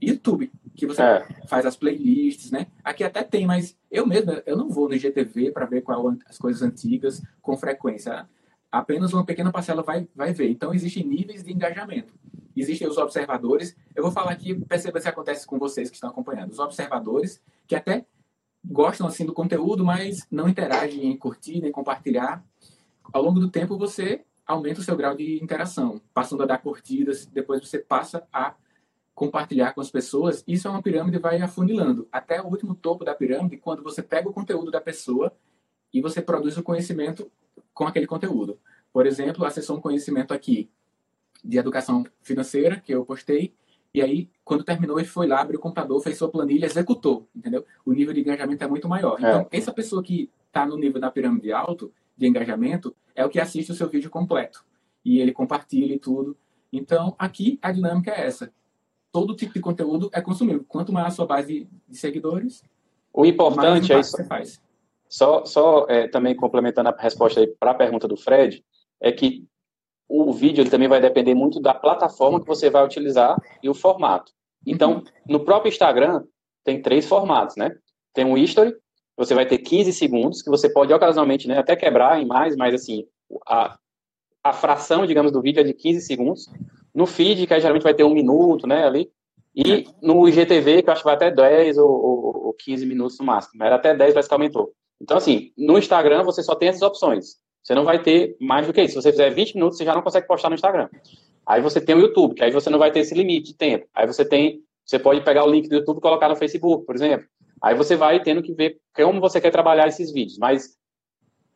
YouTube, 0.00 0.50
que 0.74 0.86
você 0.86 1.02
é. 1.02 1.26
faz 1.46 1.64
as 1.64 1.76
playlists, 1.76 2.50
né? 2.50 2.66
Aqui 2.84 3.02
até 3.02 3.22
tem, 3.22 3.46
mas 3.46 3.76
eu 3.90 4.06
mesmo, 4.06 4.32
eu 4.44 4.56
não 4.56 4.68
vou 4.68 4.88
no 4.88 4.94
IGTV 4.94 5.52
para 5.52 5.64
ver 5.64 5.82
qual 5.82 6.14
as 6.28 6.36
coisas 6.36 6.62
antigas 6.62 7.22
com 7.40 7.56
frequência. 7.56 8.28
Apenas 8.70 9.12
uma 9.14 9.24
pequena 9.24 9.50
parcela 9.50 9.82
vai, 9.82 10.06
vai 10.14 10.34
ver. 10.34 10.50
Então, 10.50 10.74
existem 10.74 11.04
níveis 11.04 11.42
de 11.42 11.52
engajamento. 11.52 12.12
Existem 12.54 12.86
os 12.86 12.98
observadores. 12.98 13.74
Eu 13.94 14.02
vou 14.02 14.12
falar 14.12 14.32
aqui, 14.32 14.54
perceba 14.54 15.00
se 15.00 15.08
acontece 15.08 15.46
com 15.46 15.58
vocês 15.58 15.88
que 15.88 15.96
estão 15.96 16.10
acompanhando. 16.10 16.52
Os 16.52 16.58
observadores, 16.58 17.40
que 17.66 17.74
até 17.74 18.04
gostam 18.66 19.06
assim 19.06 19.24
do 19.24 19.32
conteúdo, 19.32 19.84
mas 19.84 20.26
não 20.30 20.48
interagem 20.48 21.06
em 21.06 21.16
curtir 21.16 21.60
nem 21.60 21.70
compartilhar. 21.70 22.44
Ao 23.12 23.22
longo 23.22 23.38
do 23.38 23.50
tempo, 23.50 23.78
você 23.78 24.24
aumenta 24.46 24.80
o 24.80 24.82
seu 24.82 24.96
grau 24.96 25.16
de 25.16 25.42
interação, 25.42 26.00
passando 26.12 26.42
a 26.42 26.46
dar 26.46 26.58
curtidas, 26.58 27.26
depois 27.26 27.66
você 27.66 27.78
passa 27.78 28.26
a 28.32 28.54
compartilhar 29.14 29.72
com 29.72 29.80
as 29.80 29.90
pessoas, 29.90 30.44
isso 30.46 30.68
é 30.68 30.70
uma 30.70 30.82
pirâmide 30.82 31.18
vai 31.18 31.40
afunilando 31.40 32.06
até 32.12 32.40
o 32.40 32.46
último 32.46 32.74
topo 32.74 33.02
da 33.02 33.14
pirâmide, 33.14 33.56
quando 33.56 33.82
você 33.82 34.02
pega 34.02 34.28
o 34.28 34.32
conteúdo 34.32 34.70
da 34.70 34.80
pessoa 34.80 35.32
e 35.92 36.02
você 36.02 36.20
produz 36.20 36.56
o 36.58 36.62
conhecimento 36.62 37.30
com 37.72 37.84
aquele 37.86 38.06
conteúdo. 38.06 38.58
Por 38.92 39.06
exemplo, 39.06 39.44
acessou 39.44 39.78
um 39.78 39.80
conhecimento 39.80 40.34
aqui 40.34 40.70
de 41.42 41.56
educação 41.56 42.04
financeira 42.20 42.78
que 42.78 42.92
eu 42.92 43.06
postei, 43.06 43.54
e 43.96 44.02
aí, 44.02 44.30
quando 44.44 44.62
terminou, 44.62 44.98
ele 44.98 45.08
foi 45.08 45.26
lá, 45.26 45.40
abriu 45.40 45.58
o 45.58 45.62
computador, 45.62 46.00
fez 46.00 46.18
sua 46.18 46.30
planilha, 46.30 46.66
executou, 46.66 47.26
entendeu? 47.34 47.64
O 47.84 47.92
nível 47.92 48.12
de 48.12 48.20
engajamento 48.20 48.62
é 48.62 48.68
muito 48.68 48.88
maior. 48.88 49.16
Então, 49.18 49.40
é. 49.40 49.56
essa 49.56 49.72
pessoa 49.72 50.02
que 50.02 50.30
está 50.46 50.66
no 50.66 50.76
nível 50.76 51.00
da 51.00 51.10
pirâmide 51.10 51.52
alto 51.52 51.92
de 52.16 52.26
engajamento 52.26 52.94
é 53.14 53.24
o 53.24 53.28
que 53.28 53.40
assiste 53.40 53.72
o 53.72 53.74
seu 53.74 53.88
vídeo 53.88 54.10
completo. 54.10 54.64
E 55.04 55.18
ele 55.18 55.32
compartilha 55.32 55.94
e 55.94 55.98
tudo. 55.98 56.36
Então, 56.72 57.14
aqui 57.18 57.58
a 57.62 57.72
dinâmica 57.72 58.10
é 58.10 58.26
essa 58.26 58.52
todo 59.16 59.34
tipo 59.34 59.54
de 59.54 59.60
conteúdo 59.60 60.10
é 60.12 60.20
consumido. 60.20 60.62
Quanto 60.68 60.92
maior 60.92 61.06
a 61.06 61.10
sua 61.10 61.24
base 61.24 61.66
de 61.88 61.96
seguidores, 61.96 62.62
o 63.14 63.24
importante 63.24 63.90
é 63.90 63.98
isso. 63.98 64.10
Você 64.10 64.24
faz. 64.24 64.60
Só, 65.08 65.42
só 65.46 65.86
é, 65.88 66.06
também 66.06 66.36
complementando 66.36 66.90
a 66.90 66.96
resposta 66.98 67.40
para 67.58 67.70
a 67.70 67.74
pergunta 67.74 68.06
do 68.06 68.14
Fred, 68.14 68.62
é 69.00 69.10
que 69.10 69.46
o 70.08 70.32
vídeo 70.32 70.68
também 70.68 70.88
vai 70.88 71.00
depender 71.00 71.34
muito 71.34 71.60
da 71.60 71.74
plataforma 71.74 72.40
que 72.40 72.46
você 72.46 72.70
vai 72.70 72.84
utilizar 72.84 73.36
e 73.62 73.68
o 73.68 73.74
formato. 73.74 74.32
Então, 74.66 74.94
uhum. 74.94 75.04
no 75.28 75.44
próprio 75.44 75.68
Instagram, 75.68 76.24
tem 76.64 76.80
três 76.80 77.06
formatos, 77.06 77.56
né? 77.56 77.76
Tem 78.12 78.24
um 78.24 78.36
history, 78.36 78.74
você 79.16 79.34
vai 79.34 79.46
ter 79.46 79.58
15 79.58 79.92
segundos, 79.92 80.42
que 80.42 80.50
você 80.50 80.68
pode 80.68 80.92
ocasionalmente 80.92 81.48
né, 81.48 81.58
até 81.58 81.74
quebrar 81.74 82.20
em 82.20 82.26
mais, 82.26 82.56
mas 82.56 82.74
assim, 82.74 83.04
a, 83.46 83.78
a 84.42 84.52
fração, 84.52 85.06
digamos, 85.06 85.32
do 85.32 85.40
vídeo 85.40 85.60
é 85.60 85.64
de 85.64 85.72
15 85.72 86.00
segundos. 86.02 86.46
No 86.94 87.06
feed, 87.06 87.46
que 87.46 87.60
geralmente 87.60 87.82
vai 87.82 87.94
ter 87.94 88.04
um 88.04 88.14
minuto, 88.14 88.66
né, 88.66 88.84
ali. 88.86 89.10
E 89.54 89.86
no 90.02 90.28
IGTV, 90.28 90.82
que 90.82 90.88
eu 90.88 90.92
acho 90.92 91.02
que 91.02 91.06
vai 91.06 91.14
até 91.14 91.30
10 91.30 91.78
ou, 91.78 91.90
ou, 91.90 92.46
ou 92.46 92.54
15 92.54 92.84
minutos 92.84 93.18
no 93.18 93.24
máximo. 93.24 93.62
Era 93.62 93.76
até 93.76 93.94
10, 93.94 94.12
parece 94.12 94.28
que 94.28 94.34
aumentou. 94.34 94.72
Então, 95.00 95.16
assim, 95.16 95.52
no 95.56 95.78
Instagram 95.78 96.22
você 96.22 96.42
só 96.42 96.54
tem 96.54 96.68
essas 96.68 96.82
opções. 96.82 97.36
Você 97.66 97.74
não 97.74 97.84
vai 97.84 98.00
ter 98.00 98.36
mais 98.40 98.64
do 98.64 98.72
que 98.72 98.80
isso. 98.80 98.94
Se 98.94 99.02
você 99.02 99.10
fizer 99.10 99.28
20 99.28 99.56
minutos, 99.56 99.76
você 99.76 99.84
já 99.84 99.92
não 99.92 100.00
consegue 100.00 100.24
postar 100.28 100.48
no 100.48 100.54
Instagram. 100.54 100.88
Aí 101.44 101.60
você 101.60 101.80
tem 101.80 101.96
o 101.96 101.98
YouTube, 101.98 102.36
que 102.36 102.44
aí 102.44 102.52
você 102.52 102.70
não 102.70 102.78
vai 102.78 102.92
ter 102.92 103.00
esse 103.00 103.12
limite 103.12 103.48
de 103.48 103.56
tempo. 103.56 103.88
Aí 103.92 104.06
você 104.06 104.24
tem, 104.24 104.60
você 104.84 105.00
pode 105.00 105.20
pegar 105.22 105.44
o 105.44 105.50
link 105.50 105.68
do 105.68 105.74
YouTube 105.74 105.98
e 105.98 106.00
colocar 106.00 106.28
no 106.28 106.36
Facebook, 106.36 106.86
por 106.86 106.94
exemplo. 106.94 107.26
Aí 107.60 107.74
você 107.74 107.96
vai 107.96 108.22
tendo 108.22 108.40
que 108.40 108.54
ver 108.54 108.78
como 108.94 109.20
você 109.20 109.40
quer 109.40 109.50
trabalhar 109.50 109.88
esses 109.88 110.12
vídeos. 110.12 110.38
Mas, 110.38 110.78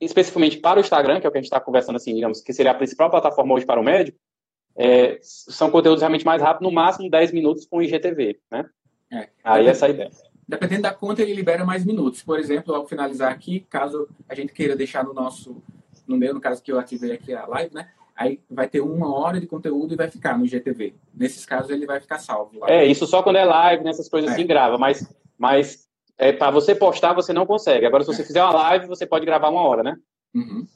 especificamente 0.00 0.58
para 0.58 0.78
o 0.78 0.80
Instagram, 0.80 1.20
que 1.20 1.26
é 1.26 1.28
o 1.28 1.30
que 1.30 1.38
a 1.38 1.40
gente 1.40 1.46
está 1.46 1.60
conversando 1.60 1.94
assim, 1.94 2.12
digamos, 2.12 2.40
que 2.40 2.52
seria 2.52 2.72
a 2.72 2.74
principal 2.74 3.08
plataforma 3.08 3.54
hoje 3.54 3.64
para 3.64 3.80
o 3.80 3.84
médico, 3.84 4.18
é, 4.76 5.16
são 5.22 5.70
conteúdos 5.70 6.00
realmente 6.00 6.26
mais 6.26 6.42
rápidos, 6.42 6.68
no 6.68 6.74
máximo 6.74 7.08
10 7.08 7.30
minutos 7.30 7.66
com 7.66 7.80
IGTV, 7.80 8.40
né? 8.50 8.68
É. 9.12 9.28
Aí 9.44 9.68
essa 9.68 9.86
é 9.86 9.90
a 9.90 9.92
ideia. 9.92 10.10
Dependendo 10.48 10.82
da 10.82 10.92
conta, 10.92 11.22
ele 11.22 11.34
libera 11.34 11.64
mais 11.64 11.84
minutos. 11.84 12.20
Por 12.24 12.36
exemplo, 12.36 12.74
ao 12.74 12.84
finalizar 12.84 13.30
aqui, 13.30 13.60
caso 13.70 14.08
a 14.28 14.34
gente 14.34 14.52
queira 14.52 14.74
deixar 14.74 15.04
no 15.04 15.14
nosso, 15.14 15.62
no 16.10 16.16
meu, 16.16 16.34
no 16.34 16.40
caso 16.40 16.62
que 16.62 16.72
eu 16.72 16.78
ativei 16.78 17.12
aqui 17.12 17.32
a 17.32 17.46
live, 17.46 17.74
né? 17.74 17.88
Aí 18.16 18.40
vai 18.50 18.68
ter 18.68 18.80
uma 18.80 19.14
hora 19.14 19.40
de 19.40 19.46
conteúdo 19.46 19.94
e 19.94 19.96
vai 19.96 20.10
ficar 20.10 20.36
no 20.36 20.44
IGTV. 20.44 20.94
Nesses 21.14 21.46
casos, 21.46 21.70
ele 21.70 21.86
vai 21.86 22.00
ficar 22.00 22.18
salvo. 22.18 22.58
Lá. 22.58 22.68
É, 22.68 22.84
isso 22.84 23.06
só 23.06 23.22
quando 23.22 23.36
é 23.36 23.44
live, 23.44 23.84
nessas 23.84 24.08
coisas 24.08 24.30
é. 24.30 24.34
assim, 24.34 24.46
grava. 24.46 24.76
Mas, 24.76 25.08
mas 25.38 25.88
é, 26.18 26.32
para 26.32 26.50
você 26.50 26.74
postar, 26.74 27.14
você 27.14 27.32
não 27.32 27.46
consegue. 27.46 27.86
Agora, 27.86 28.04
se 28.04 28.12
você 28.12 28.20
é. 28.20 28.24
fizer 28.26 28.42
uma 28.42 28.52
live, 28.52 28.86
você 28.86 29.06
pode 29.06 29.24
gravar 29.24 29.48
uma 29.48 29.62
hora, 29.62 29.82
né? 29.82 29.96
Uhum. 30.34 30.66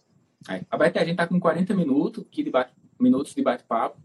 É. 0.48 0.62
A 0.70 1.04
gente 1.04 1.16
tá 1.16 1.26
com 1.26 1.38
40 1.38 1.74
minutos 1.74 2.24
aqui 2.26 2.42
de 2.42 2.50
bate, 2.50 2.72
minutos 2.98 3.34
de 3.34 3.42
bate-papo. 3.42 3.98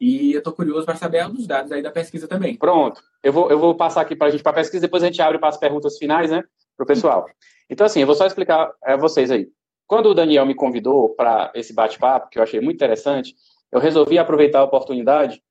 E 0.00 0.32
eu 0.32 0.38
estou 0.38 0.52
curioso 0.52 0.86
para 0.86 0.96
saber 0.96 1.28
dos 1.28 1.46
dados 1.46 1.72
aí 1.72 1.82
da 1.82 1.90
pesquisa 1.90 2.28
também. 2.28 2.56
Pronto. 2.56 3.02
Eu 3.22 3.32
vou, 3.32 3.50
eu 3.50 3.58
vou 3.58 3.74
passar 3.74 4.02
aqui 4.02 4.14
para 4.14 4.28
a 4.28 4.30
gente 4.30 4.42
para 4.42 4.52
pesquisa, 4.52 4.82
depois 4.82 5.02
a 5.02 5.06
gente 5.06 5.20
abre 5.20 5.38
para 5.38 5.48
as 5.48 5.56
perguntas 5.56 5.98
finais, 5.98 6.30
né, 6.30 6.44
para 6.76 6.84
o 6.84 6.86
pessoal. 6.86 7.26
Então, 7.68 7.86
assim, 7.86 8.00
eu 8.00 8.06
vou 8.06 8.14
só 8.14 8.26
explicar 8.26 8.72
a 8.82 8.96
vocês 8.96 9.30
aí. 9.30 9.48
Quando 9.86 10.06
o 10.06 10.14
Daniel 10.14 10.44
me 10.44 10.54
convidou 10.54 11.10
para 11.10 11.52
esse 11.54 11.72
bate-papo, 11.72 12.28
que 12.28 12.38
eu 12.38 12.42
achei 12.42 12.60
muito 12.60 12.76
interessante, 12.76 13.34
eu 13.70 13.80
resolvi 13.80 14.18
aproveitar 14.18 14.60
a 14.60 14.64
oportunidade 14.64 15.42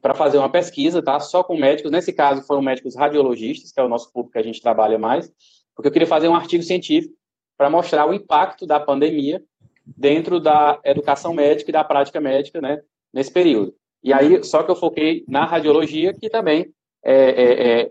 para 0.00 0.14
fazer 0.14 0.38
uma 0.38 0.48
pesquisa, 0.48 1.02
tá? 1.02 1.20
Só 1.20 1.42
com 1.42 1.58
médicos. 1.58 1.90
Nesse 1.90 2.12
caso, 2.12 2.42
foram 2.42 2.62
médicos 2.62 2.96
radiologistas, 2.96 3.70
que 3.70 3.78
é 3.78 3.82
o 3.82 3.88
nosso 3.88 4.10
público 4.12 4.32
que 4.32 4.38
a 4.38 4.42
gente 4.42 4.62
trabalha 4.62 4.98
mais, 4.98 5.30
porque 5.74 5.88
eu 5.88 5.92
queria 5.92 6.08
fazer 6.08 6.28
um 6.28 6.34
artigo 6.34 6.62
científico 6.62 7.14
para 7.56 7.68
mostrar 7.68 8.06
o 8.06 8.14
impacto 8.14 8.66
da 8.66 8.80
pandemia 8.80 9.42
dentro 9.84 10.40
da 10.40 10.80
educação 10.84 11.34
médica 11.34 11.70
e 11.70 11.72
da 11.72 11.84
prática 11.84 12.20
médica, 12.20 12.60
né, 12.60 12.80
nesse 13.12 13.30
período. 13.30 13.74
E 14.02 14.12
aí, 14.12 14.42
só 14.42 14.62
que 14.62 14.70
eu 14.70 14.76
foquei 14.76 15.24
na 15.28 15.44
radiologia, 15.44 16.14
que 16.14 16.30
também 16.30 16.72
é, 17.04 17.14
é, 17.14 17.80
é, 17.82 17.90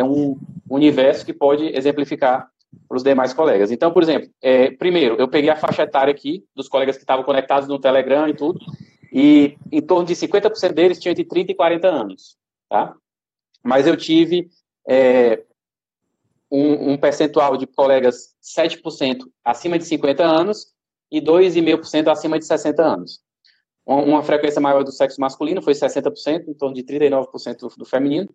é 0.00 0.04
um 0.04 0.36
universo 0.68 1.24
que 1.24 1.32
pode 1.32 1.66
exemplificar 1.76 2.50
para 2.88 2.96
os 2.96 3.02
demais 3.02 3.32
colegas. 3.32 3.70
Então, 3.70 3.92
por 3.92 4.02
exemplo, 4.02 4.30
é, 4.42 4.70
primeiro, 4.70 5.16
eu 5.16 5.28
peguei 5.28 5.50
a 5.50 5.56
faixa 5.56 5.82
etária 5.82 6.10
aqui 6.10 6.44
dos 6.54 6.68
colegas 6.68 6.96
que 6.96 7.02
estavam 7.02 7.24
conectados 7.24 7.68
no 7.68 7.78
Telegram 7.78 8.28
e 8.28 8.34
tudo, 8.34 8.58
e 9.12 9.56
em 9.72 9.80
torno 9.80 10.06
de 10.06 10.14
50% 10.14 10.72
deles 10.72 10.98
tinham 10.98 11.12
entre 11.12 11.24
30 11.24 11.52
e 11.52 11.54
40 11.54 11.88
anos, 11.88 12.36
tá? 12.68 12.94
Mas 13.62 13.86
eu 13.86 13.96
tive 13.96 14.50
é, 14.88 15.42
um, 16.50 16.92
um, 16.92 16.96
percentual 16.96 17.56
de 17.56 17.66
colegas 17.66 18.34
7% 18.42 19.24
acima 19.44 19.78
de 19.78 19.84
50 19.84 20.24
anos 20.24 20.66
e 21.10 21.20
2,5% 21.20 22.08
acima 22.08 22.38
de 22.38 22.46
60 22.46 22.82
anos. 22.82 23.20
Uma 23.84 24.22
frequência 24.22 24.60
maior 24.60 24.84
do 24.84 24.92
sexo 24.92 25.18
masculino 25.18 25.62
foi 25.62 25.72
60%, 25.72 26.46
em 26.46 26.52
torno 26.52 26.74
de 26.74 26.82
39% 26.82 27.56
do, 27.56 27.68
do 27.68 27.84
feminino. 27.86 28.28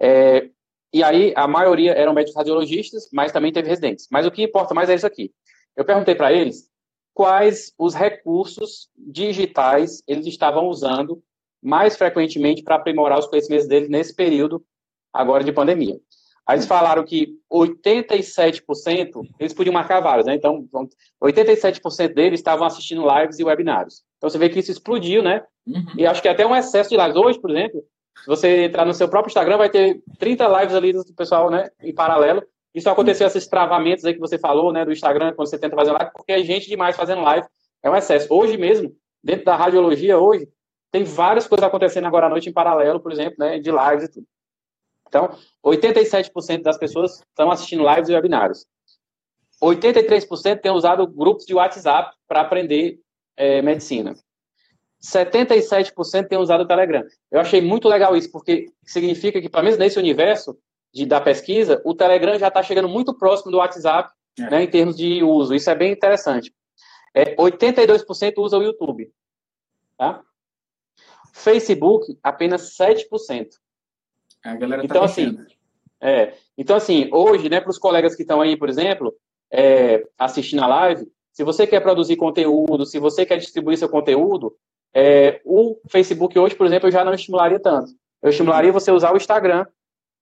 É, 0.00 0.48
e 0.92 1.02
aí, 1.02 1.32
a 1.36 1.46
maioria 1.46 1.92
eram 1.92 2.14
médicos 2.14 2.36
radiologistas, 2.36 3.08
mas 3.12 3.32
também 3.32 3.52
teve 3.52 3.68
residentes. 3.68 4.08
Mas 4.10 4.26
o 4.26 4.30
que 4.30 4.42
importa 4.42 4.74
mais 4.74 4.88
é 4.88 4.94
isso 4.94 5.06
aqui. 5.06 5.32
Eu 5.76 5.84
perguntei 5.84 6.14
para 6.14 6.32
eles 6.32 6.68
quais 7.12 7.72
os 7.78 7.94
recursos 7.94 8.88
digitais 8.96 10.02
eles 10.06 10.26
estavam 10.26 10.66
usando 10.68 11.22
mais 11.62 11.96
frequentemente 11.96 12.62
para 12.62 12.76
aprimorar 12.76 13.18
os 13.18 13.26
conhecimentos 13.26 13.66
deles 13.66 13.88
nesse 13.88 14.14
período 14.14 14.64
agora 15.12 15.44
de 15.44 15.52
pandemia. 15.52 15.98
Aí 16.46 16.56
eles 16.56 16.66
falaram 16.66 17.04
que 17.04 17.36
87%, 17.52 19.28
eles 19.38 19.52
podiam 19.52 19.74
marcar 19.74 20.00
vários, 20.00 20.26
né? 20.26 20.34
Então, 20.34 20.66
87% 21.22 22.14
deles 22.14 22.40
estavam 22.40 22.66
assistindo 22.66 23.06
lives 23.06 23.38
e 23.38 23.44
webinários. 23.44 24.02
Então, 24.16 24.30
você 24.30 24.38
vê 24.38 24.48
que 24.48 24.60
isso 24.60 24.70
explodiu, 24.70 25.22
né? 25.22 25.44
Uhum. 25.66 25.84
E 25.98 26.06
acho 26.06 26.22
que 26.22 26.28
até 26.28 26.46
um 26.46 26.56
excesso 26.56 26.88
de 26.88 26.96
lives. 26.96 27.16
Hoje, 27.16 27.38
por 27.38 27.50
exemplo, 27.50 27.84
você 28.26 28.64
entrar 28.64 28.84
no 28.84 28.94
seu 28.94 29.08
próprio 29.08 29.30
Instagram, 29.30 29.56
vai 29.56 29.70
ter 29.70 30.02
30 30.18 30.46
lives 30.60 30.74
ali 30.74 30.92
do 30.92 31.04
pessoal, 31.14 31.50
né? 31.50 31.68
Em 31.80 31.94
paralelo. 31.94 32.42
Isso 32.74 32.88
aconteceu, 32.88 33.26
esses 33.26 33.46
travamentos 33.46 34.04
aí 34.04 34.14
que 34.14 34.20
você 34.20 34.38
falou, 34.38 34.72
né? 34.72 34.84
Do 34.84 34.92
Instagram, 34.92 35.32
quando 35.34 35.48
você 35.48 35.58
tenta 35.58 35.76
fazer 35.76 35.92
live, 35.92 36.10
porque 36.12 36.32
é 36.32 36.42
gente 36.42 36.68
demais 36.68 36.96
fazendo 36.96 37.22
live. 37.22 37.46
É 37.82 37.90
um 37.90 37.96
excesso. 37.96 38.26
Hoje 38.30 38.56
mesmo, 38.56 38.94
dentro 39.22 39.44
da 39.44 39.56
radiologia, 39.56 40.18
hoje, 40.18 40.48
tem 40.90 41.04
várias 41.04 41.46
coisas 41.46 41.66
acontecendo 41.66 42.06
agora 42.06 42.26
à 42.26 42.28
noite 42.28 42.48
em 42.48 42.52
paralelo, 42.52 43.00
por 43.00 43.12
exemplo, 43.12 43.36
né? 43.38 43.58
De 43.58 43.70
lives 43.70 44.04
e 44.04 44.12
tudo. 44.12 44.26
Então, 45.08 45.30
87% 45.64 46.62
das 46.62 46.76
pessoas 46.76 47.20
estão 47.20 47.50
assistindo 47.50 47.88
lives 47.88 48.08
e 48.10 48.14
webinários. 48.14 48.66
83% 49.62 50.60
têm 50.60 50.70
usado 50.70 51.06
grupos 51.06 51.44
de 51.44 51.54
WhatsApp 51.54 52.14
para 52.28 52.42
aprender 52.42 53.00
é, 53.36 53.60
medicina. 53.62 54.14
77% 55.02 56.28
têm 56.28 56.38
usado 56.38 56.62
o 56.62 56.66
Telegram. 56.66 57.04
Eu 57.30 57.40
achei 57.40 57.60
muito 57.60 57.88
legal 57.88 58.16
isso, 58.16 58.30
porque 58.30 58.66
significa 58.84 59.40
que, 59.40 59.48
pelo 59.48 59.64
menos 59.64 59.78
nesse 59.78 59.98
universo 59.98 60.58
de, 60.92 61.06
da 61.06 61.20
pesquisa, 61.20 61.80
o 61.84 61.94
Telegram 61.94 62.38
já 62.38 62.48
está 62.48 62.62
chegando 62.62 62.88
muito 62.88 63.14
próximo 63.14 63.50
do 63.50 63.58
WhatsApp, 63.58 64.12
é. 64.38 64.50
né, 64.50 64.62
em 64.64 64.70
termos 64.70 64.96
de 64.96 65.22
uso. 65.22 65.54
Isso 65.54 65.70
é 65.70 65.74
bem 65.74 65.92
interessante. 65.92 66.52
É, 67.14 67.36
82% 67.36 68.34
usa 68.38 68.58
o 68.58 68.62
YouTube. 68.62 69.10
Tá? 69.96 70.22
Facebook, 71.32 72.18
apenas 72.22 72.76
7%. 72.76 73.48
A 74.44 74.54
galera 74.54 74.82
tá 74.82 74.86
então, 74.86 75.02
assim, 75.02 75.38
é, 76.00 76.34
então, 76.56 76.76
assim, 76.76 77.08
hoje, 77.12 77.48
né, 77.48 77.60
para 77.60 77.70
os 77.70 77.78
colegas 77.78 78.14
que 78.14 78.22
estão 78.22 78.40
aí, 78.40 78.56
por 78.56 78.68
exemplo, 78.68 79.14
é, 79.50 80.04
assistindo 80.18 80.62
a 80.62 80.66
live, 80.66 81.10
se 81.32 81.44
você 81.44 81.66
quer 81.66 81.80
produzir 81.80 82.16
conteúdo, 82.16 82.84
se 82.84 82.98
você 82.98 83.24
quer 83.24 83.36
distribuir 83.38 83.78
seu 83.78 83.88
conteúdo, 83.88 84.56
é, 84.94 85.40
o 85.44 85.80
Facebook 85.88 86.38
hoje, 86.38 86.54
por 86.54 86.66
exemplo, 86.66 86.88
eu 86.88 86.92
já 86.92 87.04
não 87.04 87.14
estimularia 87.14 87.60
tanto. 87.60 87.92
Eu 88.22 88.30
estimularia 88.30 88.72
você 88.72 88.90
usar 88.90 89.12
o 89.12 89.16
Instagram, 89.16 89.66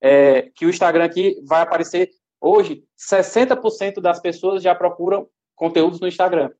é, 0.00 0.50
que 0.54 0.66
o 0.66 0.70
Instagram 0.70 1.04
aqui 1.04 1.40
vai 1.46 1.62
aparecer 1.62 2.10
hoje, 2.40 2.84
60% 2.98 4.00
das 4.00 4.20
pessoas 4.20 4.62
já 4.62 4.74
procuram 4.74 5.28
conteúdos 5.54 6.00
no 6.00 6.06
Instagram. 6.06 6.50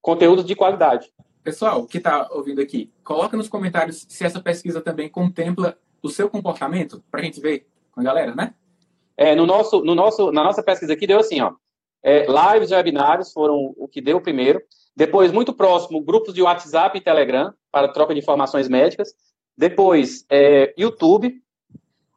Conteúdos 0.00 0.44
de 0.44 0.54
qualidade. 0.54 1.12
Pessoal 1.42 1.86
que 1.86 1.98
está 1.98 2.28
ouvindo 2.30 2.60
aqui, 2.60 2.92
coloca 3.02 3.36
nos 3.36 3.48
comentários 3.48 4.06
se 4.08 4.24
essa 4.24 4.40
pesquisa 4.40 4.80
também 4.80 5.08
contempla 5.08 5.76
o 6.02 6.08
seu 6.08 6.28
comportamento, 6.30 7.02
para 7.10 7.20
a 7.20 7.24
gente 7.24 7.40
ver 7.40 7.66
com 7.90 8.00
a 8.00 8.04
galera, 8.04 8.34
né? 8.34 8.54
É, 9.16 9.34
no 9.34 9.46
nosso, 9.46 9.82
no 9.82 9.94
nosso, 9.94 10.32
na 10.32 10.42
nossa 10.42 10.62
pesquisa 10.62 10.92
aqui 10.92 11.06
deu 11.06 11.18
assim, 11.18 11.40
ó. 11.40 11.52
É, 12.02 12.26
lives 12.26 12.70
e 12.70 12.74
webinários 12.74 13.32
foram 13.32 13.74
o 13.76 13.88
que 13.88 14.00
deu 14.00 14.20
primeiro. 14.20 14.60
Depois, 14.96 15.32
muito 15.32 15.52
próximo, 15.52 16.00
grupos 16.00 16.32
de 16.32 16.42
WhatsApp 16.42 16.96
e 16.96 17.00
Telegram 17.00 17.52
para 17.70 17.88
troca 17.88 18.14
de 18.14 18.20
informações 18.20 18.68
médicas. 18.68 19.12
Depois, 19.56 20.24
é, 20.30 20.72
YouTube. 20.78 21.40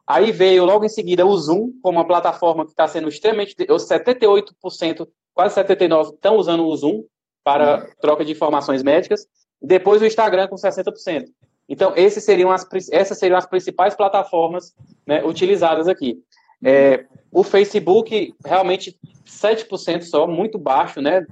Aí 0.05 0.31
veio 0.31 0.63
logo 0.63 0.85
em 0.85 0.89
seguida 0.89 1.25
o 1.25 1.37
Zoom, 1.37 1.73
como 1.81 1.97
uma 1.97 2.07
plataforma 2.07 2.63
que 2.63 2.71
está 2.71 2.87
sendo 2.87 3.09
extremamente. 3.09 3.55
78%, 3.55 5.07
quase 5.33 5.55
79% 5.55 6.13
estão 6.13 6.37
usando 6.37 6.65
o 6.65 6.75
Zoom 6.75 7.03
para 7.43 7.87
troca 7.99 8.23
de 8.23 8.31
informações 8.31 8.83
médicas. 8.83 9.27
Depois 9.61 10.01
o 10.01 10.05
Instagram 10.05 10.47
com 10.47 10.55
60%. 10.55 11.25
Então, 11.67 11.93
esses 11.95 12.23
seriam 12.23 12.51
as, 12.51 12.65
essas 12.91 13.17
seriam 13.17 13.37
as 13.37 13.45
principais 13.45 13.95
plataformas 13.95 14.73
né, 15.05 15.23
utilizadas 15.25 15.87
aqui. 15.87 16.17
É, 16.63 17.05
o 17.31 17.43
Facebook, 17.43 18.33
realmente, 18.45 18.97
7% 19.25 20.03
só, 20.03 20.25
muito 20.25 20.57
baixo 20.57 21.01
né, 21.01 21.25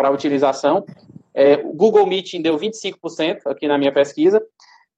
para 0.00 0.10
utilização. 0.10 0.82
É, 1.34 1.56
o 1.56 1.74
Google 1.74 2.06
Meeting 2.06 2.40
deu 2.40 2.56
25% 2.56 3.42
aqui 3.44 3.68
na 3.68 3.76
minha 3.76 3.92
pesquisa. 3.92 4.42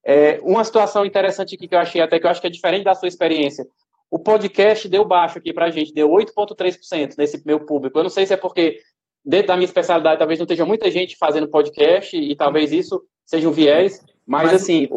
É, 0.05 0.39
uma 0.45 0.63
situação 0.63 1.05
interessante 1.05 1.57
aqui 1.57 1.67
que 1.67 1.75
eu 1.75 1.81
achei 1.81 2.01
até 2.01 2.21
que 2.21 2.27
eu 2.27 2.31
acho 2.31 2.41
que 2.41 2.47
é 2.47 2.51
diferente 2.51 2.85
da 2.85 2.95
sua 2.95 3.09
experiência. 3.09 3.67
O 4.09 4.17
podcast 4.17 4.89
deu 4.89 5.05
baixo 5.05 5.39
aqui 5.39 5.53
para 5.53 5.67
a 5.67 5.71
gente, 5.71 5.93
deu 5.93 6.09
8,3% 6.09 7.15
nesse 7.19 7.45
meu 7.45 7.59
público. 7.59 7.99
Eu 7.99 8.05
não 8.05 8.11
sei 8.11 8.27
se 8.27 8.33
é 8.33 8.37
porque, 8.37 8.79
dentro 9.25 9.49
da 9.49 9.57
minha 9.57 9.65
especialidade, 9.65 10.21
talvez 10.21 10.39
não 10.39 10.45
esteja 10.45 10.65
muita 10.65 10.89
gente 10.89 11.17
fazendo 11.17 11.49
podcast 11.49 12.17
e 12.17 12.37
talvez 12.37 12.71
isso 12.71 13.03
seja 13.25 13.49
um 13.49 13.53
viés, 13.53 14.05
mas, 14.25 14.53
mas 14.53 14.63
assim, 14.63 14.89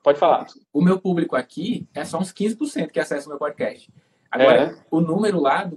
pode 0.00 0.16
falar. 0.16 0.46
O 0.72 0.80
meu 0.80 1.00
público 1.00 1.34
aqui 1.34 1.88
é 1.92 2.04
só 2.04 2.18
uns 2.18 2.32
15% 2.32 2.92
que 2.92 3.00
acessa 3.00 3.26
o 3.26 3.30
meu 3.30 3.38
podcast. 3.38 3.92
Agora, 4.30 4.62
é. 4.62 4.76
o 4.92 5.00
número 5.00 5.40
lá 5.40 5.64
do, 5.64 5.76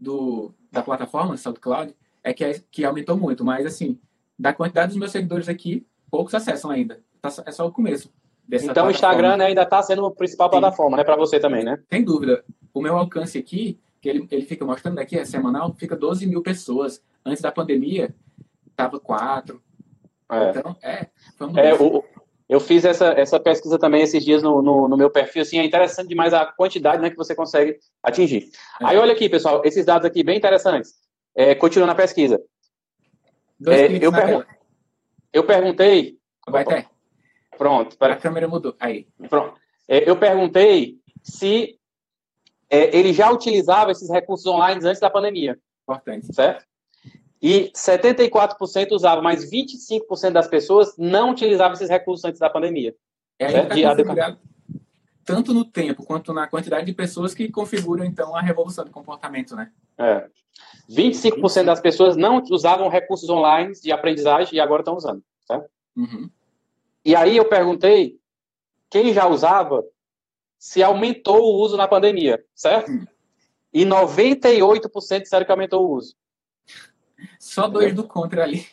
do, 0.00 0.54
da 0.72 0.82
plataforma, 0.82 1.36
SoundCloud, 1.36 1.94
é 2.24 2.32
que, 2.32 2.42
é 2.42 2.60
que 2.70 2.84
aumentou 2.84 3.16
muito, 3.16 3.44
mas 3.44 3.66
assim, 3.66 4.00
da 4.38 4.52
quantidade 4.52 4.88
dos 4.88 4.96
meus 4.96 5.12
seguidores 5.12 5.48
aqui, 5.48 5.86
poucos 6.10 6.34
acessam 6.34 6.70
ainda. 6.70 7.00
Tá, 7.20 7.28
é 7.46 7.52
só 7.52 7.66
o 7.66 7.72
começo. 7.72 8.10
Então 8.50 8.88
o 8.88 8.90
Instagram 8.90 9.36
né, 9.36 9.46
ainda 9.46 9.62
está 9.62 9.82
sendo 9.82 10.04
a 10.04 10.10
principal 10.10 10.48
Sim. 10.48 10.58
plataforma, 10.58 10.96
né, 10.96 11.04
para 11.04 11.16
você 11.16 11.38
também, 11.38 11.64
né? 11.64 11.78
Sem 11.90 12.02
dúvida. 12.04 12.44
O 12.72 12.80
meu 12.80 12.96
alcance 12.96 13.38
aqui, 13.38 13.78
que 14.00 14.08
ele, 14.08 14.26
ele 14.30 14.44
fica 14.44 14.64
mostrando 14.64 14.98
aqui, 14.98 15.18
é 15.18 15.24
semanal, 15.24 15.72
fica 15.74 15.96
12 15.96 16.26
mil 16.26 16.42
pessoas. 16.42 17.02
Antes 17.24 17.40
da 17.40 17.50
pandemia, 17.50 18.14
tava 18.76 19.00
4. 19.00 19.62
É. 20.30 20.50
Então, 21.34 21.56
é. 21.56 21.70
é 21.70 21.74
o, 21.74 22.04
eu 22.48 22.60
fiz 22.60 22.84
essa, 22.84 23.06
essa 23.18 23.40
pesquisa 23.40 23.78
também 23.78 24.02
esses 24.02 24.22
dias 24.22 24.42
no, 24.42 24.60
no, 24.60 24.88
no, 24.88 24.96
meu 24.96 25.10
perfil, 25.10 25.42
assim, 25.42 25.58
é 25.58 25.64
interessante 25.64 26.08
demais 26.08 26.34
a 26.34 26.44
quantidade 26.44 27.00
né, 27.00 27.08
que 27.08 27.16
você 27.16 27.34
consegue 27.34 27.78
atingir. 28.02 28.50
É. 28.80 28.86
Aí, 28.86 28.96
olha 28.98 29.12
aqui, 29.12 29.28
pessoal, 29.28 29.62
esses 29.64 29.86
dados 29.86 30.06
aqui 30.06 30.22
bem 30.22 30.36
interessantes. 30.36 30.94
É, 31.34 31.54
continuando 31.54 31.92
a 31.92 31.96
pesquisa. 31.96 32.40
É, 33.66 34.04
eu, 34.04 34.12
pergun 34.12 34.42
eu 35.32 35.44
perguntei... 35.44 36.18
Vai 36.46 36.64
ter. 36.64 36.86
Pronto. 37.56 37.96
Para... 37.96 38.14
A 38.14 38.16
câmera 38.16 38.46
mudou. 38.46 38.74
Aí. 38.78 39.06
Pronto. 39.28 39.58
É, 39.88 40.08
eu 40.08 40.16
perguntei 40.16 40.98
se 41.22 41.78
é, 42.70 42.96
ele 42.96 43.12
já 43.12 43.30
utilizava 43.30 43.92
esses 43.92 44.10
recursos 44.10 44.46
online 44.46 44.80
antes 44.84 45.00
da 45.00 45.10
pandemia. 45.10 45.58
Importante. 45.82 46.32
Certo? 46.34 46.64
E 47.40 47.70
74% 47.74 48.92
usava, 48.92 49.20
mas 49.20 49.50
25% 49.50 50.32
das 50.32 50.48
pessoas 50.48 50.94
não 50.96 51.30
utilizavam 51.30 51.74
esses 51.74 51.90
recursos 51.90 52.24
antes 52.24 52.40
da 52.40 52.48
pandemia. 52.48 52.94
É 53.38 53.46
aí 53.46 53.82
tá 53.82 54.36
tanto 55.24 55.54
no 55.54 55.64
tempo 55.64 56.04
quanto 56.04 56.32
na 56.32 56.46
quantidade 56.46 56.86
de 56.86 56.92
pessoas 56.92 57.34
que 57.34 57.50
configuram, 57.50 58.04
então, 58.04 58.36
a 58.36 58.40
revolução 58.40 58.84
de 58.84 58.90
comportamento, 58.90 59.56
né? 59.56 59.70
É. 59.98 60.28
25% 60.88 61.64
das 61.64 61.80
pessoas 61.80 62.16
não 62.16 62.42
usavam 62.50 62.88
recursos 62.88 63.28
online 63.28 63.72
de 63.80 63.90
aprendizagem 63.90 64.56
e 64.56 64.60
agora 64.60 64.82
estão 64.82 64.96
usando. 64.96 65.22
Tá? 65.46 65.64
Uhum. 65.96 66.30
E 67.04 67.16
aí 67.16 67.36
eu 67.36 67.48
perguntei 67.48 68.18
quem 68.90 69.12
já 69.12 69.26
usava 69.26 69.84
se 70.58 70.82
aumentou 70.82 71.40
o 71.42 71.62
uso 71.62 71.76
na 71.76 71.88
pandemia, 71.88 72.44
certo? 72.54 72.90
Uhum. 72.90 73.06
E 73.72 73.84
98% 73.84 75.22
disseram 75.22 75.44
que 75.44 75.52
aumentou 75.52 75.86
o 75.86 75.94
uso. 75.94 76.14
Só 77.38 77.66
dois 77.66 77.94
do 77.94 78.04
contra 78.04 78.44
ali. 78.44 78.66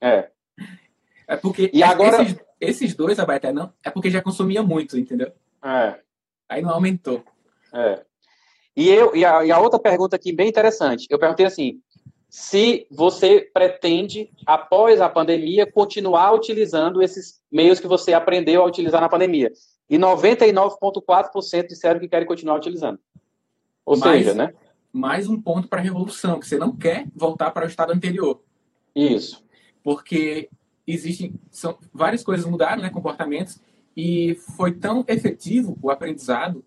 É. 0.00 0.30
É 1.26 1.36
porque 1.36 1.70
e 1.72 1.82
agora... 1.82 2.22
esses, 2.22 2.36
esses 2.60 2.94
dois, 2.94 3.18
Abaité, 3.18 3.52
não, 3.52 3.72
é 3.82 3.90
porque 3.90 4.10
já 4.10 4.22
consumia 4.22 4.62
muito, 4.62 4.98
entendeu? 4.98 5.32
É. 5.62 6.00
Aí 6.48 6.62
não 6.62 6.70
aumentou. 6.70 7.24
É. 7.72 8.02
E, 8.76 8.88
eu, 8.90 9.16
e, 9.16 9.24
a, 9.24 9.44
e 9.44 9.50
a 9.50 9.58
outra 9.58 9.78
pergunta 9.78 10.16
aqui, 10.16 10.32
bem 10.32 10.48
interessante. 10.48 11.06
Eu 11.08 11.18
perguntei 11.18 11.46
assim, 11.46 11.80
se 12.28 12.86
você 12.90 13.48
pretende, 13.52 14.30
após 14.44 15.00
a 15.00 15.08
pandemia, 15.08 15.70
continuar 15.70 16.32
utilizando 16.32 17.02
esses 17.02 17.40
meios 17.50 17.80
que 17.80 17.86
você 17.86 18.12
aprendeu 18.12 18.62
a 18.62 18.66
utilizar 18.66 19.00
na 19.00 19.08
pandemia. 19.08 19.50
E 19.88 19.96
99,4% 19.96 21.66
disseram 21.68 22.00
que 22.00 22.08
querem 22.08 22.26
continuar 22.26 22.56
utilizando. 22.56 22.98
Ou 23.84 23.96
Mas, 23.96 24.24
seja, 24.24 24.34
né? 24.34 24.52
mais 24.92 25.28
um 25.28 25.40
ponto 25.40 25.68
para 25.68 25.80
a 25.80 25.82
revolução, 25.82 26.40
que 26.40 26.46
você 26.46 26.58
não 26.58 26.76
quer 26.76 27.06
voltar 27.14 27.52
para 27.52 27.64
o 27.64 27.68
estado 27.68 27.92
anterior. 27.92 28.42
Isso. 28.94 29.44
Porque 29.82 30.50
existem 30.86 31.34
são, 31.50 31.78
várias 31.92 32.24
coisas 32.24 32.44
mudaram, 32.44 32.82
né, 32.82 32.90
comportamentos, 32.90 33.60
e 33.96 34.34
foi 34.56 34.72
tão 34.72 35.04
efetivo 35.08 35.78
o 35.80 35.90
aprendizado 35.90 36.64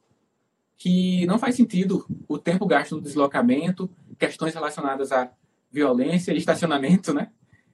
que 0.78 1.26
não 1.26 1.38
faz 1.38 1.56
sentido 1.56 2.06
o 2.28 2.38
tempo 2.38 2.66
gasto 2.66 2.96
no 2.96 3.02
deslocamento, 3.02 3.90
questões 4.18 4.54
relacionadas 4.54 5.12
à 5.12 5.32
violência 5.72 6.32
e 6.32 6.38
estacionamento, 6.38 7.14
né? 7.14 7.30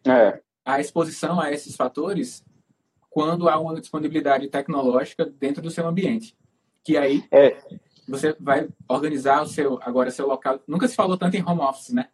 É. 0.05 0.41
A 0.65 0.79
exposição 0.79 1.39
a 1.39 1.51
esses 1.51 1.75
fatores 1.75 2.43
quando 3.09 3.47
há 3.47 3.57
uma 3.57 3.79
disponibilidade 3.79 4.47
tecnológica 4.49 5.25
dentro 5.25 5.61
do 5.61 5.71
seu 5.71 5.87
ambiente. 5.87 6.35
Que 6.83 6.97
aí 6.97 7.23
é 7.31 7.55
você 8.07 8.35
vai 8.39 8.67
organizar 8.87 9.41
o 9.41 9.47
seu 9.47 9.79
agora 9.81 10.11
seu 10.11 10.27
local. 10.27 10.59
Nunca 10.67 10.87
se 10.87 10.95
falou 10.95 11.17
tanto 11.17 11.35
em 11.35 11.43
home 11.43 11.61
office, 11.61 11.89
né? 11.89 12.09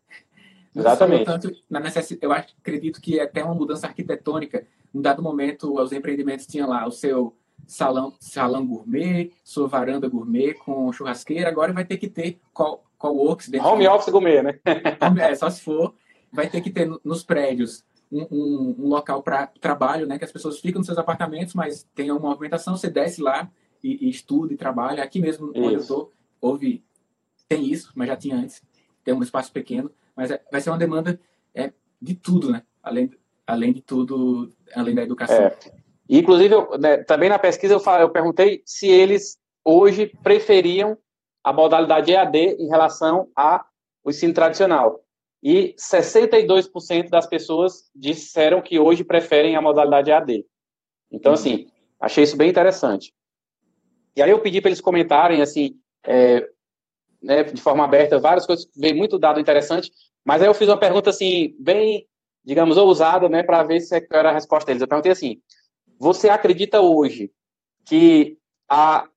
Exatamente. 0.75 1.25
Tanto 1.25 1.51
na 1.69 1.79
necessidade, 1.79 2.25
eu 2.25 2.31
acredito 2.31 3.01
que 3.01 3.19
até 3.19 3.43
uma 3.43 3.55
mudança 3.55 3.87
arquitetônica. 3.87 4.65
Em 4.93 5.01
dado 5.01 5.21
momento, 5.21 5.79
os 5.79 5.91
empreendimentos 5.91 6.45
tinham 6.45 6.69
lá 6.69 6.85
o 6.85 6.91
seu 6.91 7.35
salão, 7.67 8.13
salão 8.19 8.65
gourmet, 8.65 9.31
sua 9.43 9.67
varanda 9.67 10.07
gourmet 10.07 10.53
com 10.53 10.91
churrasqueira. 10.91 11.49
Agora 11.49 11.73
vai 11.73 11.85
ter 11.85 11.97
que 11.97 12.07
ter 12.07 12.39
co 12.53 12.79
co-works. 12.97 13.49
Home 13.63 13.87
office 13.87 14.09
gourmet, 14.09 14.43
né? 14.43 14.59
é, 15.19 15.35
só 15.35 15.49
se 15.49 15.61
for. 15.61 15.93
Vai 16.31 16.49
ter 16.49 16.61
que 16.61 16.69
ter 16.69 16.89
nos 17.03 17.23
prédios 17.23 17.83
um, 18.11 18.27
um, 18.31 18.75
um 18.79 18.87
local 18.87 19.23
para 19.23 19.47
trabalho, 19.47 20.05
né? 20.05 20.19
Que 20.19 20.25
as 20.25 20.31
pessoas 20.31 20.59
ficam 20.59 20.79
nos 20.79 20.85
seus 20.85 20.97
apartamentos, 20.97 21.53
mas 21.53 21.87
tem 21.95 22.11
uma 22.11 22.19
movimentação. 22.19 22.77
Você 22.77 22.89
desce 22.89 23.21
lá, 23.21 23.49
e, 23.83 24.07
e 24.07 24.09
estuda 24.09 24.53
e 24.53 24.57
trabalha. 24.57 25.03
Aqui 25.03 25.19
mesmo 25.19 25.51
isso. 25.51 25.59
onde 25.59 25.73
eu 25.73 25.79
estou, 25.79 26.13
houve, 26.39 26.83
tem 27.47 27.65
isso, 27.65 27.91
mas 27.95 28.07
já 28.07 28.15
tinha 28.15 28.35
antes. 28.35 28.61
Tem 29.03 29.13
um 29.13 29.23
espaço 29.23 29.51
pequeno, 29.51 29.91
mas 30.15 30.31
é, 30.31 30.41
vai 30.51 30.61
ser 30.61 30.69
uma 30.69 30.77
demanda 30.77 31.19
é, 31.53 31.71
de 32.01 32.15
tudo, 32.15 32.51
né? 32.51 32.63
Além, 32.81 33.11
além 33.45 33.73
de 33.73 33.81
tudo, 33.81 34.51
além 34.75 34.95
da 34.95 35.03
educação. 35.03 35.37
É. 35.37 35.57
Inclusive, 36.09 36.53
eu, 36.53 36.77
né, 36.77 36.97
também 36.97 37.29
na 37.29 37.39
pesquisa 37.39 37.73
eu, 37.73 37.81
eu 37.99 38.09
perguntei 38.09 38.61
se 38.65 38.87
eles 38.87 39.39
hoje 39.63 40.11
preferiam 40.23 40.97
a 41.43 41.53
modalidade 41.53 42.11
EAD 42.11 42.37
em 42.59 42.67
relação 42.67 43.29
ao 43.35 43.65
ensino 44.07 44.33
tradicional. 44.33 45.01
e 45.43 45.73
62% 45.75 47.09
das 47.09 47.25
pessoas 47.25 47.89
disseram 47.95 48.61
que 48.61 48.77
hoje 48.77 49.03
preferem 49.03 49.55
a 49.55 49.61
modalidade 49.61 50.11
AD. 50.11 50.45
Então, 51.11 51.33
assim, 51.33 51.67
achei 51.99 52.23
isso 52.23 52.37
bem 52.37 52.49
interessante. 52.49 53.11
E 54.15 54.21
aí 54.21 54.29
eu 54.29 54.39
pedi 54.39 54.61
para 54.61 54.69
eles 54.69 54.81
comentarem, 54.81 55.41
assim, 55.41 55.79
é, 56.05 56.47
né, 57.21 57.43
de 57.43 57.61
forma 57.61 57.83
aberta, 57.83 58.19
várias 58.19 58.45
coisas, 58.45 58.67
veio 58.75 58.95
muito 58.95 59.19
dado 59.19 59.39
interessante, 59.39 59.91
mas 60.25 60.41
aí 60.41 60.47
eu 60.47 60.53
fiz 60.53 60.67
uma 60.67 60.79
pergunta, 60.79 61.09
assim, 61.09 61.55
bem, 61.59 62.07
digamos, 62.43 62.77
ousada, 62.77 63.29
né, 63.29 63.43
para 63.43 63.63
ver 63.63 63.79
se 63.79 64.07
era 64.11 64.29
a 64.29 64.33
resposta 64.33 64.67
deles. 64.67 64.81
Eu 64.81 64.87
perguntei 64.87 65.11
assim, 65.11 65.41
você 65.99 66.29
acredita 66.29 66.81
hoje 66.81 67.31
que 67.85 68.37
a, 68.69 69.07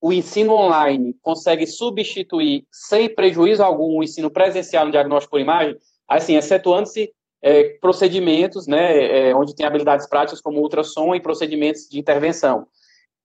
o 0.00 0.12
ensino 0.12 0.52
online 0.52 1.14
consegue 1.22 1.66
substituir, 1.66 2.66
sem 2.70 3.14
prejuízo 3.14 3.62
algum, 3.62 3.98
o 3.98 4.02
ensino 4.02 4.30
presencial 4.30 4.86
no 4.86 4.92
diagnóstico 4.92 5.32
por 5.32 5.40
imagem? 5.40 5.76
Assim, 6.08 6.36
excetuando-se 6.36 7.12
é, 7.42 7.76
procedimentos, 7.80 8.66
né, 8.66 9.28
é, 9.28 9.34
onde 9.34 9.54
tem 9.54 9.66
habilidades 9.66 10.06
práticas 10.06 10.40
como 10.40 10.60
ultrassom 10.60 11.14
e 11.14 11.20
procedimentos 11.20 11.88
de 11.88 11.98
intervenção. 11.98 12.66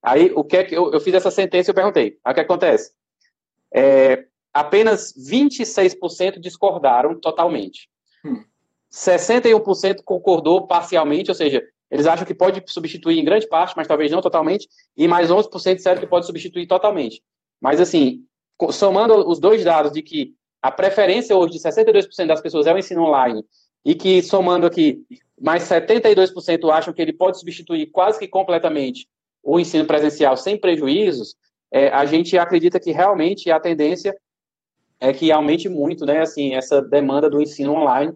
Aí, 0.02 0.32
o 0.36 0.44
que 0.44 0.58
é 0.58 0.64
que 0.64 0.76
eu, 0.76 0.92
eu 0.92 1.00
fiz 1.00 1.14
essa 1.14 1.32
sentença 1.32 1.70
e 1.70 1.72
eu 1.72 1.76
perguntei, 1.76 2.18
o 2.26 2.34
que 2.34 2.40
acontece? 2.40 2.92
É, 3.74 4.26
apenas 4.54 5.14
26% 5.14 6.40
discordaram 6.40 7.20
totalmente. 7.20 7.90
Hum. 8.24 8.44
61% 8.92 10.02
concordou 10.04 10.66
parcialmente, 10.66 11.30
ou 11.30 11.36
seja, 11.36 11.64
eles 11.90 12.06
acham 12.06 12.26
que 12.26 12.34
pode 12.34 12.64
substituir 12.68 13.20
em 13.20 13.26
grande 13.26 13.48
parte, 13.48 13.74
mas 13.78 13.88
talvez 13.88 14.12
não 14.12 14.22
totalmente, 14.22 14.68
e 14.96 15.08
mais 15.08 15.30
11% 15.30 15.76
disseram 15.76 16.00
que 16.00 16.08
pode 16.08 16.26
substituir 16.26 16.68
totalmente. 16.68 17.22
Mas, 17.62 17.80
assim, 17.80 18.24
somando 18.72 19.28
os 19.28 19.40
dois 19.40 19.64
dados 19.64 19.92
de 19.92 20.02
que 20.02 20.34
a 20.62 20.72
preferência 20.72 21.36
hoje 21.36 21.54
de 21.54 21.60
62% 21.60 22.28
das 22.28 22.42
pessoas 22.42 22.68
é 22.68 22.74
o 22.74 22.78
ensino 22.78 23.04
online 23.04 23.44
e 23.86 23.96
que, 23.96 24.22
somando 24.22 24.66
aqui, 24.66 25.00
mais 25.40 25.64
72% 25.64 26.70
acham 26.72 26.94
que 26.94 27.02
ele 27.02 27.14
pode 27.14 27.40
substituir 27.40 27.88
quase 27.88 28.20
que 28.20 28.28
completamente 28.28 29.08
o 29.42 29.60
ensino 29.60 29.86
presencial 29.86 30.36
sem 30.36 30.60
prejuízos, 30.60 31.36
é, 31.72 31.90
a 31.90 32.06
gente 32.06 32.38
acredita 32.38 32.80
que 32.80 32.92
realmente 32.92 33.52
a 33.52 33.60
tendência 33.60 34.16
é 35.00 35.14
que 35.14 35.32
aumente 35.32 35.70
muito, 35.70 36.06
né, 36.06 36.22
assim, 36.22 36.56
essa 36.56 36.82
demanda 36.82 37.30
do 37.30 37.42
ensino 37.42 37.74
online. 37.74 38.14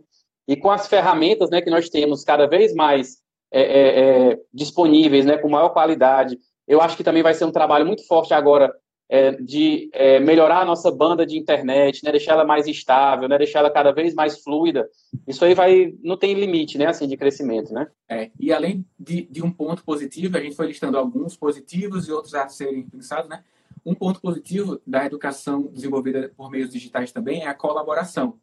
E 0.47 0.55
com 0.55 0.71
as 0.71 0.87
ferramentas, 0.87 1.49
né, 1.49 1.61
que 1.61 1.69
nós 1.69 1.89
temos 1.89 2.23
cada 2.23 2.47
vez 2.47 2.73
mais 2.73 3.17
é, 3.51 3.61
é, 3.61 4.31
é 4.31 4.39
disponíveis, 4.53 5.25
né, 5.25 5.37
com 5.37 5.49
maior 5.49 5.69
qualidade, 5.69 6.39
eu 6.67 6.81
acho 6.81 6.95
que 6.95 7.03
também 7.03 7.21
vai 7.21 7.33
ser 7.33 7.45
um 7.45 7.51
trabalho 7.51 7.85
muito 7.85 8.05
forte 8.07 8.33
agora 8.33 8.73
é, 9.11 9.33
de 9.33 9.89
é, 9.91 10.21
melhorar 10.21 10.61
a 10.61 10.65
nossa 10.65 10.89
banda 10.89 11.25
de 11.25 11.37
internet, 11.37 12.01
né, 12.01 12.11
deixar 12.11 12.31
ela 12.31 12.45
mais 12.45 12.65
estável, 12.65 13.27
né, 13.27 13.37
deixar 13.37 13.59
ela 13.59 13.69
cada 13.69 13.91
vez 13.91 14.13
mais 14.13 14.41
fluida. 14.41 14.89
Isso 15.27 15.43
aí 15.43 15.53
vai, 15.53 15.93
não 16.01 16.15
tem 16.15 16.33
limite, 16.33 16.77
né, 16.77 16.85
assim, 16.85 17.09
de 17.09 17.17
crescimento, 17.17 17.73
né? 17.73 17.87
É, 18.07 18.31
e 18.39 18.53
além 18.53 18.85
de, 18.97 19.23
de 19.23 19.43
um 19.43 19.51
ponto 19.51 19.83
positivo, 19.83 20.37
a 20.37 20.39
gente 20.39 20.55
foi 20.55 20.67
listando 20.67 20.97
alguns 20.97 21.35
positivos 21.35 22.07
e 22.07 22.11
outros 22.13 22.33
a 22.33 22.47
serem 22.47 22.83
pensados, 22.83 23.29
né? 23.29 23.43
Um 23.85 23.93
ponto 23.93 24.21
positivo 24.21 24.81
da 24.87 25.05
educação 25.05 25.63
desenvolvida 25.63 26.31
por 26.37 26.49
meios 26.49 26.69
digitais 26.69 27.11
também 27.11 27.41
é 27.41 27.47
a 27.47 27.53
colaboração. 27.53 28.39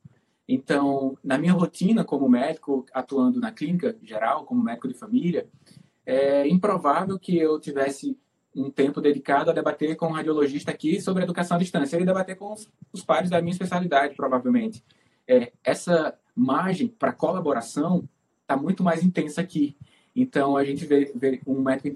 Então, 0.46 1.16
na 1.24 1.38
minha 1.38 1.54
rotina 1.54 2.04
como 2.04 2.28
médico, 2.28 2.84
atuando 2.92 3.40
na 3.40 3.52
clínica 3.52 3.96
geral, 4.02 4.44
como 4.44 4.62
médico 4.62 4.88
de 4.88 4.94
família, 4.94 5.48
é 6.04 6.46
improvável 6.46 7.18
que 7.18 7.38
eu 7.38 7.58
tivesse 7.58 8.18
um 8.54 8.70
tempo 8.70 9.00
dedicado 9.00 9.50
a 9.50 9.54
debater 9.54 9.96
com 9.96 10.06
um 10.06 10.12
radiologista 10.12 10.70
aqui 10.70 11.00
sobre 11.00 11.22
educação 11.22 11.56
à 11.56 11.60
distância. 11.60 11.96
Ele 11.96 12.04
debater 12.04 12.36
com 12.36 12.52
os, 12.52 12.70
os 12.92 13.04
pares 13.04 13.30
da 13.30 13.40
minha 13.40 13.52
especialidade, 13.52 14.14
provavelmente. 14.14 14.82
É, 15.26 15.52
essa 15.62 16.18
margem 16.34 16.88
para 16.88 17.12
colaboração 17.12 18.08
está 18.42 18.56
muito 18.56 18.82
mais 18.82 19.04
intensa 19.04 19.40
aqui. 19.40 19.76
Então, 20.16 20.56
a 20.56 20.64
gente 20.64 20.84
vê, 20.84 21.12
vê 21.14 21.40
um 21.46 21.60
médico 21.60 21.88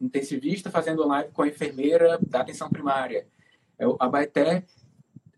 intensivista 0.00 0.70
fazendo 0.70 1.06
live 1.06 1.32
com 1.32 1.42
a 1.42 1.48
enfermeira 1.48 2.18
da 2.24 2.40
atenção 2.40 2.68
primária. 2.68 3.26
É, 3.78 3.84
a 3.98 4.08
Baeté, 4.08 4.64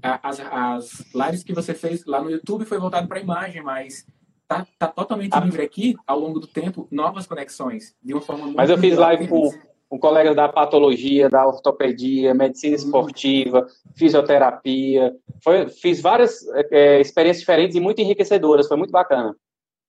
as, 0.03 0.41
as 0.41 1.05
lives 1.15 1.43
que 1.43 1.55
você 1.55 1.75
fez 1.75 2.05
lá 2.05 2.23
no 2.23 2.31
YouTube 2.31 2.65
foi 2.65 2.79
voltado 2.79 3.09
para 3.09 3.19
a 3.19 3.23
imagem, 3.23 3.63
mas 3.63 4.07
tá, 4.47 4.67
tá 4.79 4.89
totalmente 4.89 5.33
ah. 5.35 5.41
livre 5.41 5.63
aqui, 5.63 5.97
ao 6.07 6.19
longo 6.19 6.39
do 6.39 6.47
tempo, 6.47 6.87
novas 6.91 7.27
conexões, 7.27 7.97
de 8.03 8.13
uma 8.13 8.21
forma 8.21 8.45
muito 8.45 8.57
Mas 8.57 8.71
eu 8.71 8.79
fiz 8.79 8.97
live 8.97 9.27
com, 9.29 9.51
com 9.89 9.99
colegas 9.99 10.37
da 10.37 10.49
patologia, 10.49 11.31
da 11.31 11.47
ortopedia, 11.47 12.35
medicina 12.35 12.77
uhum. 12.77 12.85
esportiva, 12.85 13.67
fisioterapia. 13.97 15.17
Foi, 15.43 15.69
fiz 15.69 16.01
várias 16.01 16.47
é, 16.71 17.01
experiências 17.01 17.41
diferentes 17.41 17.77
e 17.77 17.81
muito 17.81 18.01
enriquecedoras, 18.01 18.69
foi 18.69 18.77
muito 18.77 18.91
bacana. 18.91 19.35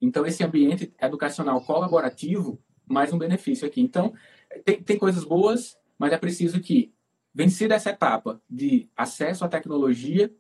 Então, 0.01 0.25
esse 0.25 0.43
ambiente 0.43 0.93
educacional 1.01 1.59
colaborativo, 1.61 2.57
mais 2.87 3.11
um 3.11 3.17
benefício 3.17 3.67
aqui. 3.67 3.81
Então, 3.81 4.13
tem, 4.63 4.81
tem 4.81 4.97
coisas 4.97 5.25
boas, 5.25 5.77
mas 5.97 6.13
é 6.13 6.17
preciso 6.17 6.61
que, 6.61 6.93
vencida 7.33 7.75
essa 7.75 7.89
etapa 7.89 8.41
de 8.49 8.89
acesso 8.95 9.43
à 9.43 9.49
tecnologia, 9.49 10.31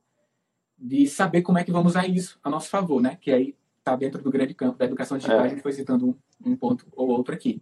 de 0.77 1.05
saber 1.07 1.41
como 1.41 1.57
é 1.57 1.63
que 1.63 1.71
vamos 1.71 1.91
usar 1.91 2.07
isso 2.07 2.39
a 2.41 2.49
nosso 2.49 2.69
favor, 2.69 3.01
né? 3.01 3.17
Que 3.19 3.31
aí 3.31 3.55
está 3.77 3.95
dentro 3.95 4.21
do 4.21 4.31
grande 4.31 4.53
campo 4.53 4.77
da 4.77 4.85
educação 4.85 5.17
digital, 5.17 5.41
é. 5.41 5.45
a 5.45 5.47
gente 5.49 5.61
foi 5.61 5.73
citando 5.73 6.07
um, 6.07 6.51
um 6.51 6.55
ponto 6.55 6.87
ou 6.95 7.09
outro 7.09 7.33
aqui. 7.33 7.61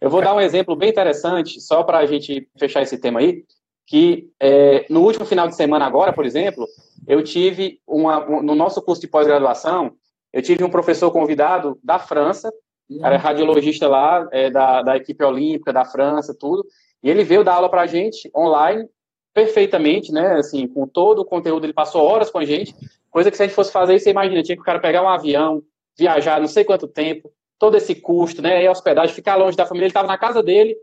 Eu 0.00 0.10
vou 0.10 0.20
dar 0.20 0.34
um 0.34 0.40
exemplo 0.40 0.76
bem 0.76 0.90
interessante, 0.90 1.60
só 1.60 1.82
para 1.82 1.98
a 1.98 2.06
gente 2.06 2.48
fechar 2.58 2.82
esse 2.82 2.98
tema 2.98 3.20
aí, 3.20 3.44
que 3.86 4.28
é, 4.40 4.84
no 4.90 5.02
último 5.02 5.24
final 5.24 5.46
de 5.48 5.54
semana 5.54 5.86
agora, 5.86 6.12
por 6.12 6.26
exemplo, 6.26 6.66
eu 7.06 7.22
tive 7.22 7.80
uma, 7.86 8.28
um, 8.28 8.42
no 8.42 8.54
nosso 8.54 8.82
curso 8.82 9.00
de 9.00 9.08
pós-graduação, 9.08 9.92
eu 10.32 10.42
tive 10.42 10.64
um 10.64 10.70
professor 10.70 11.10
convidado 11.10 11.78
da 11.82 11.98
França, 11.98 12.52
era 13.00 13.16
radiologista 13.16 13.88
lá, 13.88 14.28
é, 14.32 14.50
da, 14.50 14.82
da 14.82 14.96
equipe 14.96 15.24
olímpica 15.24 15.72
da 15.72 15.84
França, 15.84 16.36
tudo, 16.38 16.64
e 17.02 17.08
ele 17.08 17.24
veio 17.24 17.44
dar 17.44 17.54
aula 17.54 17.68
para 17.68 17.82
a 17.82 17.86
gente 17.86 18.30
online, 18.36 18.88
perfeitamente, 19.32 20.12
né, 20.12 20.34
assim, 20.34 20.66
com 20.66 20.86
todo 20.86 21.20
o 21.20 21.24
conteúdo, 21.24 21.64
ele 21.64 21.72
passou 21.72 22.02
horas 22.02 22.30
com 22.30 22.38
a 22.38 22.44
gente, 22.44 22.74
coisa 23.10 23.30
que 23.30 23.36
se 23.36 23.42
a 23.42 23.46
gente 23.46 23.54
fosse 23.54 23.72
fazer 23.72 23.94
isso, 23.94 24.04
você 24.04 24.10
imagina, 24.10 24.42
tinha 24.42 24.56
que 24.56 24.62
o 24.62 24.64
cara 24.64 24.80
pegar 24.80 25.02
um 25.02 25.08
avião, 25.08 25.62
viajar 25.96 26.40
não 26.40 26.48
sei 26.48 26.64
quanto 26.64 26.88
tempo, 26.88 27.30
todo 27.58 27.76
esse 27.76 27.94
custo, 27.94 28.42
né? 28.42 28.62
E 28.62 28.66
a 28.66 28.70
hospedagem, 28.70 29.14
ficar 29.14 29.36
longe 29.36 29.56
da 29.56 29.66
família. 29.66 29.84
Ele 29.84 29.90
estava 29.90 30.08
na 30.08 30.18
casa 30.18 30.42
dele, 30.42 30.76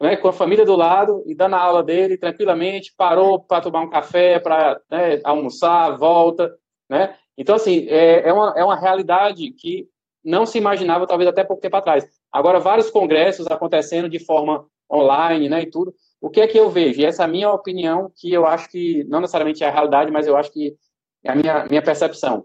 né, 0.00 0.16
com 0.16 0.28
a 0.28 0.32
família 0.32 0.64
do 0.64 0.76
lado 0.76 1.22
e 1.26 1.34
dando 1.34 1.54
a 1.56 1.60
aula 1.60 1.82
dele 1.82 2.16
tranquilamente, 2.16 2.94
parou 2.96 3.40
para 3.40 3.62
tomar 3.62 3.80
um 3.80 3.90
café, 3.90 4.38
para 4.38 4.80
né, 4.90 5.20
almoçar, 5.24 5.96
volta, 5.96 6.54
né? 6.88 7.16
Então, 7.36 7.54
assim, 7.54 7.86
é, 7.88 8.28
é, 8.28 8.32
uma, 8.32 8.54
é 8.56 8.64
uma 8.64 8.76
realidade 8.76 9.50
que 9.52 9.88
não 10.24 10.44
se 10.44 10.58
imaginava, 10.58 11.06
talvez, 11.06 11.28
até 11.28 11.44
pouco 11.44 11.62
tempo 11.62 11.76
atrás. 11.76 12.04
Agora, 12.32 12.58
vários 12.58 12.90
congressos 12.90 13.46
acontecendo 13.46 14.08
de 14.08 14.18
forma 14.18 14.66
online, 14.92 15.48
né, 15.48 15.62
e 15.62 15.66
tudo. 15.66 15.94
O 16.20 16.28
que 16.28 16.40
é 16.40 16.48
que 16.48 16.58
eu 16.58 16.68
vejo? 16.68 17.00
E 17.00 17.04
essa 17.04 17.22
é 17.22 17.24
a 17.24 17.28
minha 17.28 17.50
opinião, 17.50 18.10
que 18.16 18.32
eu 18.32 18.44
acho 18.44 18.68
que, 18.68 19.04
não 19.04 19.20
necessariamente 19.20 19.62
é 19.62 19.68
a 19.68 19.70
realidade, 19.70 20.10
mas 20.10 20.26
eu 20.26 20.36
acho 20.36 20.52
que 20.52 20.76
é 21.24 21.30
a 21.30 21.34
minha, 21.36 21.64
minha 21.66 21.82
percepção. 21.82 22.44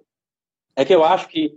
É 0.76 0.86
que 0.86 0.94
eu 0.94 1.04
acho 1.04 1.28
que 1.28 1.52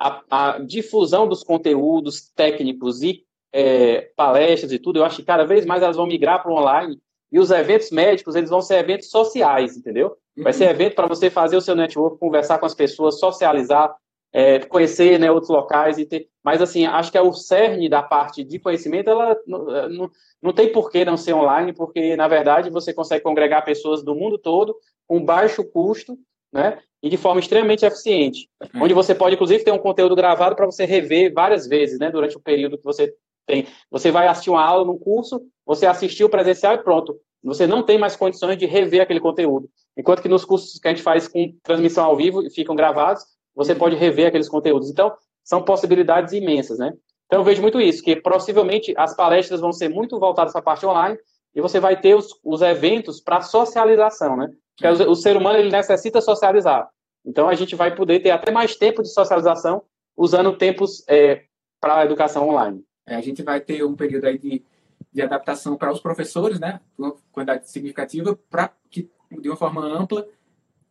a, 0.00 0.22
a 0.30 0.58
difusão 0.58 1.28
dos 1.28 1.44
conteúdos 1.44 2.32
técnicos 2.34 3.02
e 3.02 3.22
é, 3.52 4.10
palestras 4.16 4.72
e 4.72 4.78
tudo, 4.78 4.98
eu 4.98 5.04
acho 5.04 5.16
que 5.16 5.24
cada 5.24 5.44
vez 5.44 5.66
mais 5.66 5.82
elas 5.82 5.96
vão 5.96 6.06
migrar 6.06 6.42
para 6.42 6.50
o 6.50 6.56
online 6.56 6.98
e 7.30 7.38
os 7.38 7.50
eventos 7.50 7.90
médicos, 7.90 8.34
eles 8.34 8.48
vão 8.48 8.62
ser 8.62 8.78
eventos 8.78 9.10
sociais, 9.10 9.76
entendeu? 9.76 10.16
Vai 10.36 10.52
ser 10.52 10.70
evento 10.70 10.94
para 10.94 11.06
você 11.06 11.28
fazer 11.28 11.56
o 11.56 11.60
seu 11.60 11.76
network, 11.76 12.18
conversar 12.18 12.58
com 12.58 12.64
as 12.64 12.74
pessoas, 12.74 13.20
socializar, 13.20 13.94
é, 14.32 14.60
conhecer 14.60 15.18
né, 15.18 15.30
outros 15.30 15.50
locais 15.50 15.98
e 15.98 16.06
ter. 16.06 16.28
Mas 16.42 16.62
assim, 16.62 16.86
acho 16.86 17.12
que 17.12 17.18
é 17.18 17.22
o 17.22 17.32
cerne 17.32 17.88
da 17.88 18.02
parte 18.02 18.42
de 18.42 18.58
conhecimento, 18.58 19.10
ela 19.10 19.36
não, 19.46 19.88
não, 19.88 20.10
não 20.40 20.52
tem 20.52 20.72
por 20.72 20.90
que 20.90 21.04
não 21.04 21.16
ser 21.16 21.34
online, 21.34 21.74
porque 21.74 22.16
na 22.16 22.26
verdade 22.26 22.70
você 22.70 22.94
consegue 22.94 23.22
congregar 23.22 23.64
pessoas 23.64 24.02
do 24.02 24.14
mundo 24.14 24.38
todo 24.38 24.74
com 25.06 25.22
baixo 25.22 25.62
custo, 25.64 26.16
né? 26.52 26.78
e 27.02 27.08
de 27.08 27.16
forma 27.16 27.40
extremamente 27.40 27.84
eficiente, 27.84 28.48
uhum. 28.74 28.82
onde 28.82 28.94
você 28.94 29.14
pode, 29.14 29.34
inclusive, 29.34 29.64
ter 29.64 29.72
um 29.72 29.78
conteúdo 29.78 30.14
gravado 30.14 30.54
para 30.54 30.66
você 30.66 30.84
rever 30.84 31.32
várias 31.32 31.66
vezes, 31.66 31.98
né, 31.98 32.10
durante 32.10 32.36
o 32.36 32.40
período 32.40 32.76
que 32.76 32.84
você 32.84 33.14
tem. 33.46 33.66
Você 33.90 34.10
vai 34.10 34.28
assistir 34.28 34.50
uma 34.50 34.64
aula 34.64 34.84
num 34.84 34.98
curso, 34.98 35.40
você 35.64 35.86
assistiu 35.86 36.28
presencial 36.28 36.74
e 36.74 36.78
pronto. 36.78 37.18
Você 37.42 37.66
não 37.66 37.82
tem 37.82 37.98
mais 37.98 38.16
condições 38.16 38.58
de 38.58 38.66
rever 38.66 39.00
aquele 39.00 39.20
conteúdo. 39.20 39.68
Enquanto 39.96 40.20
que 40.20 40.28
nos 40.28 40.44
cursos 40.44 40.78
que 40.78 40.86
a 40.86 40.90
gente 40.90 41.02
faz 41.02 41.26
com 41.26 41.54
transmissão 41.62 42.04
ao 42.04 42.16
vivo 42.16 42.42
e 42.42 42.50
ficam 42.50 42.76
gravados, 42.76 43.24
você 43.54 43.74
pode 43.74 43.96
rever 43.96 44.28
aqueles 44.28 44.48
conteúdos. 44.48 44.90
Então, 44.90 45.12
são 45.42 45.62
possibilidades 45.62 46.34
imensas, 46.34 46.78
né? 46.78 46.92
Então, 47.26 47.40
eu 47.40 47.44
vejo 47.44 47.62
muito 47.62 47.80
isso, 47.80 48.02
que 48.02 48.16
possivelmente 48.16 48.92
as 48.96 49.14
palestras 49.14 49.60
vão 49.60 49.72
ser 49.72 49.88
muito 49.88 50.18
voltadas 50.18 50.52
para 50.52 50.60
a 50.60 50.64
parte 50.64 50.84
online 50.84 51.16
e 51.54 51.60
você 51.60 51.80
vai 51.80 51.98
ter 51.98 52.14
os, 52.14 52.28
os 52.44 52.60
eventos 52.60 53.20
para 53.20 53.40
socialização, 53.40 54.36
né? 54.36 54.50
Porque 54.80 55.02
o, 55.04 55.14
ser 55.14 55.36
humano 55.36 55.58
ele 55.58 55.70
necessita 55.70 56.20
socializar. 56.20 56.88
Então 57.24 57.48
a 57.48 57.54
gente 57.54 57.76
vai 57.76 57.94
poder 57.94 58.20
ter 58.20 58.30
até 58.30 58.50
mais 58.50 58.74
tempo 58.76 59.02
de 59.02 59.12
socialização 59.12 59.82
usando 60.16 60.56
tempos 60.56 61.04
é, 61.06 61.42
para 61.80 61.98
a 61.98 62.04
educação 62.04 62.48
online. 62.48 62.82
É, 63.06 63.14
a 63.14 63.20
gente 63.20 63.42
vai 63.42 63.60
ter 63.60 63.84
um 63.84 63.94
período 63.94 64.24
aí 64.24 64.38
de, 64.38 64.64
de 65.12 65.22
adaptação 65.22 65.76
para 65.76 65.92
os 65.92 66.00
professores, 66.00 66.58
né? 66.58 66.80
Uma 66.96 67.14
quantidade 67.30 67.68
significativa 67.70 68.38
para 68.48 68.72
que 68.90 69.10
de 69.30 69.48
uma 69.48 69.56
forma 69.56 69.84
ampla 69.84 70.26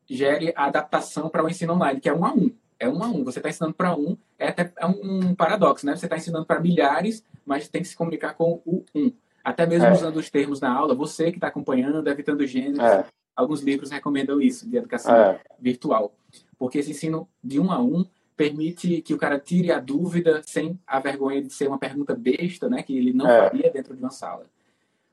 gere 0.08 0.54
a 0.56 0.66
adaptação 0.66 1.30
para 1.30 1.44
o 1.44 1.50
ensino 1.50 1.74
online, 1.74 2.00
que 2.00 2.10
é 2.10 2.14
um 2.14 2.26
a 2.26 2.34
um. 2.34 2.52
É 2.80 2.88
um 2.88 3.04
a 3.04 3.08
um. 3.08 3.24
Você 3.24 3.40
está 3.40 3.50
ensinando 3.50 3.74
para 3.74 3.96
um, 3.96 4.18
é 4.38 4.48
até 4.48 4.72
é 4.78 4.86
um 4.86 5.36
paradoxo, 5.36 5.86
né? 5.86 5.96
Você 5.96 6.06
está 6.06 6.16
ensinando 6.16 6.46
para 6.46 6.60
milhares, 6.60 7.24
mas 7.46 7.68
tem 7.68 7.82
que 7.82 7.88
se 7.88 7.96
comunicar 7.96 8.36
com 8.36 8.62
o 8.66 8.86
um. 8.96 9.12
Até 9.44 9.66
mesmo 9.66 9.88
é. 9.88 9.92
usando 9.92 10.18
os 10.18 10.30
termos 10.30 10.60
na 10.60 10.72
aula, 10.72 10.96
você 10.96 11.32
que 11.32 11.38
está 11.38 11.48
acompanhando, 11.48 12.08
evitando 12.08 12.46
gêneros. 12.46 12.80
É. 12.80 13.06
Alguns 13.40 13.62
livros 13.62 13.90
recomendam 13.90 14.42
isso, 14.42 14.70
de 14.70 14.76
educação 14.76 15.16
é. 15.16 15.40
virtual. 15.58 16.14
Porque 16.58 16.80
esse 16.80 16.92
ensino 16.92 17.26
de 17.42 17.58
um 17.58 17.72
a 17.72 17.82
um 17.82 18.06
permite 18.36 19.02
que 19.02 19.14
o 19.14 19.18
cara 19.18 19.40
tire 19.40 19.72
a 19.72 19.80
dúvida 19.80 20.42
sem 20.46 20.78
a 20.86 21.00
vergonha 21.00 21.42
de 21.42 21.54
ser 21.54 21.70
uma 21.70 21.78
pergunta 21.78 22.14
besta, 22.14 22.68
né? 22.68 22.84
Que 22.84 22.98
ele 22.98 23.14
não 23.14 23.26
é. 23.30 23.50
faria 23.50 23.72
dentro 23.72 23.96
de 23.96 24.02
uma 24.02 24.12
sala. 24.12 24.46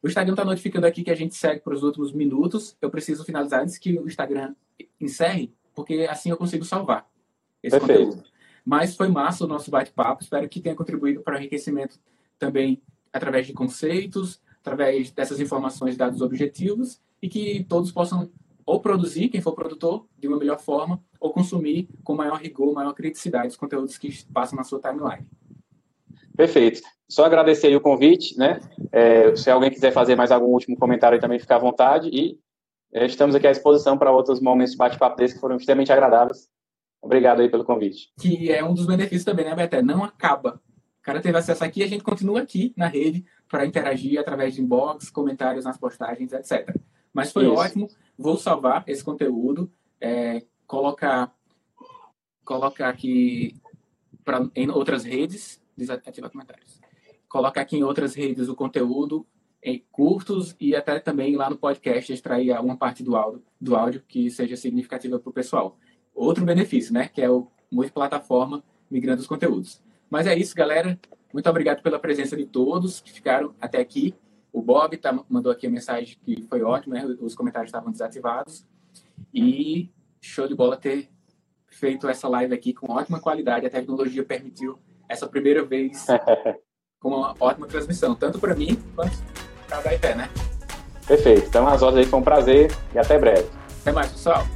O 0.02 0.08
Instagram 0.08 0.32
está 0.32 0.44
notificando 0.44 0.88
aqui 0.88 1.04
que 1.04 1.10
a 1.10 1.14
gente 1.14 1.36
segue 1.36 1.60
para 1.60 1.72
os 1.72 1.84
últimos 1.84 2.12
minutos. 2.12 2.76
Eu 2.82 2.90
preciso 2.90 3.24
finalizar 3.24 3.62
antes 3.62 3.78
que 3.78 3.96
o 3.96 4.08
Instagram 4.08 4.56
encerre, 5.00 5.52
porque 5.72 6.08
assim 6.10 6.30
eu 6.30 6.36
consigo 6.36 6.64
salvar 6.64 7.08
esse 7.62 7.78
Perfeito. 7.78 8.06
conteúdo. 8.06 8.28
Mas 8.64 8.96
foi 8.96 9.06
massa 9.06 9.44
o 9.44 9.46
nosso 9.46 9.70
bate-papo. 9.70 10.24
Espero 10.24 10.48
que 10.48 10.60
tenha 10.60 10.74
contribuído 10.74 11.20
para 11.20 11.36
o 11.36 11.38
enriquecimento 11.38 12.00
também 12.40 12.82
através 13.12 13.46
de 13.46 13.52
conceitos, 13.52 14.40
através 14.60 15.12
dessas 15.12 15.38
informações, 15.38 15.96
dados 15.96 16.20
objetivos, 16.20 17.00
e 17.22 17.28
que 17.28 17.64
todos 17.64 17.92
possam 17.92 18.30
ou 18.66 18.80
produzir, 18.80 19.28
quem 19.28 19.40
for 19.40 19.54
produtor, 19.54 20.06
de 20.18 20.26
uma 20.26 20.38
melhor 20.38 20.58
forma, 20.58 21.00
ou 21.20 21.32
consumir 21.32 21.88
com 22.02 22.14
maior 22.14 22.40
rigor, 22.40 22.74
maior 22.74 22.92
criticidade 22.92 23.48
os 23.48 23.56
conteúdos 23.56 23.96
que 23.96 24.24
passam 24.32 24.56
na 24.56 24.64
sua 24.64 24.80
timeline. 24.80 25.24
Perfeito. 26.36 26.80
Só 27.08 27.24
agradecer 27.24 27.74
o 27.74 27.80
convite, 27.80 28.36
né? 28.36 28.60
É, 28.90 29.34
se 29.36 29.48
alguém 29.48 29.70
quiser 29.70 29.92
fazer 29.92 30.16
mais 30.16 30.32
algum 30.32 30.48
último 30.48 30.76
comentário 30.76 31.14
aí 31.14 31.20
também, 31.20 31.38
fica 31.38 31.54
à 31.54 31.58
vontade. 31.58 32.10
E 32.12 32.38
é, 32.92 33.06
estamos 33.06 33.34
aqui 33.36 33.46
à 33.46 33.52
disposição 33.52 33.96
para 33.96 34.10
outros 34.10 34.40
momentos 34.40 34.72
de 34.72 34.78
bate-papo 34.78 35.16
desse 35.16 35.34
que 35.34 35.40
foram 35.40 35.56
extremamente 35.56 35.92
agradáveis. 35.92 36.48
Obrigado 37.00 37.40
aí 37.40 37.48
pelo 37.48 37.64
convite. 37.64 38.12
Que 38.20 38.50
é 38.50 38.64
um 38.64 38.74
dos 38.74 38.86
benefícios 38.86 39.24
também, 39.24 39.44
né, 39.44 39.54
Beté? 39.54 39.80
Não 39.80 40.02
acaba. 40.02 40.60
O 41.00 41.02
cara 41.02 41.20
teve 41.20 41.38
acesso 41.38 41.62
aqui 41.62 41.80
e 41.80 41.84
a 41.84 41.88
gente 41.88 42.02
continua 42.02 42.40
aqui 42.40 42.74
na 42.76 42.88
rede 42.88 43.24
para 43.48 43.64
interagir 43.64 44.18
através 44.18 44.54
de 44.54 44.60
inbox, 44.60 45.08
comentários 45.08 45.64
nas 45.64 45.78
postagens, 45.78 46.32
etc. 46.32 46.74
Mas 47.16 47.32
foi 47.32 47.44
Isso. 47.46 47.54
ótimo. 47.54 47.88
Vou 48.18 48.36
salvar 48.36 48.84
esse 48.86 49.02
conteúdo, 49.02 49.72
é, 49.98 50.42
colocar, 50.66 51.34
colocar 52.44 52.90
aqui 52.90 53.56
pra, 54.22 54.46
em 54.54 54.68
outras 54.68 55.02
redes, 55.02 55.58
desativar 55.74 56.30
comentários. 56.30 56.78
Colocar 57.26 57.62
aqui 57.62 57.78
em 57.78 57.82
outras 57.82 58.14
redes 58.14 58.50
o 58.50 58.54
conteúdo 58.54 59.26
em 59.62 59.82
curtos 59.90 60.54
e 60.60 60.76
até 60.76 61.00
também 61.00 61.36
lá 61.36 61.48
no 61.48 61.56
podcast 61.56 62.12
extrair 62.12 62.52
uma 62.60 62.76
parte 62.76 63.02
do 63.02 63.16
áudio, 63.16 63.42
do 63.58 63.74
áudio 63.74 64.04
que 64.06 64.30
seja 64.30 64.54
significativa 64.54 65.18
para 65.18 65.30
o 65.30 65.32
pessoal 65.32 65.78
outro 66.14 66.44
benefício, 66.44 66.92
né? 66.92 67.08
Que 67.08 67.22
é 67.22 67.30
o 67.30 67.50
multiplataforma 67.72 68.62
migrando 68.90 69.22
os 69.22 69.26
conteúdos. 69.26 69.80
Mas 70.10 70.26
é 70.26 70.36
isso, 70.36 70.54
galera. 70.54 71.00
Muito 71.32 71.48
obrigado 71.48 71.80
pela 71.80 71.98
presença 71.98 72.36
de 72.36 72.44
todos 72.44 73.00
que 73.00 73.10
ficaram 73.10 73.54
até 73.58 73.80
aqui. 73.80 74.14
O 74.56 74.62
Bob 74.62 74.96
tá, 74.96 75.12
mandou 75.28 75.52
aqui 75.52 75.66
a 75.66 75.70
mensagem 75.70 76.16
que 76.24 76.40
foi 76.48 76.62
ótimo, 76.62 76.94
né? 76.94 77.04
Os 77.20 77.34
comentários 77.34 77.68
estavam 77.68 77.92
desativados. 77.92 78.64
E 79.34 79.90
show 80.18 80.48
de 80.48 80.54
bola 80.54 80.78
ter 80.78 81.10
feito 81.68 82.08
essa 82.08 82.26
live 82.26 82.54
aqui 82.54 82.72
com 82.72 82.90
ótima 82.90 83.20
qualidade. 83.20 83.66
A 83.66 83.70
tecnologia 83.70 84.24
permitiu 84.24 84.78
essa 85.10 85.26
primeira 85.26 85.62
vez 85.62 86.06
com 86.98 87.10
uma 87.10 87.34
ótima 87.38 87.66
transmissão, 87.66 88.14
tanto 88.14 88.38
para 88.38 88.54
mim 88.54 88.82
quanto 88.94 89.12
para 89.68 89.76
a 89.76 89.82
Daité, 89.82 90.14
né? 90.14 90.30
Perfeito. 91.06 91.48
Então, 91.48 91.68
as 91.68 91.82
horas 91.82 91.98
aí 91.98 92.06
foi 92.06 92.18
um 92.18 92.24
prazer 92.24 92.72
e 92.94 92.98
até 92.98 93.18
breve. 93.18 93.50
Até 93.82 93.92
mais, 93.92 94.10
pessoal 94.10 94.55